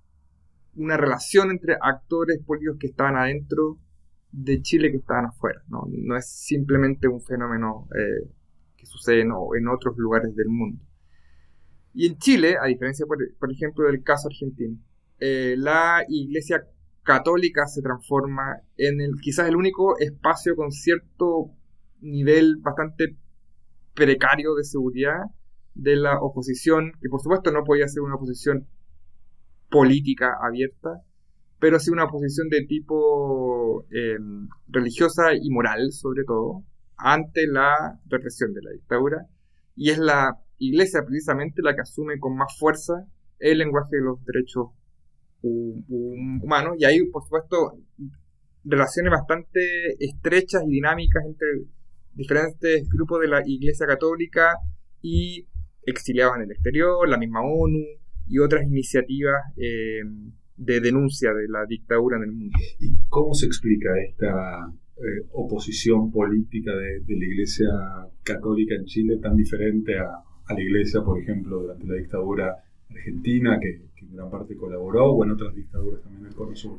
una 0.77 0.97
relación 0.97 1.51
entre 1.51 1.77
actores 1.81 2.43
políticos 2.45 2.77
que 2.79 2.89
estaban 2.89 3.17
adentro 3.17 3.79
de 4.33 4.61
Chile 4.61 4.91
que 4.91 4.99
estaban 4.99 5.27
afuera. 5.27 5.63
No, 5.69 5.87
no 5.89 6.17
es 6.17 6.29
simplemente 6.29 7.09
un 7.09 7.23
fenómeno 7.23 7.89
eh, 7.95 8.29
que 8.77 8.87
sucede 8.87 9.23
en, 9.23 9.29
en, 9.29 9.69
otros 9.69 9.97
lugares 9.97 10.35
del 10.35 10.49
mundo. 10.49 10.83
Y 11.95 12.07
en 12.07 12.19
Chile, 12.19 12.57
a 12.61 12.67
diferencia, 12.67 13.07
por, 13.07 13.53
ejemplo, 13.53 13.87
del 13.87 14.03
caso 14.03 14.29
argentino, 14.29 14.79
eh, 15.19 15.55
la 15.57 16.05
Iglesia 16.09 16.67
Católica 17.03 17.67
se 17.67 17.81
transforma 17.81 18.61
en 18.77 19.01
el 19.01 19.13
quizás 19.21 19.49
el 19.49 19.57
único 19.57 19.99
espacio 19.99 20.57
con 20.57 20.73
cierto 20.73 21.53
nivel 22.01 22.57
bastante 22.59 23.17
precario 23.97 24.55
de 24.55 24.63
seguridad 24.63 25.25
de 25.75 25.97
la 25.97 26.21
oposición, 26.21 26.93
que 27.03 27.09
por 27.09 27.21
supuesto 27.21 27.51
no 27.51 27.65
podía 27.65 27.89
ser 27.89 28.03
una 28.03 28.15
oposición 28.15 28.69
política 29.69 30.37
abierta, 30.41 31.03
pero 31.59 31.81
sí 31.81 31.91
una 31.91 32.05
oposición 32.05 32.49
de 32.49 32.65
tipo 32.67 33.85
eh, 33.91 34.19
religiosa 34.69 35.35
y 35.35 35.51
moral, 35.51 35.91
sobre 35.93 36.25
todo, 36.25 36.63
ante 36.97 37.47
la 37.47 37.99
represión 38.07 38.53
de 38.53 38.63
la 38.63 38.71
dictadura. 38.71 39.27
Y 39.75 39.91
es 39.91 39.99
la 39.99 40.39
iglesia 40.59 41.03
precisamente 41.05 41.63
la 41.63 41.75
que 41.75 41.83
asume 41.83 42.19
con 42.19 42.37
más 42.37 42.57
fuerza 42.59 43.07
el 43.39 43.59
lenguaje 43.59 43.97
de 43.97 44.03
los 44.03 44.25
derechos 44.25 44.69
humanos. 45.43 46.77
Y 46.79 46.85
hay, 46.85 47.05
por 47.11 47.23
supuesto, 47.25 47.79
relaciones 48.65 49.11
bastante 49.11 49.93
estrechas 49.99 50.63
y 50.67 50.71
dinámicas 50.71 51.25
entre 51.27 51.49
diferentes 52.17 52.89
grupos 52.89 53.21
de 53.21 53.29
la 53.29 53.43
Iglesia 53.45 53.87
Católica 53.87 54.57
y 55.03 55.47
exiliados 55.83 56.37
en 56.37 56.43
el 56.43 56.51
exterior, 56.51 57.09
la 57.09 57.19
misma 57.19 57.43
ONU 57.43 57.85
y 58.27 58.39
otras 58.39 58.65
iniciativas 58.67 59.37
eh, 59.57 60.01
de 60.57 60.81
denuncia 60.81 61.33
de 61.33 61.49
la 61.49 61.67
dictadura 61.67 62.17
en 62.17 62.25
el 62.25 62.33
mundo. 62.33 62.59
¿Y 62.81 62.97
cómo 63.09 63.35
se 63.35 63.47
explica 63.47 63.91
esta 64.09 64.73
eh, 64.97 65.27
oposición 65.33 66.11
política 66.11 66.73
de, 66.75 67.03
la 67.07 67.25
Iglesia 67.25 67.69
Católica 68.23 68.75
en 68.75 68.87
Chile 68.87 69.19
tan 69.23 69.37
diferente 69.37 69.99
a, 69.99 70.23
la 70.49 70.61
Iglesia, 70.61 71.03
por 71.03 71.21
ejemplo, 71.21 71.61
durante 71.61 71.87
la 71.87 71.95
dictadura 71.97 72.57
argentina, 72.89 73.59
que, 73.61 73.83
en 74.01 74.15
gran 74.15 74.31
parte 74.31 74.57
colaboró, 74.57 75.13
o 75.13 75.25
en 75.25 75.33
otras 75.33 75.55
dictaduras 75.55 76.03
también 76.03 76.23
del 76.23 76.35
Cono 76.35 76.55
Sur? 76.55 76.79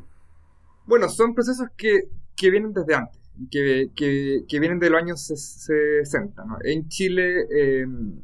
Bueno, 0.86 1.10
son 1.10 1.36
procesos 1.36 1.68
que, 1.76 2.04
que 2.36 2.50
vienen 2.50 2.72
desde 2.72 2.96
antes 2.96 3.26
que, 3.52 3.92
que, 3.96 4.60
vienen 4.60 4.80
de 4.80 4.90
los 4.90 5.02
años 5.02 5.22
60. 5.26 6.44
En 6.64 6.88
Chile, 6.88 7.46
em, 7.52 8.20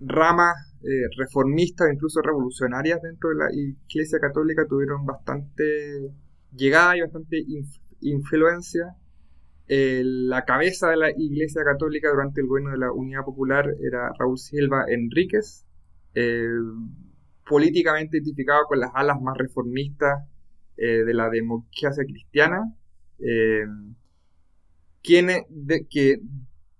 ramas 0.00 0.54
eh, 0.82 1.08
reformistas, 1.16 1.88
incluso 1.92 2.20
revolucionarias 2.22 3.02
dentro 3.02 3.30
de 3.30 3.36
la 3.36 3.48
Iglesia 3.88 4.18
Católica 4.20 4.66
tuvieron 4.68 5.04
bastante 5.04 6.10
llegada 6.54 6.96
y 6.96 7.00
bastante 7.00 7.44
influencia. 8.00 8.94
la 9.68 10.44
cabeza 10.44 10.90
de 10.90 10.96
la 10.96 11.10
Iglesia 11.10 11.64
Católica 11.64 12.10
durante 12.10 12.40
el 12.40 12.46
gobierno 12.46 12.70
de 12.70 12.78
la 12.78 12.92
Unidad 12.92 13.24
Popular 13.24 13.66
era 13.82 14.12
Raúl 14.18 14.38
Silva 14.38 14.84
Enríquez, 14.88 15.66
eh, 16.14 16.48
políticamente 17.48 18.18
identificado 18.18 18.64
con 18.66 18.80
las 18.80 18.90
alas 18.94 19.20
más 19.20 19.36
reformistas 19.36 20.24
eh, 20.76 21.04
de 21.04 21.14
la 21.14 21.30
democracia 21.30 22.04
cristiana. 22.04 22.72
Quien 25.06 25.28
de, 25.48 25.86
que 25.88 26.18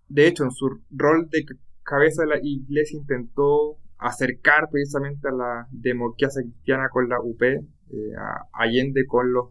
de 0.08 0.26
hecho 0.26 0.42
en 0.42 0.50
su 0.50 0.80
rol 0.90 1.28
de 1.30 1.44
cabeza 1.84 2.22
de 2.22 2.28
la 2.28 2.38
iglesia 2.42 2.98
intentó 2.98 3.78
acercar 3.98 4.68
precisamente 4.68 5.28
a 5.28 5.30
la 5.30 5.68
democracia 5.70 6.42
cristiana 6.42 6.88
con 6.90 7.08
la 7.08 7.20
UP, 7.20 7.40
eh, 7.40 7.62
Allende 8.52 9.06
con 9.06 9.32
los, 9.32 9.50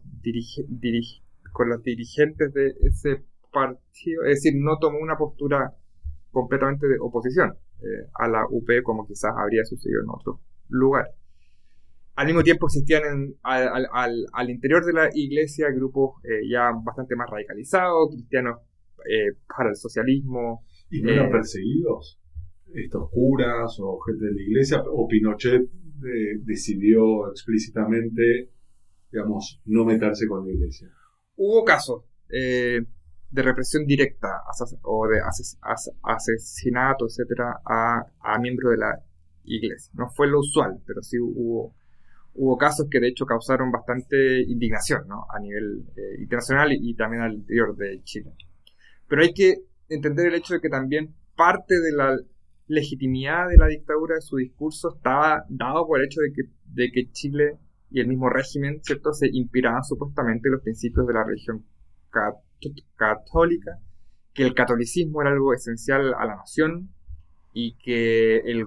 con 1.54 1.70
los 1.70 1.84
dirigentes 1.84 2.54
de 2.54 2.76
ese 2.82 3.24
partido, 3.54 4.26
es 4.26 4.44
decir, 4.44 4.54
no 4.58 4.78
tomó 4.78 5.00
una 5.00 5.18
postura 5.18 5.74
completamente 6.32 6.86
de 6.86 6.98
oposición 7.00 7.56
eh, 7.82 8.10
a 8.14 8.28
la 8.28 8.46
UP 8.50 8.70
como 8.84 9.08
quizás 9.08 9.32
habría 9.38 9.64
sucedido 9.64 10.02
en 10.02 10.10
otros 10.10 10.42
lugares. 10.68 11.14
Al 12.16 12.28
mismo 12.28 12.44
tiempo 12.44 12.68
existían 12.68 13.36
al, 13.44 13.86
al, 13.92 14.26
al, 14.32 14.50
interior 14.50 14.86
de 14.86 14.94
la 14.94 15.10
iglesia 15.14 15.70
grupos 15.72 16.22
eh, 16.24 16.48
ya 16.50 16.72
bastante 16.82 17.14
más 17.16 17.30
radicalizados, 17.30 18.12
cristianos 18.12 18.60
eh, 19.10 19.38
para 19.46 19.70
el 19.70 19.76
socialismo. 19.76 20.66
¿Y 20.90 21.02
no 21.02 21.12
eran 21.12 21.28
eh, 21.28 21.32
perseguidos? 21.32 22.22
Estos 22.74 23.10
curas 23.12 23.78
o 23.80 24.00
gente 24.00 24.26
de 24.26 24.34
la 24.34 24.42
iglesia, 24.42 24.82
o 24.90 25.08
Pinochet 25.08 25.70
decidió 26.44 27.30
explícitamente, 27.32 28.52
digamos, 29.12 29.62
no 29.66 29.86
meterse 29.86 30.28
con 30.28 30.46
la 30.46 30.54
iglesia. 30.54 30.90
Hubo 31.36 31.64
casos 31.64 32.04
de 32.28 33.42
represión 33.42 33.86
directa 33.86 34.42
o 34.84 35.08
de 35.08 35.20
asesinato, 36.04 37.06
etcétera, 37.08 37.62
a, 37.66 38.06
a 38.22 38.40
miembros 38.40 38.72
de 38.72 38.78
la 38.78 39.04
iglesia. 39.44 39.92
No 39.96 40.10
fue 40.10 40.28
lo 40.28 40.40
usual, 40.40 40.82
pero 40.86 41.02
sí 41.02 41.18
hubo 41.20 41.76
hubo 42.36 42.58
casos 42.58 42.88
que 42.90 43.00
de 43.00 43.08
hecho 43.08 43.26
causaron 43.26 43.72
bastante 43.72 44.42
indignación 44.42 45.08
¿no? 45.08 45.26
a 45.34 45.40
nivel 45.40 45.86
eh, 45.96 46.22
internacional 46.22 46.72
y, 46.72 46.94
también 46.96 47.24
al 47.24 47.34
interior 47.34 47.76
de 47.76 48.02
Chile. 48.04 48.34
Pero 49.08 49.22
hay 49.22 49.34
que 49.34 49.56
entender 49.90 50.28
el 50.28 50.36
hecho 50.36 50.56
de 50.56 50.62
que 50.62 50.70
también 50.70 51.14
parte 51.36 51.80
de 51.80 51.92
la 51.92 52.18
legitimidad 52.68 53.48
de 53.48 53.58
la 53.58 53.68
dictadura 53.68 54.16
de 54.16 54.22
su 54.22 54.38
discurso 54.38 54.96
estaba 54.96 55.46
dado 55.50 55.88
por 55.88 56.00
el 56.00 56.08
hecho 56.08 56.22
de 56.22 56.34
que, 56.34 56.44
de 56.66 56.92
que 56.92 57.12
Chile 57.12 57.58
y 57.92 58.02
el 58.02 58.08
mismo 58.08 58.30
régimen 58.30 58.82
¿cierto? 58.84 59.14
se 59.14 59.28
inspiraban 59.32 59.84
supuestamente 59.84 60.48
en 60.48 60.54
los 60.54 60.64
principios 60.64 61.08
de 61.08 61.14
la 61.14 61.24
religión 61.24 61.64
católica, 62.96 63.80
que 64.34 64.44
el 64.44 64.54
catolicismo 64.54 65.22
era 65.22 65.32
algo 65.32 65.54
esencial 65.54 66.14
a 66.14 66.26
la 66.26 66.36
nación 66.36 66.90
y 67.54 67.76
que 67.78 68.38
el 68.38 68.66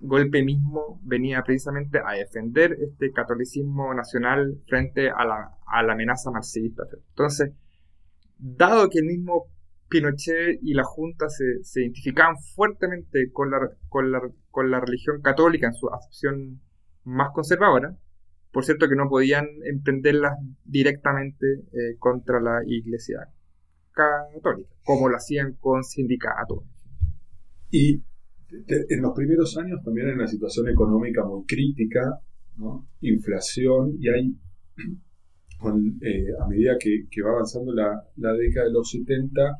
golpe 0.00 0.42
mismo 0.42 1.00
venía 1.02 1.42
precisamente 1.42 1.98
a 2.04 2.12
defender 2.12 2.76
este 2.80 3.12
catolicismo 3.12 3.92
nacional 3.94 4.60
frente 4.66 5.10
a 5.10 5.24
la, 5.24 5.92
amenaza 5.92 6.30
marxista. 6.30 6.84
Entonces, 7.10 7.52
dado 8.38 8.88
que 8.88 9.00
el 9.00 9.06
mismo 9.06 9.46
Pinochet 9.88 10.60
y 10.62 10.74
la 10.74 10.84
Junta 10.84 11.26
se, 11.28 11.80
identificaban 11.80 12.36
fuertemente 12.54 13.30
con 13.32 13.50
la 14.70 14.80
religión 14.80 15.22
católica 15.22 15.66
en 15.66 15.74
su 15.74 15.88
acepción 15.88 16.60
más 17.04 17.30
conservadora, 17.32 17.96
por 18.52 18.64
cierto 18.64 18.88
que 18.88 18.96
no 18.96 19.08
podían 19.08 19.46
emprenderlas 19.64 20.34
directamente 20.64 21.46
eh, 21.72 21.96
contra 21.98 22.40
la 22.40 22.60
Iglesia 22.66 23.28
católica, 23.92 24.70
como 24.84 25.08
lo 25.08 25.16
hacían 25.16 25.54
con 25.54 25.84
sindicatos. 25.84 26.64
Y 27.70 28.02
en 28.50 29.02
los 29.02 29.12
primeros 29.14 29.56
años 29.58 29.82
también 29.84 30.08
hay 30.08 30.14
una 30.14 30.26
situación 30.26 30.68
económica 30.68 31.24
muy 31.24 31.44
crítica, 31.44 32.20
inflación, 33.00 33.96
y 34.00 34.08
hay, 34.08 34.34
eh, 36.02 36.26
a 36.40 36.48
medida 36.48 36.76
que, 36.78 37.22
va 37.22 37.30
avanzando 37.30 37.72
la, 37.72 38.02
década 38.34 38.66
de 38.66 38.72
los 38.72 38.90
70, 38.90 39.58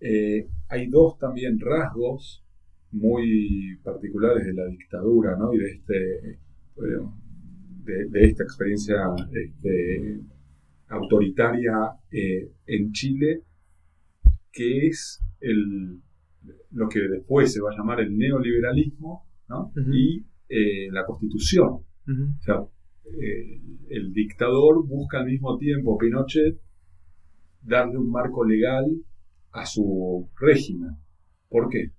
eh, 0.00 0.48
hay 0.68 0.88
dos 0.88 1.18
también 1.18 1.58
rasgos 1.60 2.44
muy 2.92 3.78
particulares 3.82 4.46
de 4.46 4.54
la 4.54 4.66
dictadura 4.66 5.36
y 5.52 5.58
de, 5.58 5.70
este, 5.70 6.38
de, 8.10 8.22
esta 8.22 8.42
experiencia 8.42 8.96
este, 9.32 10.20
autoritaria 10.88 11.74
eh, 12.10 12.50
en 12.66 12.92
Chile, 12.92 13.42
que 14.52 14.88
es 14.88 15.22
el 15.40 16.00
lo 16.70 16.88
que 16.88 17.00
después 17.00 17.52
se 17.52 17.60
va 17.60 17.70
a 17.70 17.76
llamar 17.76 18.00
el 18.00 18.16
neoliberalismo 18.16 19.26
y 19.92 20.24
eh, 20.48 20.90
la 20.90 21.04
constitución. 21.04 21.68
O 21.68 22.42
sea, 22.42 22.64
eh, 23.04 23.60
el 23.88 24.12
dictador 24.12 24.86
busca 24.86 25.20
al 25.20 25.26
mismo 25.26 25.56
tiempo, 25.58 25.98
Pinochet, 25.98 26.58
darle 27.60 27.98
un 27.98 28.10
marco 28.10 28.44
legal 28.44 28.86
a 29.52 29.66
su 29.66 30.30
régimen. 30.40 30.96
¿Por 31.48 31.68
qué? 31.68 31.92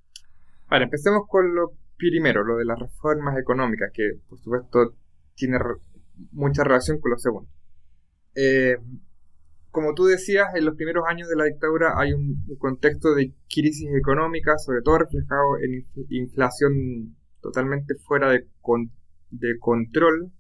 Vale, 0.70 0.86
empecemos 0.86 1.24
con 1.28 1.54
lo 1.56 1.74
primero, 1.98 2.44
lo 2.44 2.58
de 2.58 2.66
las 2.66 2.80
reformas 2.80 3.38
económicas, 3.38 3.92
que 3.94 4.14
por 4.28 4.40
supuesto 4.40 4.96
tiene 5.36 5.58
mucha 6.32 6.64
relación 6.64 7.00
con 7.00 7.12
lo 7.12 7.18
segundo. 7.18 7.50
Eh, 8.36 8.78
como 9.74 9.96
tú 9.96 10.06
decías, 10.06 10.46
en 10.54 10.66
los 10.66 10.76
primeros 10.76 11.04
años 11.10 11.28
de 11.28 11.36
la 11.36 11.46
dictadura 11.46 11.96
hay 11.98 12.14
un, 12.14 12.46
contexto 12.60 13.16
de 13.16 13.34
crisis 13.50 13.90
económica, 13.98 14.60
sobre 14.60 14.84
todo 14.84 15.00
reflejado 15.00 15.58
en 15.64 15.88
inflación 16.10 17.18
totalmente 17.42 17.96
fuera 17.96 18.32
de, 18.32 18.46
control. 19.60 20.32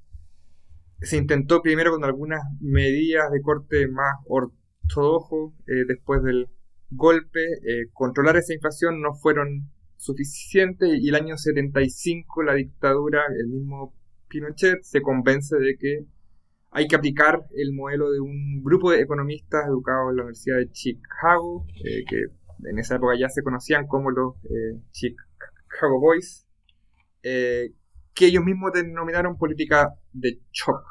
Se 1.01 1.17
intentó 1.17 1.63
primero 1.63 1.91
con 1.91 2.05
algunas 2.05 2.43
medidas 2.61 3.31
de 3.31 3.41
corte 3.41 3.87
más 3.87 4.17
ortodoxo, 4.27 5.55
eh, 5.65 5.83
después 5.87 6.21
del 6.21 6.47
golpe, 6.91 7.41
eh, 7.41 7.89
controlar 7.91 8.37
esa 8.37 8.53
inflación 8.53 9.01
no 9.01 9.15
fueron 9.15 9.71
suficientes 9.97 10.91
y 11.01 11.09
el 11.09 11.15
año 11.15 11.37
75 11.37 12.43
la 12.43 12.53
dictadura, 12.53 13.23
el 13.35 13.47
mismo 13.47 13.95
Pinochet, 14.27 14.83
se 14.83 15.01
convence 15.01 15.57
de 15.57 15.75
que 15.75 16.05
hay 16.73 16.87
que 16.87 16.95
aplicar 16.95 17.45
el 17.55 17.71
modelo 17.73 18.11
de 18.11 18.19
un 18.19 18.63
grupo 18.63 18.91
de 18.91 19.01
economistas 19.01 19.67
educados 19.67 20.09
en 20.09 20.15
la 20.17 20.23
Universidad 20.23 20.57
de 20.57 20.71
Chicago, 20.71 21.67
eh, 21.85 22.03
que 22.09 22.23
en 22.67 22.79
esa 22.79 22.95
época 22.95 23.13
ya 23.17 23.29
se 23.29 23.43
conocían 23.43 23.85
como 23.85 24.09
los 24.09 24.35
eh, 24.45 24.79
Chicago 24.91 25.99
Boys, 25.99 26.47
eh, 27.21 27.73
que 28.15 28.25
ellos 28.25 28.43
mismos 28.43 28.71
denominaron 28.73 29.37
política 29.37 29.93
de 30.13 30.39
shock, 30.51 30.83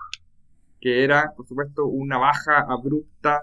que 0.80 1.02
era, 1.02 1.32
por 1.36 1.46
supuesto, 1.48 1.86
una 1.86 2.16
baja 2.16 2.64
abrupta 2.68 3.42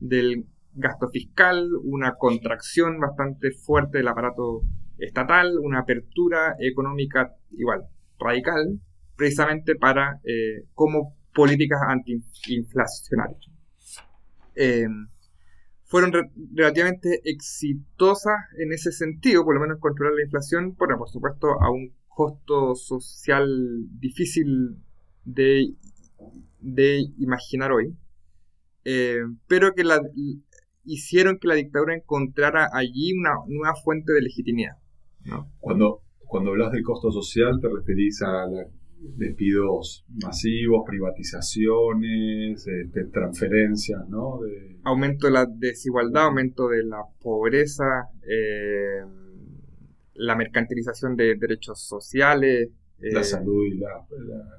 del 0.00 0.44
gasto 0.74 1.08
fiscal, 1.08 1.66
una 1.82 2.16
contracción 2.16 3.00
bastante 3.00 3.52
fuerte 3.52 3.98
del 3.98 4.08
aparato 4.08 4.62
estatal, 4.98 5.58
una 5.58 5.80
apertura 5.80 6.56
económica 6.58 7.34
igual 7.52 7.84
radical, 8.18 8.78
precisamente 9.16 9.76
para 9.76 10.20
como 10.74 11.19
políticas 11.34 11.80
antiinflacionarias. 11.86 13.40
Eh, 14.56 14.86
fueron 15.84 16.12
relativamente 16.54 17.20
exitosas 17.24 18.36
en 18.58 18.72
ese 18.72 18.92
sentido, 18.92 19.44
por 19.44 19.54
lo 19.54 19.60
menos 19.60 19.80
controlar 19.80 20.14
la 20.14 20.22
inflación, 20.22 20.76
bueno, 20.78 20.96
por 20.98 21.08
supuesto, 21.08 21.60
a 21.60 21.70
un 21.70 21.92
costo 22.06 22.76
social 22.76 23.48
difícil 23.98 24.76
de, 25.24 25.74
de 26.60 27.06
imaginar 27.18 27.72
hoy, 27.72 27.96
eh, 28.84 29.22
pero 29.48 29.74
que 29.74 29.82
la, 29.82 30.00
hicieron 30.84 31.38
que 31.38 31.48
la 31.48 31.54
dictadura 31.54 31.96
encontrara 31.96 32.68
allí 32.72 33.12
una 33.12 33.34
nueva 33.48 33.74
fuente 33.74 34.12
de 34.12 34.22
legitimidad. 34.22 34.76
Cuando, 35.58 36.02
cuando 36.18 36.50
hablas 36.50 36.72
del 36.72 36.82
costo 36.82 37.10
social, 37.10 37.58
te 37.60 37.68
referís 37.68 38.22
a 38.22 38.46
despidos 39.00 40.04
masivos, 40.22 40.82
privatizaciones, 40.86 42.66
este, 42.66 43.04
transferencias, 43.04 44.06
¿no? 44.08 44.40
Aumento 44.84 45.26
de 45.26 45.32
la 45.32 45.46
desigualdad, 45.46 46.24
aumento 46.24 46.68
de 46.68 46.84
la 46.84 47.02
pobreza, 47.20 48.08
eh, 48.22 49.02
la 50.14 50.36
mercantilización 50.36 51.16
de 51.16 51.36
derechos 51.36 51.80
sociales. 51.86 52.70
la 52.98 53.20
eh, 53.20 53.24
salud 53.24 53.64
y 53.66 53.78
la, 53.78 54.06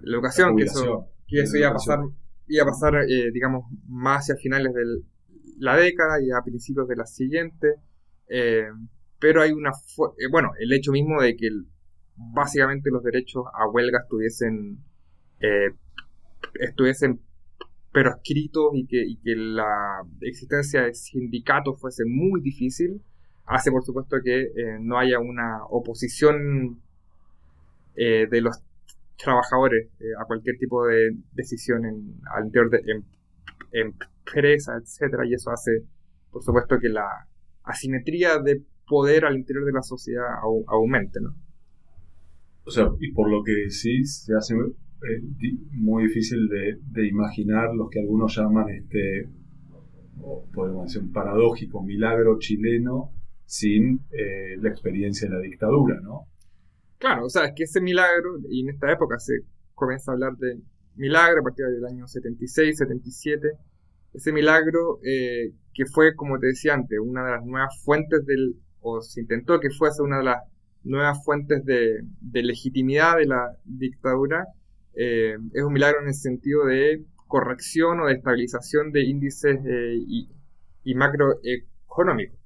educación, 0.03 0.55
que 0.57 0.63
eso, 0.63 1.07
que 1.27 1.41
eso 1.41 1.57
iba 1.57 1.69
a 1.69 1.73
pasar, 1.73 1.99
iba 2.47 2.63
a 2.63 2.67
pasar 2.67 2.95
eh, 3.07 3.31
digamos, 3.31 3.65
más 3.87 4.23
hacia 4.23 4.35
finales 4.35 4.73
de 4.73 4.83
la 5.59 5.75
década 5.75 6.21
y 6.21 6.31
a 6.31 6.41
principios 6.43 6.87
de 6.87 6.95
la 6.95 7.05
siguiente. 7.05 7.75
pero 9.19 9.41
hay 9.43 9.51
una... 9.51 9.71
bueno, 10.31 10.51
el 10.59 10.73
hecho 10.73 10.91
mismo 10.91 11.21
de 11.21 11.35
que 11.35 11.49
básicamente 12.33 12.89
los 12.91 13.03
derechos 13.03 13.45
a 13.53 13.67
huelga 13.67 13.99
estuviesen, 14.03 14.77
eh, 15.39 15.71
estuviesen 16.59 17.21
proscritos 17.91 18.71
y 18.73 18.87
que, 18.87 19.03
y 19.05 19.17
que 19.17 19.35
la 19.35 20.03
existencia 20.21 20.83
de 20.83 20.93
sindicatos 20.93 21.79
fuese 21.79 22.03
muy 22.05 22.41
difícil, 22.41 23.01
hace 23.45 23.71
por 23.71 23.83
supuesto 23.83 24.17
que 24.23 24.43
eh, 24.43 24.77
no 24.79 24.97
haya 24.97 25.19
una 25.19 25.65
oposición 25.69 26.81
eh, 27.95 28.27
de 28.29 28.41
los 28.41 28.57
trabajadores 29.17 29.89
a 30.19 30.25
cualquier 30.25 30.57
tipo 30.57 30.85
de 30.85 31.11
decisión 31.33 31.85
en, 31.85 32.21
al 32.33 32.45
interior 32.45 32.71
de 32.71 32.91
em, 32.91 33.03
empresa, 33.71 34.77
etcétera, 34.77 35.25
y 35.27 35.33
eso 35.33 35.51
hace, 35.51 35.83
por 36.31 36.43
supuesto, 36.43 36.79
que 36.79 36.89
la 36.89 37.27
asimetría 37.63 38.39
de 38.39 38.63
poder 38.87 39.25
al 39.25 39.37
interior 39.37 39.65
de 39.65 39.73
la 39.73 39.83
sociedad 39.83 40.27
aumente, 40.67 41.19
¿no? 41.21 41.35
O 42.63 42.71
sea, 42.71 42.89
y 42.99 43.11
por 43.11 43.29
lo 43.29 43.43
que 43.43 43.51
decís, 43.51 44.23
se 44.25 44.35
hace 44.35 44.53
eh, 44.55 45.21
muy 45.71 46.03
difícil 46.03 46.47
de, 46.47 47.07
imaginar 47.07 47.73
lo 47.73 47.89
que 47.89 47.99
algunos 47.99 48.35
llaman 48.35 48.69
este, 48.69 49.27
podemos 50.53 50.85
decir, 50.85 51.01
un 51.01 51.11
paradójico 51.11 51.81
milagro 51.83 52.37
chileno 52.39 53.11
sin 53.45 54.01
eh, 54.11 54.55
la 54.61 54.69
experiencia 54.69 55.27
de 55.27 55.35
la 55.35 55.41
dictadura, 55.41 55.99
¿no? 56.01 56.27
Claro, 56.97 57.25
o 57.25 57.29
sea, 57.29 57.45
es 57.45 57.53
que 57.55 57.63
ese 57.63 57.81
milagro, 57.81 58.37
y 58.49 58.61
en 58.61 58.69
esta 58.69 58.91
época 58.91 59.17
se 59.17 59.33
comienza 59.73 60.11
a 60.11 60.13
hablar 60.13 60.37
de 60.37 60.61
milagro 60.95 61.41
a 61.41 61.43
partir 61.43 61.65
del 61.65 61.85
año 61.85 62.07
76, 62.07 62.77
77, 62.77 63.49
ese 64.13 64.31
milagro 64.31 64.99
eh, 65.03 65.53
que 65.73 65.85
fue, 65.85 66.15
como 66.15 66.37
te 66.37 66.47
decía 66.47 66.75
antes, 66.75 66.99
una 66.99 67.25
de 67.25 67.31
las 67.31 67.45
nuevas 67.45 67.81
fuentes 67.83 68.25
del, 68.25 68.55
o 68.81 69.01
se 69.01 69.21
intentó 69.21 69.59
que 69.59 69.69
fuese 69.71 70.03
una 70.03 70.19
de 70.19 70.25
las 70.25 70.43
nuevas 70.83 71.23
fuentes 71.23 71.65
de, 71.65 72.03
legitimidad 72.33 73.17
de 73.17 73.25
la 73.25 73.57
dictadura, 73.65 74.47
eh, 74.93 75.37
es 75.53 75.63
un 75.63 75.73
milagro 75.73 76.01
en 76.01 76.07
el 76.07 76.13
sentido 76.13 76.65
de 76.65 77.05
corrección 77.27 78.01
o 78.01 78.07
de 78.07 78.13
estabilización 78.13 78.91
de 78.91 79.03
índices 79.03 79.59
eh, 79.65 79.97
y, 80.83 80.95
macroeconómicos. 80.95 82.39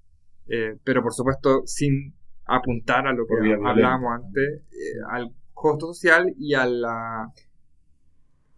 Eh, 0.47 0.77
pero 0.83 1.01
por 1.01 1.13
supuesto 1.13 1.63
sin 1.65 2.13
apuntar 2.45 3.07
a 3.07 3.13
lo 3.13 3.25
que 3.25 3.33
hablábamos 3.53 4.23
antes, 4.23 4.61
al 5.09 5.33
costo 5.53 5.87
social 5.87 6.31
y 6.37 6.53
a 6.53 6.67
la, 6.67 7.33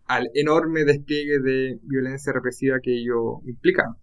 al 0.08 0.30
enorme 0.34 0.84
despliegue 0.84 1.40
de 1.40 1.80
violencia 1.84 2.34
represiva 2.34 2.80
que 2.82 2.94
ello 3.00 3.40
implica. 3.46 3.96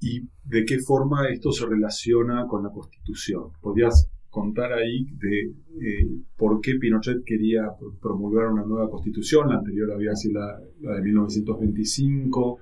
¿Y 0.00 0.28
de 0.42 0.64
qué 0.64 0.80
forma 0.80 1.28
esto 1.28 1.52
se 1.52 1.64
relaciona 1.64 2.46
con 2.48 2.64
la 2.64 2.70
Constitución? 2.70 3.52
¿Podrías 3.60 4.10
contar 4.32 4.72
ahí 4.72 5.04
de 5.12 5.40
eh, 5.78 6.08
por 6.38 6.62
qué 6.62 6.76
Pinochet 6.80 7.22
quería 7.22 7.68
promulgar 8.00 8.46
una 8.48 8.64
nueva 8.64 8.88
constitución, 8.88 9.50
la 9.50 9.56
anterior 9.56 9.92
había 9.92 10.16
sido 10.16 10.40
la, 10.80 10.94
de 10.94 11.02
1925, 11.02 12.58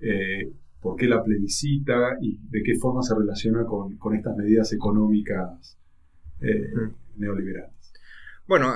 eh, 0.00 0.50
por 0.80 0.96
qué 0.96 1.06
la 1.06 1.22
plebiscita 1.22 2.16
y 2.22 2.38
de 2.48 2.62
qué 2.62 2.74
forma 2.80 3.02
se 3.02 3.14
relaciona 3.14 3.66
con, 3.66 3.98
estas 4.14 4.34
medidas 4.34 4.72
económicas 4.72 5.78
eh, 6.40 6.72
mm. 6.74 7.20
neoliberales. 7.20 7.92
Bueno, 8.48 8.72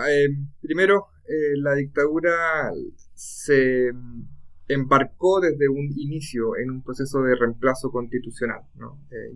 primero 0.60 1.06
la 1.56 1.74
dictadura 1.74 2.70
se 3.14 3.90
embarcó 4.68 5.40
desde 5.40 5.66
un 5.70 5.88
inicio 5.96 6.56
en 6.58 6.70
un 6.70 6.82
proceso 6.82 7.22
de 7.22 7.36
reemplazo 7.36 7.90
constitucional. 7.90 8.60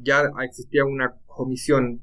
ya 0.02 0.30
existía 0.44 0.84
una 0.84 1.14
comisión 1.24 2.02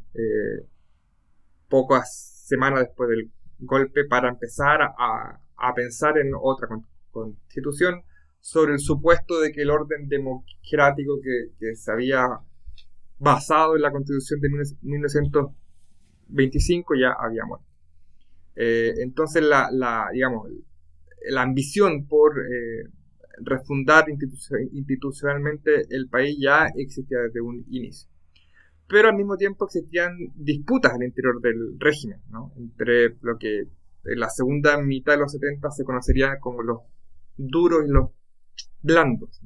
pocas 1.70 2.43
semanas 2.45 2.82
después 2.82 3.09
del 3.09 3.32
golpe 3.59 4.03
para 4.05 4.30
empezar 4.30 4.82
a, 4.82 5.41
pensar 5.76 6.18
en 6.18 6.32
otra 6.39 6.68
constitución 7.11 8.03
sobre 8.39 8.74
el 8.74 8.80
supuesto 8.80 9.39
de 9.39 9.51
que 9.51 9.63
el 9.63 9.72
orden 9.72 10.07
democrático 10.07 11.20
que, 11.22 11.49
se 11.76 11.91
había 11.91 12.28
basado 13.18 13.76
en 13.76 13.82
la 13.82 13.91
constitución 13.91 14.39
de 14.41 14.49
1925 14.82 16.95
ya 16.95 17.13
había 17.18 17.45
muerto. 17.45 17.66
Eh, 18.55 18.93
entonces 18.97 19.41
la, 19.43 19.70
digamos, 20.13 20.49
la 21.30 21.41
ambición 21.41 22.05
por 22.07 22.39
eh, 22.39 22.89
refundar 23.41 24.05
institucionalmente 24.09 25.88
el 25.89 26.07
país 26.07 26.38
ya 26.39 26.68
existía 26.76 27.20
desde 27.20 27.41
un 27.41 27.66
inicio 27.70 28.07
pero 28.88 29.09
al 29.09 29.15
mismo 29.15 29.38
tiempo 29.38 29.65
existían 29.65 30.15
disputas 30.36 30.93
al 30.93 31.03
interior 31.03 31.41
del 31.41 31.79
régimen, 31.79 32.21
¿no? 32.29 32.53
entre 32.57 33.17
lo 33.21 33.38
que 33.38 33.61
en 34.05 34.19
la 34.19 34.29
segunda 34.29 34.79
mitad 34.81 35.13
de 35.13 35.19
los 35.19 35.31
70 35.31 35.71
se 35.71 35.83
conocería 35.83 36.39
como 36.39 36.61
los 36.61 36.79
duros 37.38 37.83
y 37.88 37.91
los 37.91 38.11
blandos. 38.81 39.41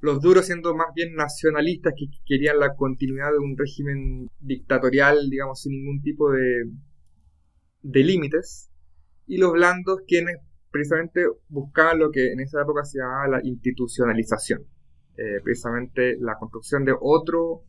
Los 0.00 0.20
duros 0.20 0.46
siendo 0.46 0.74
más 0.74 0.88
bien 0.94 1.14
nacionalistas 1.14 1.94
que 1.96 2.06
querían 2.26 2.58
la 2.58 2.74
continuidad 2.74 3.30
de 3.30 3.38
un 3.38 3.56
régimen 3.56 4.28
dictatorial, 4.40 5.30
digamos, 5.30 5.62
sin 5.62 5.72
ningún 5.72 6.02
tipo 6.02 6.32
de, 6.32 6.70
de 7.82 8.00
límites, 8.00 8.70
y 9.26 9.38
los 9.38 9.52
blandos 9.52 10.00
quienes 10.06 10.38
precisamente 10.70 11.24
buscaban 11.48 12.00
lo 12.00 12.10
que 12.10 12.32
en 12.32 12.40
esa 12.40 12.62
época 12.62 12.84
se 12.84 12.98
llamaba 12.98 13.28
la 13.28 13.40
institucionalización, 13.44 14.62
eh, 15.16 15.40
precisamente 15.44 16.16
la 16.18 16.36
construcción 16.36 16.84
de 16.84 16.94
otro 17.00 17.62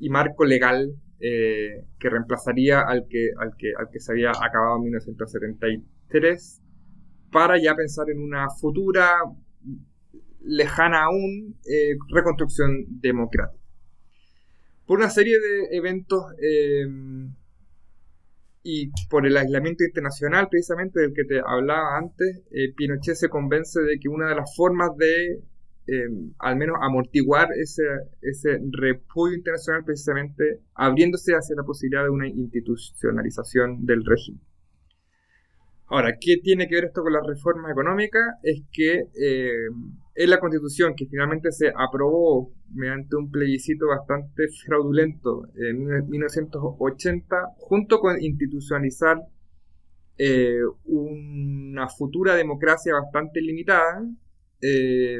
y 0.00 0.08
marco 0.08 0.44
legal 0.44 0.94
eh, 1.20 1.84
que 1.98 2.10
reemplazaría 2.10 2.80
al 2.80 3.06
que, 3.08 3.30
al, 3.38 3.52
que, 3.56 3.72
al 3.78 3.88
que 3.92 4.00
se 4.00 4.12
había 4.12 4.30
acabado 4.30 4.76
en 4.76 4.84
1973 4.84 6.62
para 7.30 7.58
ya 7.62 7.74
pensar 7.74 8.10
en 8.10 8.20
una 8.20 8.48
futura, 8.50 9.08
lejana 10.42 11.04
aún, 11.04 11.56
eh, 11.70 11.96
reconstrucción 12.08 12.86
democrática. 13.00 13.62
Por 14.86 14.98
una 14.98 15.10
serie 15.10 15.38
de 15.38 15.76
eventos 15.76 16.24
em, 16.42 17.32
y 18.62 18.90
por 19.08 19.26
el 19.26 19.36
aislamiento 19.36 19.84
internacional 19.84 20.48
precisamente 20.50 21.00
del 21.00 21.12
que 21.14 21.24
te 21.24 21.40
hablaba 21.46 21.96
antes, 21.98 22.42
eh, 22.50 22.72
Pinochet 22.74 23.14
se 23.14 23.28
convence 23.28 23.80
de 23.80 23.98
que 24.00 24.08
una 24.08 24.28
de 24.28 24.34
las 24.34 24.54
formas 24.56 24.90
de 24.96 25.42
eh, 25.90 26.08
al 26.38 26.56
menos 26.56 26.76
amortiguar 26.80 27.48
ese, 27.52 27.82
ese 28.22 28.60
repudio 28.70 29.36
internacional 29.36 29.84
precisamente 29.84 30.60
abriéndose 30.74 31.32
hacia 31.32 31.56
la 31.56 31.64
posibilidad 31.64 32.04
de 32.04 32.10
una 32.10 32.28
institucionalización 32.28 33.84
del 33.86 34.04
régimen. 34.04 34.40
Ahora, 35.92 36.18
¿qué 36.20 36.36
tiene 36.36 36.68
que 36.68 36.76
ver 36.76 36.84
esto 36.84 37.02
con 37.02 37.12
las 37.12 37.26
reformas 37.26 37.72
económicas? 37.72 38.22
Es 38.44 38.62
que 38.70 39.08
eh, 39.20 39.66
en 40.14 40.30
la 40.30 40.38
constitución 40.38 40.94
que 40.96 41.06
finalmente 41.06 41.50
se 41.50 41.72
aprobó 41.76 42.52
mediante 42.72 43.16
un 43.16 43.28
plebiscito 43.28 43.88
bastante 43.88 44.44
fraudulento 44.64 45.48
en 45.56 46.08
1980, 46.08 47.36
junto 47.58 47.98
con 47.98 48.22
institucionalizar 48.22 49.18
eh, 50.16 50.60
una 50.84 51.88
futura 51.88 52.36
democracia 52.36 52.94
bastante 52.94 53.40
limitada, 53.40 54.06
eh, 54.60 55.18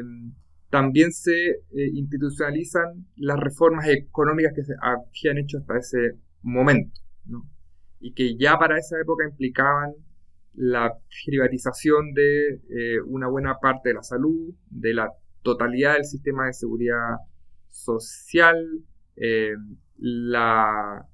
también 0.71 1.11
se 1.11 1.49
eh, 1.49 1.59
institucionalizan 1.93 3.05
las 3.17 3.39
reformas 3.39 3.87
económicas 3.87 4.53
que 4.55 4.63
se 4.63 4.73
habían 4.81 5.37
hecho 5.37 5.59
hasta 5.59 5.77
ese 5.77 6.17
momento, 6.41 6.99
¿no? 7.25 7.47
y 7.99 8.13
que 8.13 8.35
ya 8.35 8.57
para 8.57 8.79
esa 8.79 8.99
época 8.99 9.25
implicaban 9.29 9.93
la 10.53 10.91
privatización 11.25 12.13
de 12.13 12.59
una 13.05 13.27
buena 13.27 13.59
parte 13.61 13.89
de 13.89 13.95
la 13.95 14.03
salud, 14.03 14.53
de 14.69 14.93
la 14.95 15.11
totalidad 15.43 15.93
del 15.93 16.05
sistema 16.05 16.47
de 16.47 16.53
seguridad 16.53 17.17
social, 17.69 18.57
la 19.97 21.07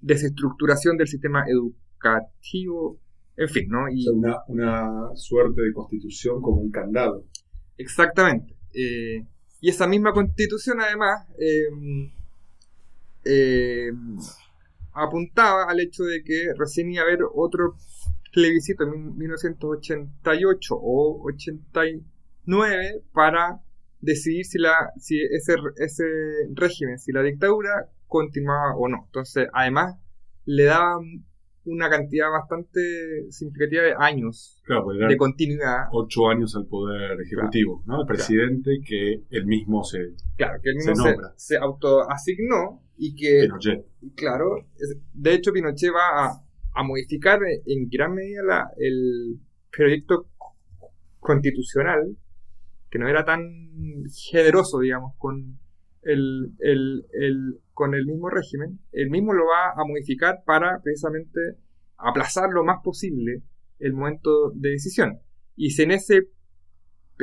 desestructuración 0.00 0.96
del 0.96 1.08
sistema 1.08 1.44
educativo, 1.48 3.00
en 3.36 3.48
fin, 3.48 3.68
¿no? 3.68 3.88
Y, 3.90 4.08
una, 4.08 4.36
una 4.48 5.10
suerte 5.14 5.60
de 5.62 5.72
constitución 5.72 6.40
como 6.40 6.60
un 6.60 6.70
candado. 6.70 7.24
Exactamente. 7.76 8.55
Eh, 8.76 9.24
y 9.60 9.70
esa 9.70 9.86
misma 9.86 10.12
constitución, 10.12 10.80
además, 10.80 11.26
em, 11.38 12.12
em, 13.24 14.18
apuntaba 14.92 15.64
al 15.64 15.80
hecho 15.80 16.04
de 16.04 16.22
que 16.22 16.52
recién 16.56 16.90
iba 16.90 17.02
a 17.02 17.06
haber 17.06 17.20
otro 17.34 17.74
plebiscito 18.32 18.84
en 18.84 19.16
1988 19.16 20.76
o 20.76 21.22
89 21.24 23.02
para 23.12 23.60
decidir 24.00 24.44
si, 24.44 24.58
la, 24.58 24.92
si 24.98 25.20
ese, 25.22 25.54
ese 25.76 26.04
régimen, 26.54 26.98
si 26.98 27.12
la 27.12 27.22
dictadura 27.22 27.88
continuaba 28.06 28.76
o 28.76 28.88
no. 28.88 29.04
Entonces, 29.06 29.48
además, 29.52 29.96
le 30.44 30.64
daban 30.64 31.24
una 31.66 31.90
cantidad 31.90 32.30
bastante 32.30 33.30
significativa 33.30 33.82
de 33.82 33.94
años 33.98 34.62
pues 34.66 34.98
de 34.98 35.16
continuidad. 35.16 35.88
Ocho 35.92 36.28
años 36.28 36.54
al 36.56 36.66
poder 36.66 37.20
ejecutivo, 37.20 37.82
¿no? 37.86 38.00
El 38.00 38.06
presidente 38.06 38.80
que 38.84 39.22
él 39.30 39.46
mismo 39.46 39.84
se 39.84 40.14
Claro, 40.36 40.60
que 40.62 40.70
él 40.70 40.76
mismo 40.76 40.94
se, 40.94 41.14
se, 41.36 41.56
autoasignó 41.56 42.82
y 42.96 43.14
que... 43.14 43.42
Pinochet. 43.42 43.84
Claro, 44.14 44.66
de 45.12 45.34
hecho 45.34 45.52
Pinochet 45.52 45.90
va 45.90 46.26
a, 46.26 46.42
a 46.74 46.82
modificar 46.82 47.40
en 47.66 47.88
gran 47.88 48.14
medida 48.14 48.42
la, 48.42 48.70
el 48.78 49.38
proyecto 49.76 50.28
constitucional, 51.20 52.16
que 52.90 52.98
no 52.98 53.08
era 53.08 53.24
tan 53.24 53.42
generoso, 54.30 54.78
digamos, 54.78 55.14
con 55.18 55.58
el, 56.02 56.52
el, 56.60 57.04
el, 57.12 57.60
con 57.76 57.94
el 57.94 58.06
mismo 58.06 58.30
régimen, 58.30 58.80
el 58.92 59.10
mismo 59.10 59.34
lo 59.34 59.44
va 59.44 59.72
a 59.76 59.84
modificar 59.86 60.36
para 60.46 60.80
precisamente 60.82 61.58
aplazar 61.98 62.48
lo 62.50 62.64
más 62.64 62.78
posible 62.82 63.42
el 63.78 63.92
momento 63.92 64.50
de 64.54 64.70
decisión. 64.70 65.18
Y 65.56 65.72
si 65.72 65.82
en 65.82 65.90
ese, 65.90 66.22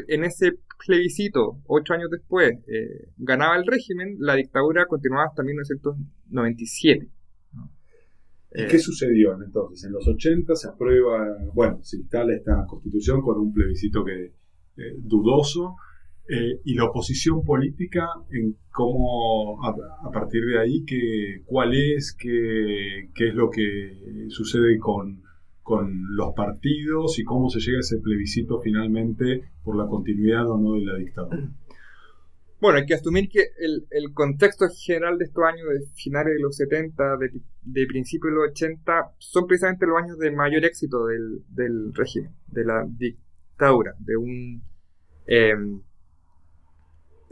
en 0.07 0.23
ese 0.23 0.51
plebiscito, 0.85 1.59
ocho 1.65 1.95
años 1.95 2.11
después, 2.11 2.51
eh, 2.67 3.09
ganaba 3.17 3.55
el 3.57 3.65
régimen, 3.65 4.17
la 4.19 4.35
dictadura 4.35 4.85
continuaba 4.85 5.25
hasta 5.25 5.41
1997. 5.41 7.09
¿Y 8.55 8.67
qué 8.67 8.77
sucedió 8.77 9.33
entonces? 9.43 9.85
En 9.85 9.93
los 9.93 10.07
80 10.07 10.55
se 10.55 10.67
aprueba, 10.67 11.35
bueno, 11.55 11.79
se 11.81 11.97
instala 11.97 12.35
esta 12.35 12.63
constitución 12.67 13.23
con 13.23 13.39
un 13.39 13.51
plebiscito 13.51 14.05
que 14.05 14.25
eh, 14.25 14.95
dudoso, 14.99 15.77
eh, 16.29 16.61
y 16.63 16.75
la 16.75 16.85
oposición 16.85 17.43
política, 17.43 18.07
en 18.31 18.55
cómo 18.71 19.59
a, 19.65 20.11
partir 20.11 20.45
de 20.45 20.59
ahí, 20.59 20.85
que, 20.85 21.41
cuál 21.45 21.73
es, 21.73 22.15
qué, 22.17 23.09
qué 23.13 23.29
es 23.29 23.35
lo 23.35 23.49
que 23.49 24.27
sucede 24.29 24.77
con, 24.79 25.21
con 25.61 26.15
los 26.15 26.33
partidos 26.33 27.17
y 27.19 27.23
cómo 27.23 27.49
se 27.49 27.59
llega 27.59 27.77
a 27.77 27.79
ese 27.79 27.97
plebiscito 27.97 28.59
finalmente 28.61 29.49
por 29.63 29.77
la 29.77 29.87
continuidad 29.87 30.49
o 30.49 30.57
no 30.57 30.73
de 30.73 30.85
la 30.85 30.97
dictadura. 30.97 31.49
Bueno, 32.61 32.79
hay 32.79 32.85
que 32.85 32.93
asumir 32.93 33.27
que 33.27 33.41
el, 33.59 33.87
el 33.91 34.13
contexto 34.13 34.67
general 34.69 35.17
de 35.17 35.25
estos 35.25 35.43
años, 35.43 35.67
de 35.67 35.85
finales 35.95 36.35
de 36.35 36.41
los 36.41 36.55
70, 36.55 37.17
de, 37.17 37.41
de 37.61 37.87
principios 37.87 38.31
de 38.31 38.35
los 38.37 38.51
80, 38.51 39.15
son 39.17 39.47
precisamente 39.47 39.85
los 39.85 40.01
años 40.01 40.17
de 40.17 40.31
mayor 40.31 40.63
éxito 40.63 41.05
del, 41.07 41.43
del 41.49 41.93
régimen, 41.93 42.31
de 42.47 42.63
la 42.63 42.87
dictadura, 42.87 43.95
de 43.99 44.15
un... 44.15 44.63
Eh, 45.27 45.53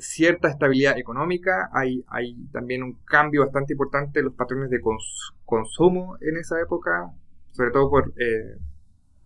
cierta 0.01 0.49
estabilidad 0.49 0.97
económica, 0.97 1.69
hay, 1.71 2.03
hay 2.07 2.35
también 2.51 2.83
un 2.83 2.99
cambio 3.05 3.41
bastante 3.41 3.73
importante 3.73 4.19
en 4.19 4.25
los 4.25 4.35
patrones 4.35 4.69
de 4.69 4.81
consumo 5.45 6.17
en 6.21 6.37
esa 6.37 6.59
época, 6.59 7.11
sobre 7.51 7.71
todo 7.71 7.89
por, 7.89 8.13
eh, 8.19 8.57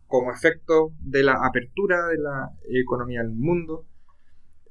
como 0.07 0.31
efecto 0.31 0.91
de 0.99 1.23
la 1.23 1.45
apertura 1.45 2.07
de 2.07 2.17
la 2.17 2.51
economía 2.69 3.21
del 3.23 3.31
mundo, 3.31 3.85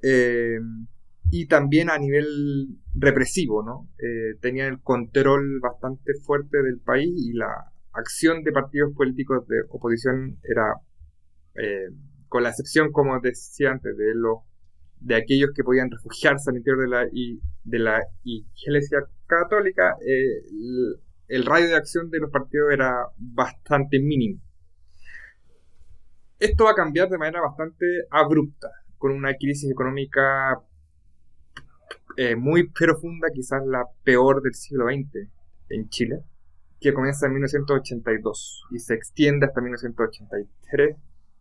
eh, 0.02 0.60
y 1.30 1.46
también 1.46 1.90
a 1.90 1.98
nivel 1.98 2.78
represivo, 2.94 3.62
¿no? 3.62 3.88
Eh, 3.98 4.36
tenían 4.40 4.68
el 4.68 4.80
control 4.82 5.58
bastante 5.60 6.12
fuerte 6.22 6.62
del 6.62 6.78
país 6.80 7.10
y 7.16 7.32
la 7.32 7.72
acción 7.92 8.44
de 8.44 8.52
partidos 8.52 8.94
políticos 8.94 9.46
de 9.48 9.62
oposición 9.70 10.38
era, 10.42 10.74
con 12.28 12.42
la 12.42 12.50
excepción, 12.50 12.90
como 12.90 13.18
decía 13.20 13.70
antes, 13.70 13.96
de 13.96 14.14
los 14.14 14.40
de 15.04 15.16
aquellos 15.16 15.50
que 15.54 15.62
podían 15.62 15.90
refugiarse 15.90 16.50
al 16.50 16.56
interior 16.56 16.80
de 16.80 16.88
la, 16.88 17.08
y, 17.12 17.40
de 17.62 17.78
la 17.78 18.02
Iglesia 18.24 19.04
Católica, 19.26 19.96
eh, 20.00 20.42
el, 21.28 21.44
radio 21.44 21.68
de 21.68 21.76
acción 21.76 22.10
de 22.10 22.20
los 22.20 22.30
partidos 22.30 22.72
era 22.72 23.08
bastante 23.18 24.00
mínimo. 24.00 24.40
Esto 26.38 26.64
va 26.64 26.70
a 26.70 26.74
cambiar 26.74 27.10
de 27.10 27.18
manera 27.18 27.42
bastante 27.42 28.06
abrupta, 28.10 28.70
con 28.96 29.12
una 29.12 29.34
crisis 29.34 29.70
económica 29.70 30.62
eh, 32.16 32.34
muy 32.34 32.70
profunda, 32.70 33.28
quizás 33.32 33.62
la 33.66 33.84
peor 34.04 34.42
del 34.42 34.54
siglo 34.54 34.86
XX 34.86 35.28
en 35.68 35.88
Chile, 35.90 36.24
que 36.80 36.94
comienza 36.94 37.26
en 37.26 37.34
1982 37.34 38.64
y 38.70 38.78
se 38.78 38.94
extiende 38.94 39.46
hasta 39.46 39.60
1983 39.60 40.96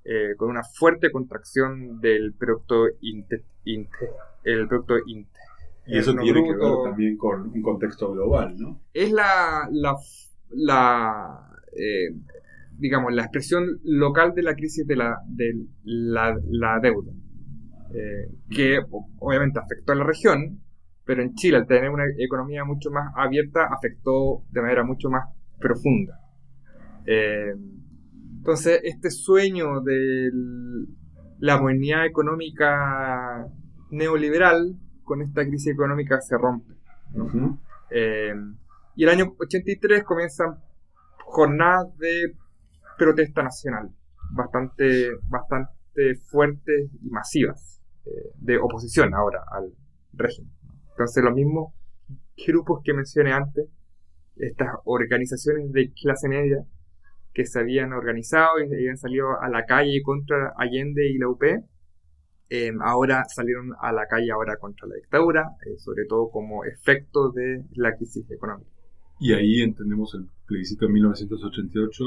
eh, 0.06 0.36
con 0.38 0.50
una 0.50 0.64
fuerte 0.64 1.12
contracción 1.12 2.00
del 2.00 2.34
producto 2.34 2.86
inte, 3.02 3.44
el 3.66 4.68
producto 4.68 4.96
inte, 5.06 5.40
y 5.86 5.98
eso 5.98 6.16
tiene 6.16 6.44
que 6.44 6.56
ver 6.56 6.74
también 6.84 7.18
con 7.18 7.50
un 7.50 7.62
contexto 7.62 8.12
global, 8.12 8.56
¿no? 8.58 8.80
Es 8.94 9.12
la, 9.12 9.68
la, 9.72 9.96
la 10.50 11.50
eh, 11.76 12.16
digamos, 12.78 13.14
la 13.14 13.24
expresión 13.24 13.80
local 13.84 14.34
de 14.34 14.44
la 14.44 14.56
crisis 14.56 14.86
de 14.86 14.96
la, 14.96 15.18
de 15.28 15.66
la, 15.84 16.38
la 16.50 16.80
deuda, 16.80 17.12
eh, 17.94 18.30
que 18.50 18.80
obviamente 19.20 19.60
afectó 19.60 19.94
a 19.94 19.96
la 19.96 20.04
región, 20.04 20.62
pero 21.06 21.22
en 21.22 21.34
Chile, 21.36 21.58
al 21.58 21.68
tener 21.68 21.90
una 21.90 22.06
economía 22.18 22.64
mucho 22.64 22.90
más 22.90 23.12
abierta, 23.16 23.66
afectó 23.66 24.44
de 24.50 24.62
manera 24.62 24.84
mucho 24.84 25.10
más 25.10 25.28
profunda. 25.60 26.20
Eh, 27.06 27.54
entonces, 28.44 28.82
este 28.84 29.10
sueño 29.10 29.80
de 29.80 30.30
la 31.40 31.62
modernidad 31.62 32.06
económica 32.06 33.48
neoliberal, 33.90 34.76
con 35.06 35.22
esta 35.22 35.46
crisis 35.48 35.72
económica 35.72 36.20
se 36.20 36.38
rompe. 36.38 36.74
Eh, 37.90 38.36
y 38.98 39.04
el 39.06 39.10
año 39.10 39.34
83 39.40 40.04
comienzan 40.04 40.58
jornadas 41.20 41.98
de 42.00 42.36
protesta 42.98 43.44
nacional, 43.44 43.96
bastante, 44.32 45.12
bastante 45.30 46.16
fuertes 46.30 46.92
y 47.02 47.10
masivas, 47.12 47.82
eh, 48.06 48.34
de 48.36 48.58
oposición 48.58 49.14
ahora 49.14 49.42
al 49.54 49.72
régimen. 50.12 50.52
Entonces, 50.90 51.24
los 51.24 51.34
mismos 51.34 51.74
grupos 52.46 52.82
que 52.84 52.94
mencioné 52.94 53.32
antes, 53.32 53.70
estas 54.36 54.68
organizaciones 54.84 55.72
de 55.72 55.94
clase 55.94 56.28
media, 56.28 56.66
que 57.34 57.46
se 57.46 57.60
habían 57.60 57.94
organizado 57.94 58.60
y 58.60 58.74
habían 58.74 58.98
salido 58.98 59.42
a 59.42 59.50
la 59.50 59.66
calle 59.66 60.02
contra 60.04 60.54
Allende 60.58 61.10
y 61.10 61.18
la 61.18 61.30
UP, 61.30 61.44
em, 62.50 62.82
ahora 62.82 63.24
salieron 63.28 63.74
a 63.82 63.92
la 63.92 64.08
calle 64.08 64.32
ahora 64.32 64.58
contra 64.58 64.88
la 64.88 64.96
dictadura, 64.96 65.56
eh, 65.66 65.78
sobre 65.80 66.06
todo 66.06 66.30
como 66.30 66.64
efecto 66.64 67.32
de 67.32 67.66
la 67.76 67.96
crisis 67.96 68.30
económica. 68.30 68.70
Y 69.20 69.34
ahí 69.34 69.62
entendemos 69.62 70.14
el 70.16 70.28
plebiscito 70.46 70.86
de 70.86 70.94
1988 70.94 72.04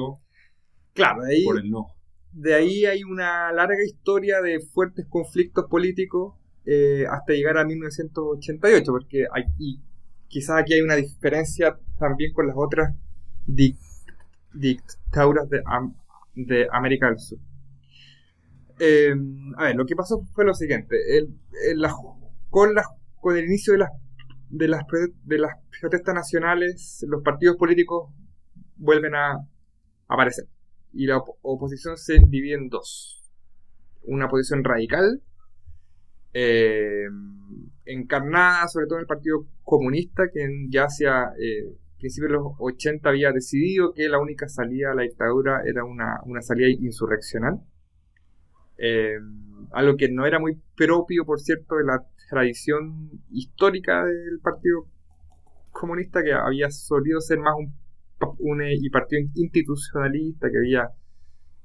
claro, 0.95 1.23
de 1.23 1.35
ahí, 1.35 1.45
por 1.45 1.59
el 1.59 1.71
no. 1.71 1.87
De 2.33 2.55
ahí 2.55 2.85
hay 2.85 3.03
una 3.03 3.53
larga 3.53 3.85
historia 3.85 4.41
de 4.41 4.61
fuertes 4.61 5.07
conflictos 5.09 5.65
políticos 5.69 6.35
eh, 6.67 7.05
hasta 7.11 7.33
llegar 7.33 7.59
a 7.59 7.65
1988, 7.65 8.93
porque 8.93 9.27
hay, 9.33 9.45
y 9.59 9.81
quizás 10.29 10.61
aquí 10.61 10.75
hay 10.75 10.83
una 10.83 10.97
diferencia 10.97 11.79
también 11.99 12.33
con 12.33 12.47
las 12.47 12.57
otras 12.59 12.95
dictaduras 14.59 15.49
de, 15.49 15.63
de, 16.35 16.69
América 16.73 17.09
del 17.09 17.19
Sur. 17.19 17.39
Eh, 18.79 19.15
a 19.57 19.65
ver, 19.65 19.77
lo 19.77 19.87
que 19.87 19.97
pasó 19.97 20.23
fue 20.33 20.45
lo 20.45 20.55
siguiente, 20.55 20.97
con, 22.51 22.71
el 23.37 23.45
inicio 23.45 23.73
de 23.73 23.79
las, 23.79 23.91
de, 24.51 25.39
las, 25.39 25.53
protestas 25.81 26.15
nacionales, 26.15 27.05
los 27.09 27.23
partidos 27.23 27.57
políticos 27.57 28.11
vuelven 28.77 29.15
a 29.15 29.47
aparecer 30.09 30.47
y 30.93 31.07
la 31.07 31.19
oposición 31.43 31.97
se 31.97 32.19
divide 32.27 32.55
en 32.55 32.69
dos. 32.69 33.23
Una 34.05 34.29
posición 34.29 34.65
radical, 34.65 35.23
eh, 36.33 37.07
encarnada 37.85 38.69
sobre 38.69 38.87
todo 38.87 38.99
en 38.99 39.03
el 39.03 39.07
Partido 39.07 39.47
Comunista, 39.63 40.25
que 40.33 40.49
ya 40.69 40.85
hacia 40.85 41.33
eh, 41.39 41.77
principios 41.99 42.31
de 42.31 42.37
los 42.37 42.53
80 42.59 43.09
había 43.09 43.33
decidido 43.33 43.93
que 43.93 44.09
la 44.09 44.19
única 44.19 44.49
salida 44.49 44.93
a 44.93 44.95
la 44.95 45.03
dictadura 45.03 45.63
era 45.65 45.85
una, 45.85 46.43
salida 46.43 46.69
insurreccional. 46.69 47.61
Eh, 48.79 49.19
algo 49.73 49.97
que 49.97 50.11
no 50.11 50.27
era 50.27 50.39
muy 50.39 50.61
propio, 50.77 51.25
por 51.25 51.41
cierto, 51.41 51.77
de 51.77 51.85
la 51.85 52.05
tradición 52.29 53.11
histórica 53.31 54.05
del 54.05 54.41
Partido 54.41 54.87
Comunista, 55.73 56.23
que 56.23 56.33
había 56.33 56.71
solido 56.71 57.21
ser 57.21 57.39
más 57.39 57.55
un 57.57 57.75
y 58.63 58.89
partido 58.91 59.23
institucionalista 59.35 60.51
que 60.51 60.59
había 60.59 60.91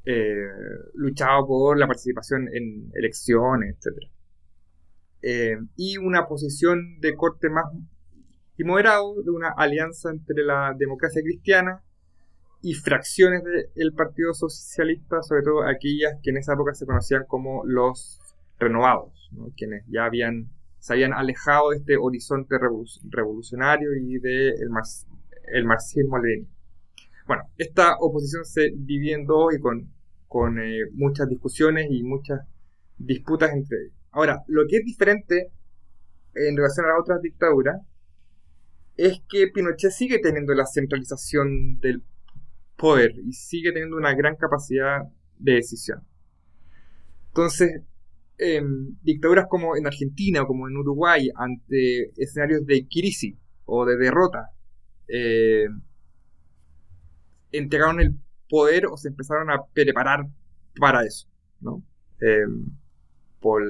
eh, 0.04 0.48
luchado 0.96 1.46
por 1.48 1.78
la 1.78 1.88
participación 1.88 2.48
en 2.54 2.92
elecciones, 2.94 3.78
etc. 3.78 4.12
Eh, 5.22 5.58
y 5.76 5.98
una 5.98 6.28
posición 6.28 7.00
de 7.00 7.16
corte 7.16 7.50
más 7.50 7.66
y 8.62 8.64
moderado 8.64 9.16
de 9.24 9.32
una 9.32 9.50
alianza 9.58 10.12
entre 10.12 10.44
la 10.44 10.76
democracia 10.78 11.22
cristiana 11.24 11.82
y 12.62 12.76
fracciones 12.76 13.42
del 13.74 13.94
Partido 13.94 14.34
Socialista, 14.36 15.24
sobre 15.24 15.42
todo 15.42 15.64
aquellas 15.64 16.20
que 16.22 16.30
en 16.30 16.38
esa 16.38 16.54
época 16.54 16.76
se 16.76 16.86
conocían 16.86 17.26
como 17.28 17.66
los 17.66 18.20
renovados, 18.60 19.32
quienes 19.58 19.84
ya 19.88 20.06
habían, 20.06 20.52
se 20.78 20.94
habían 20.94 21.14
alejado 21.14 21.72
de 21.72 21.78
este 21.78 21.98
horizonte 21.98 22.56
revolucionario 23.10 23.96
y 23.96 24.20
del 24.20 24.22
de 24.22 24.54
el 25.54 25.66
marxismo 25.66 26.20
lenin 26.20 26.48
Bueno, 27.26 27.44
esta 27.58 27.96
oposición 28.00 28.46
se 28.46 28.70
divide 28.76 29.16
en 29.16 29.26
dos 29.26 29.56
y 29.56 29.60
con, 29.60 29.92
con 30.28 30.60
eh, 30.60 30.86
muchas 30.94 31.28
discusiones 31.28 31.88
y 31.90 32.04
muchas 32.04 32.42
disputas 33.00 33.52
entre 33.54 33.78
ellos. 33.86 33.94
Ahora, 34.12 34.44
lo 34.46 34.68
que 34.68 34.78
es 34.78 34.86
diferente 34.86 35.52
en 36.36 36.56
relación 36.56 36.86
a 36.86 36.90
las 36.90 37.00
otras 37.00 37.22
dictaduras 37.24 37.82
es 38.98 39.22
que 39.30 39.48
Pinochet 39.48 39.92
sigue 39.92 40.20
teniendo 40.20 40.54
la 40.54 40.66
centralización 40.66 41.80
del 41.80 42.04
poder 42.76 43.14
y 43.24 43.34
sigue 43.34 43.72
teniendo 43.72 43.98
una 43.98 44.14
gran 44.14 44.36
capacidad 44.36 45.04
de 45.38 45.54
decisión. 45.54 46.04
Entonces, 47.28 47.82
en 48.38 49.00
dictaduras 49.04 49.46
como 49.50 49.78
en 49.78 49.88
Argentina 49.88 50.42
o 50.42 50.48
como 50.48 50.68
en 50.68 50.76
Uruguay, 50.76 51.30
ante 51.36 52.12
escenarios 52.18 52.66
de 52.66 52.88
crisis 52.88 53.36
o 53.66 53.86
de 53.86 53.98
derrota, 53.98 54.50
eh, 55.08 55.68
entregaron 57.52 58.00
el 58.00 58.16
poder 58.50 58.88
o 58.88 58.98
se 58.98 59.10
empezaron 59.10 59.50
a 59.52 59.64
preparar 59.74 60.28
para 60.80 61.06
eso, 61.06 61.28
¿no? 61.60 61.84
Eh, 62.20 62.46
por 63.40 63.64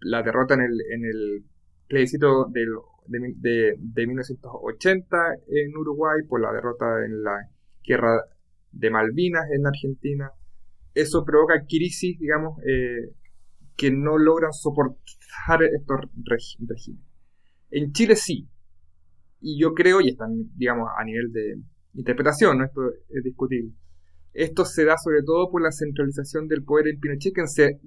la 0.00 0.22
derrota 0.22 0.54
en 0.54 1.04
el, 1.04 1.44
plebiscito 1.88 2.46
de, 3.06 3.76
de, 3.78 4.06
1980 4.06 5.16
en 5.48 5.76
Uruguay, 5.76 6.20
por 6.28 6.40
la 6.40 6.52
derrota 6.52 7.04
en 7.04 7.22
la 7.22 7.48
guerra 7.84 8.24
de 8.70 8.90
Malvinas 8.90 9.50
en 9.50 9.66
Argentina. 9.66 10.30
Eso 10.94 11.24
provoca 11.24 11.64
crisis, 11.68 12.18
digamos, 12.18 12.58
eh, 12.66 13.14
que 13.76 13.90
no 13.90 14.18
logran 14.18 14.52
soportar 14.52 15.62
estos 15.62 16.00
regímenes. 16.24 16.90
En 17.70 17.92
Chile 17.92 18.16
sí, 18.16 18.48
y 19.40 19.58
yo 19.60 19.74
creo, 19.74 20.00
y 20.00 20.10
están, 20.10 20.50
digamos, 20.56 20.88
a 20.96 21.04
nivel 21.04 21.32
de 21.32 21.58
interpretación, 21.94 22.58
¿no? 22.58 22.64
esto 22.64 22.82
es 23.08 23.24
discutible. 23.24 23.72
Esto 24.34 24.64
se 24.64 24.84
da 24.84 24.96
sobre 24.96 25.22
todo 25.22 25.50
por 25.50 25.62
la 25.62 25.72
centralización 25.72 26.48
del 26.48 26.64
poder 26.64 26.88
en 26.88 27.00
Pinochet, 27.00 27.34
que 27.34 27.46
se 27.46 27.80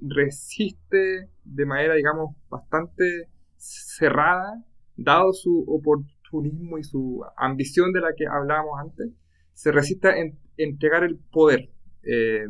resiste 0.00 1.28
de 1.44 1.66
manera, 1.66 1.94
digamos, 1.94 2.36
bastante 2.48 3.28
cerrada, 3.60 4.64
dado 4.96 5.32
su 5.32 5.64
oportunismo 5.68 6.78
y 6.78 6.84
su 6.84 7.24
ambición 7.36 7.92
de 7.92 8.00
la 8.00 8.14
que 8.16 8.26
hablábamos 8.26 8.80
antes, 8.80 9.10
se 9.52 9.72
resiste 9.72 10.08
a 10.08 10.14
entregar 10.56 11.04
el 11.04 11.18
poder. 11.18 11.70
Eh, 12.02 12.46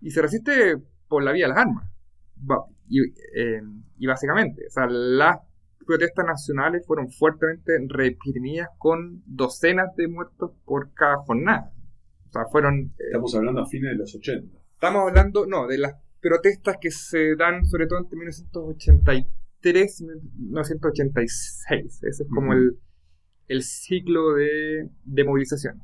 y 0.00 0.10
se 0.10 0.22
resiste 0.22 0.76
por 1.08 1.22
la 1.24 1.32
vía 1.32 1.46
de 1.46 1.48
las 1.50 1.58
armas. 1.58 1.90
Y, 2.88 3.00
eh, 3.34 3.62
y 3.98 4.06
básicamente, 4.06 4.66
o 4.66 4.70
sea, 4.70 4.86
las 4.86 5.38
protestas 5.84 6.26
nacionales 6.26 6.86
fueron 6.86 7.10
fuertemente 7.10 7.72
reprimidas 7.88 8.68
con 8.78 9.22
docenas 9.26 9.94
de 9.96 10.08
muertos 10.08 10.52
por 10.64 10.92
cada 10.92 11.16
jornada. 11.18 11.72
O 12.28 12.32
sea, 12.32 12.46
fueron... 12.46 12.94
Eh, 12.98 13.04
estamos 13.06 13.34
hablando 13.34 13.62
a 13.62 13.66
fines 13.66 13.90
de 13.90 13.96
los 13.96 14.14
80. 14.14 14.58
Estamos 14.74 15.08
hablando, 15.08 15.46
no, 15.46 15.66
de 15.66 15.78
las 15.78 15.94
protestas 16.20 16.76
que 16.80 16.90
se 16.90 17.34
dan 17.36 17.64
sobre 17.64 17.86
todo 17.86 17.98
entre 17.98 18.16
1983 18.16 19.26
y 19.70 20.04
1986. 20.04 22.02
Ese 22.02 22.22
es 22.22 22.28
como 22.28 22.52
el, 22.52 22.78
el, 23.48 23.62
ciclo 23.62 24.34
de, 24.34 24.88
de, 25.04 25.24
movilización. 25.24 25.82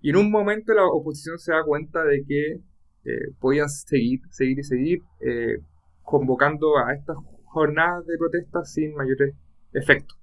Y 0.00 0.10
en 0.10 0.16
un 0.16 0.30
momento 0.30 0.72
la 0.72 0.86
oposición 0.86 1.38
se 1.38 1.52
da 1.52 1.64
cuenta 1.64 2.04
de 2.04 2.24
que 2.26 2.60
eh, 3.04 3.32
podían 3.38 3.68
seguir, 3.68 4.20
seguir 4.30 4.58
y 4.60 4.64
seguir 4.64 5.02
eh, 5.20 5.58
convocando 6.02 6.78
a 6.78 6.94
estas 6.94 7.16
jornadas 7.44 8.06
de 8.06 8.18
protesta 8.18 8.64
sin 8.64 8.94
mayores 8.94 9.34
efectos. 9.72 10.18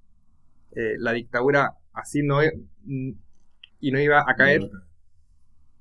Eh, 0.72 0.96
la 0.98 1.12
dictadura 1.12 1.76
así 1.92 2.22
no 2.22 2.40
y 2.42 3.92
no 3.92 4.00
iba 4.00 4.20
a 4.20 4.34
caer. 4.34 4.62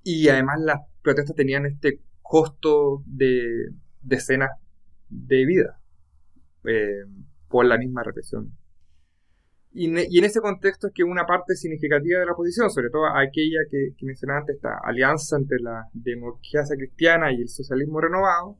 Y 0.04 0.28
además 0.30 0.60
las 0.62 0.82
protestas 1.02 1.36
tenían 1.36 1.66
este 1.66 2.00
costo 2.22 3.04
de 3.06 3.70
decenas 4.02 4.52
de 5.10 5.46
vidas 5.46 5.83
eh, 6.66 7.03
por 7.49 7.66
la 7.66 7.78
misma 7.78 8.03
represión. 8.03 8.51
Y, 9.76 9.86
en 9.86 10.24
ese 10.24 10.39
contexto 10.39 10.88
es 10.88 10.93
que 10.93 11.03
una 11.03 11.26
parte 11.26 11.55
significativa 11.55 12.20
de 12.20 12.28
la 12.28 12.34
oposición, 12.34 12.70
sobre 12.70 12.91
todo 12.91 13.07
aquella 13.07 13.57
que, 13.72 13.95
que 13.97 14.05
mencionaba 14.05 14.41
antes, 14.41 14.57
esta 14.57 14.78
alianza 14.84 15.38
entre 15.38 15.59
la 15.59 15.88
democracia 15.93 16.76
cristiana 16.76 17.32
y 17.32 17.41
el 17.41 17.49
socialismo 17.49 17.99
renovado, 17.99 18.59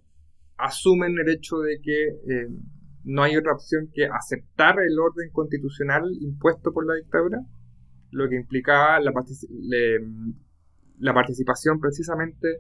asumen 0.58 1.16
el 1.20 1.30
hecho 1.30 1.60
de 1.60 1.80
que 1.82 2.08
eh, 2.08 2.48
no 3.04 3.22
hay 3.22 3.38
otra 3.38 3.54
opción 3.54 3.90
que 3.94 4.08
aceptar 4.08 4.80
el 4.80 4.98
orden 4.98 5.30
constitucional 5.32 6.04
impuesto 6.20 6.72
por 6.74 6.88
la 6.88 6.96
dictadura, 6.96 7.40
lo 8.10 8.28
que 8.28 8.36
implicaba 8.36 9.00
la, 9.00 9.12
la 10.98 11.14
participación 11.14 11.80
precisamente 11.80 12.60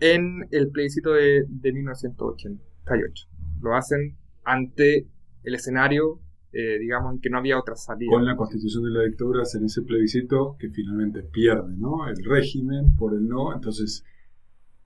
en 0.00 0.46
el 0.50 0.70
plebiscito 0.70 1.12
de, 1.12 1.44
de 1.48 1.72
1988. 1.72 3.28
Lo 3.62 3.74
hacen 3.74 4.18
ante 4.46 5.08
el 5.42 5.54
escenario, 5.54 6.20
eh, 6.52 6.78
digamos, 6.78 7.14
en 7.14 7.20
que 7.20 7.28
no 7.28 7.38
había 7.38 7.58
otra 7.58 7.74
salida. 7.74 8.10
Con 8.10 8.24
la 8.24 8.36
constitución 8.36 8.84
de 8.84 8.90
la 8.90 9.02
dictadura 9.04 9.42
hacen 9.42 9.64
ese 9.64 9.82
plebiscito 9.82 10.56
que 10.58 10.70
finalmente 10.70 11.22
pierde, 11.22 11.76
¿no? 11.76 12.08
El 12.08 12.24
régimen 12.24 12.94
por 12.96 13.14
el 13.14 13.26
no, 13.26 13.52
entonces 13.52 14.04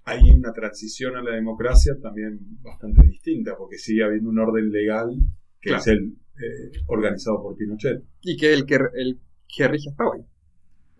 hay 0.04 0.30
una 0.30 0.52
transición 0.52 1.14
a 1.16 1.22
la 1.22 1.34
democracia 1.34 1.94
también 2.02 2.40
bastante 2.62 3.06
distinta, 3.06 3.56
porque 3.56 3.76
sigue 3.76 4.02
habiendo 4.02 4.30
un 4.30 4.38
orden 4.38 4.70
legal 4.70 5.14
que 5.60 5.74
es 5.74 5.86
el 5.86 6.16
eh, 6.36 6.72
organizado 6.86 7.42
por 7.42 7.54
Pinochet. 7.54 8.02
Y 8.22 8.36
que 8.38 8.54
es 8.54 8.58
el 8.58 8.66
que, 8.66 8.78
el 8.94 9.20
que 9.46 9.68
rige 9.68 9.90
hasta 9.90 10.04
hoy. 10.08 10.24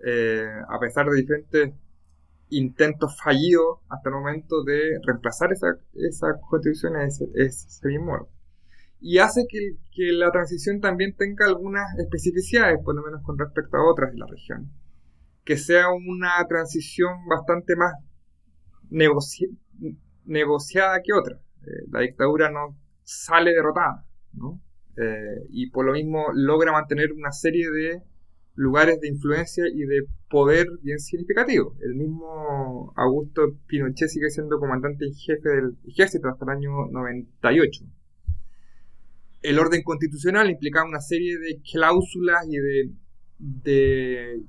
Eh, 0.05 0.45
a 0.69 0.79
pesar 0.79 1.07
de 1.07 1.17
diferentes 1.17 1.73
intentos 2.51 3.17
fallidos 3.23 3.79
hasta 3.89 4.11
el 4.11 4.17
momento 4.17 4.63
de 4.65 4.99
reemplazar 5.07 5.53
esa, 5.53 5.79
esa 5.95 6.39
constitución, 6.49 6.97
es, 7.01 7.23
ese 7.35 7.89
mismo 7.89 8.29
Y 9.01 9.19
hace 9.19 9.47
que, 9.49 9.77
la 10.13 10.31
transición 10.31 10.81
también 10.81 11.15
tenga 11.15 11.47
algunas 11.47 11.99
especificidades, 11.99 12.79
por 12.85 12.95
lo 12.95 13.03
menos 13.03 13.23
con 13.23 13.39
respecto 13.39 13.77
a 13.77 13.91
otras 13.91 14.13
de 14.13 14.19
la 14.19 14.27
región. 14.27 14.71
Que 15.45 15.57
sea 15.57 15.91
una 15.91 16.47
transición 16.49 17.27
bastante 17.29 17.77
más 17.77 17.93
negociada 20.25 21.01
que 21.03 21.13
otra. 21.13 21.39
Eh, 21.63 21.87
la 21.91 22.01
dictadura 22.01 22.51
no 22.51 22.79
sale 23.03 23.51
derrotada, 23.53 24.07
¿no? 24.33 24.61
Eh, 24.97 25.47
y 25.51 25.71
por 25.71 25.85
lo 25.85 25.93
mismo 25.93 26.27
logra 26.35 26.73
mantener 26.73 27.13
una 27.13 27.33
serie 27.33 27.71
de 27.71 28.03
lugares 28.55 29.01
de 29.01 29.09
influencia 29.09 29.65
y 29.69 29.81
de 29.81 30.07
poder 30.29 30.67
bien 30.83 30.99
significativo. 30.99 31.75
El 31.81 31.95
mismo 31.95 32.93
Augusto 32.97 33.57
Pinochet 33.67 34.09
sigue 34.09 34.31
siendo 34.31 34.59
comandante 34.59 35.07
en 35.07 35.15
jefe 35.15 35.49
del 35.49 35.77
ejército 35.87 36.29
hasta 36.29 36.45
el 36.45 36.51
año 36.51 36.87
98. 36.91 37.85
El 39.43 39.59
orden 39.59 39.83
constitucional 39.83 40.51
implicaba 40.51 40.89
una 40.89 41.01
serie 41.01 41.39
de 41.39 41.61
cláusulas 41.71 42.47
y 42.49 42.57
de, 43.39 44.43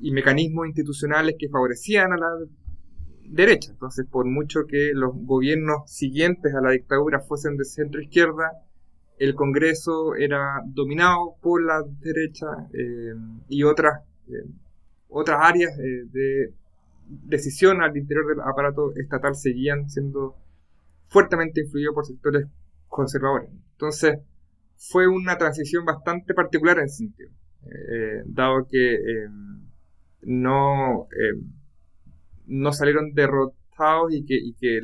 y 0.00 0.10
mecanismos 0.10 0.66
institucionales 0.66 1.36
que 1.38 1.48
favorecían 1.48 2.12
a 2.12 2.16
la 2.16 2.28
derecha. 3.26 3.72
Entonces, 3.72 4.06
por 4.10 4.26
mucho 4.26 4.66
que 4.66 4.92
los 4.94 5.12
gobiernos 5.14 5.90
siguientes 5.90 6.54
a 6.54 6.60
la 6.60 6.72
dictadura 6.72 7.20
fuesen 7.20 7.56
de 7.56 7.64
centro 7.64 8.02
izquierda, 8.02 8.52
el 9.18 9.34
Congreso 9.34 10.14
era 10.16 10.60
dominado 10.66 11.36
por 11.40 11.64
la 11.64 11.82
derecha 12.00 12.46
eh, 12.72 13.14
y 13.48 13.62
otras, 13.62 14.02
eh, 14.28 14.44
otras 15.08 15.38
áreas 15.40 15.78
eh, 15.78 16.04
de 16.10 16.52
decisión 17.06 17.82
al 17.82 17.96
interior 17.96 18.26
del 18.26 18.40
aparato 18.40 18.92
estatal 18.96 19.36
seguían 19.36 19.88
siendo 19.88 20.36
fuertemente 21.06 21.60
influidos 21.60 21.94
por 21.94 22.06
sectores 22.06 22.46
conservadores. 22.88 23.50
Entonces, 23.72 24.18
fue 24.90 25.08
una 25.08 25.38
transición 25.38 25.84
bastante 25.84 26.34
particular 26.34 26.78
en 26.78 26.84
ese 26.84 26.96
sentido, 26.96 27.30
dado 28.26 28.66
que 28.70 28.98
no, 30.22 31.08
no 32.46 32.72
salieron 32.72 33.14
derrotados 33.14 33.64
y 34.10 34.24
que, 34.24 34.80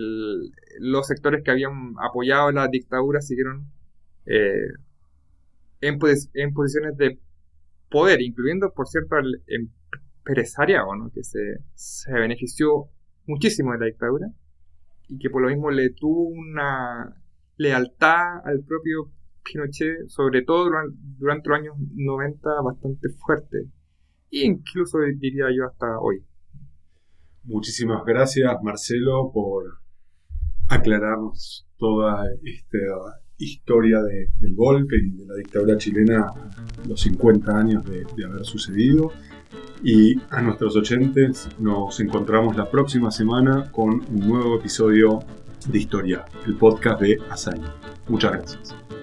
los 0.78 1.07
sectores 1.07 1.42
que 1.44 1.51
habían 1.51 1.94
apoyado 2.01 2.51
la 2.53 2.68
dictadura 2.68 3.20
siguieron 3.20 3.70
eh, 4.26 4.68
en, 5.80 5.98
en, 6.34 6.55
posiciones 6.55 6.96
de 6.96 7.18
poder, 7.90 8.20
incluyendo, 8.20 8.72
por 8.72 8.88
cierto, 8.88 9.16
al 9.16 9.42
empresariado, 9.46 10.94
¿no? 10.96 11.11
que 11.11 11.22
se, 11.22 11.59
se 11.74 12.12
benefició 12.12 12.88
muchísimo 13.26 13.72
de 13.72 13.78
la 13.78 13.86
dictadura 13.86 14.28
y 15.09 15.18
que 15.18 15.30
por 15.30 15.42
lo 15.42 15.48
mismo 15.48 15.70
le 15.70 15.90
tuvo 15.90 16.28
una 16.28 17.16
lealtad 17.57 18.40
al 18.44 18.62
propio 18.64 19.11
Pinochet, 19.43 20.09
sobre 20.09 20.43
todo 20.43 20.64
durante, 20.64 20.97
durante 21.18 21.49
los 21.49 21.59
años 21.59 21.74
90, 21.95 22.49
bastante 22.64 23.09
fuerte, 23.24 23.59
e 24.30 24.45
incluso 24.45 24.99
diría 25.18 25.47
yo 25.57 25.66
hasta 25.66 25.99
hoy. 25.99 26.24
Muchísimas 27.45 28.05
gracias, 28.05 28.53
Marcelo, 28.62 29.30
por 29.32 29.64
aclararnos 30.68 31.66
toda 31.78 32.24
esta 32.45 32.78
historia 33.38 33.99
del 34.03 34.55
golpe 34.55 34.97
y 34.97 35.16
de 35.16 35.26
la 35.26 35.34
dictadura 35.36 35.76
chilena, 35.78 36.26
los 36.86 37.01
50 37.01 37.59
años 37.59 37.84
de, 37.84 38.05
de 38.16 38.24
haber 38.24 38.45
sucedido. 38.45 39.12
Y 39.82 40.20
a 40.28 40.43
nuestros 40.43 40.76
oyentes 40.76 41.49
nos 41.59 41.99
encontramos 42.01 42.57
la 42.57 42.70
próxima 42.70 43.11
semana 43.11 43.72
con 43.72 43.95
un 43.95 44.28
nuevo 44.28 44.59
episodio 44.59 45.20
de 45.68 45.78
Historia, 45.78 46.24
el 46.47 46.57
podcast 46.57 47.01
de 47.01 47.18
Asai. 47.30 47.61
Muchas 48.09 48.32
gracias. 48.32 48.99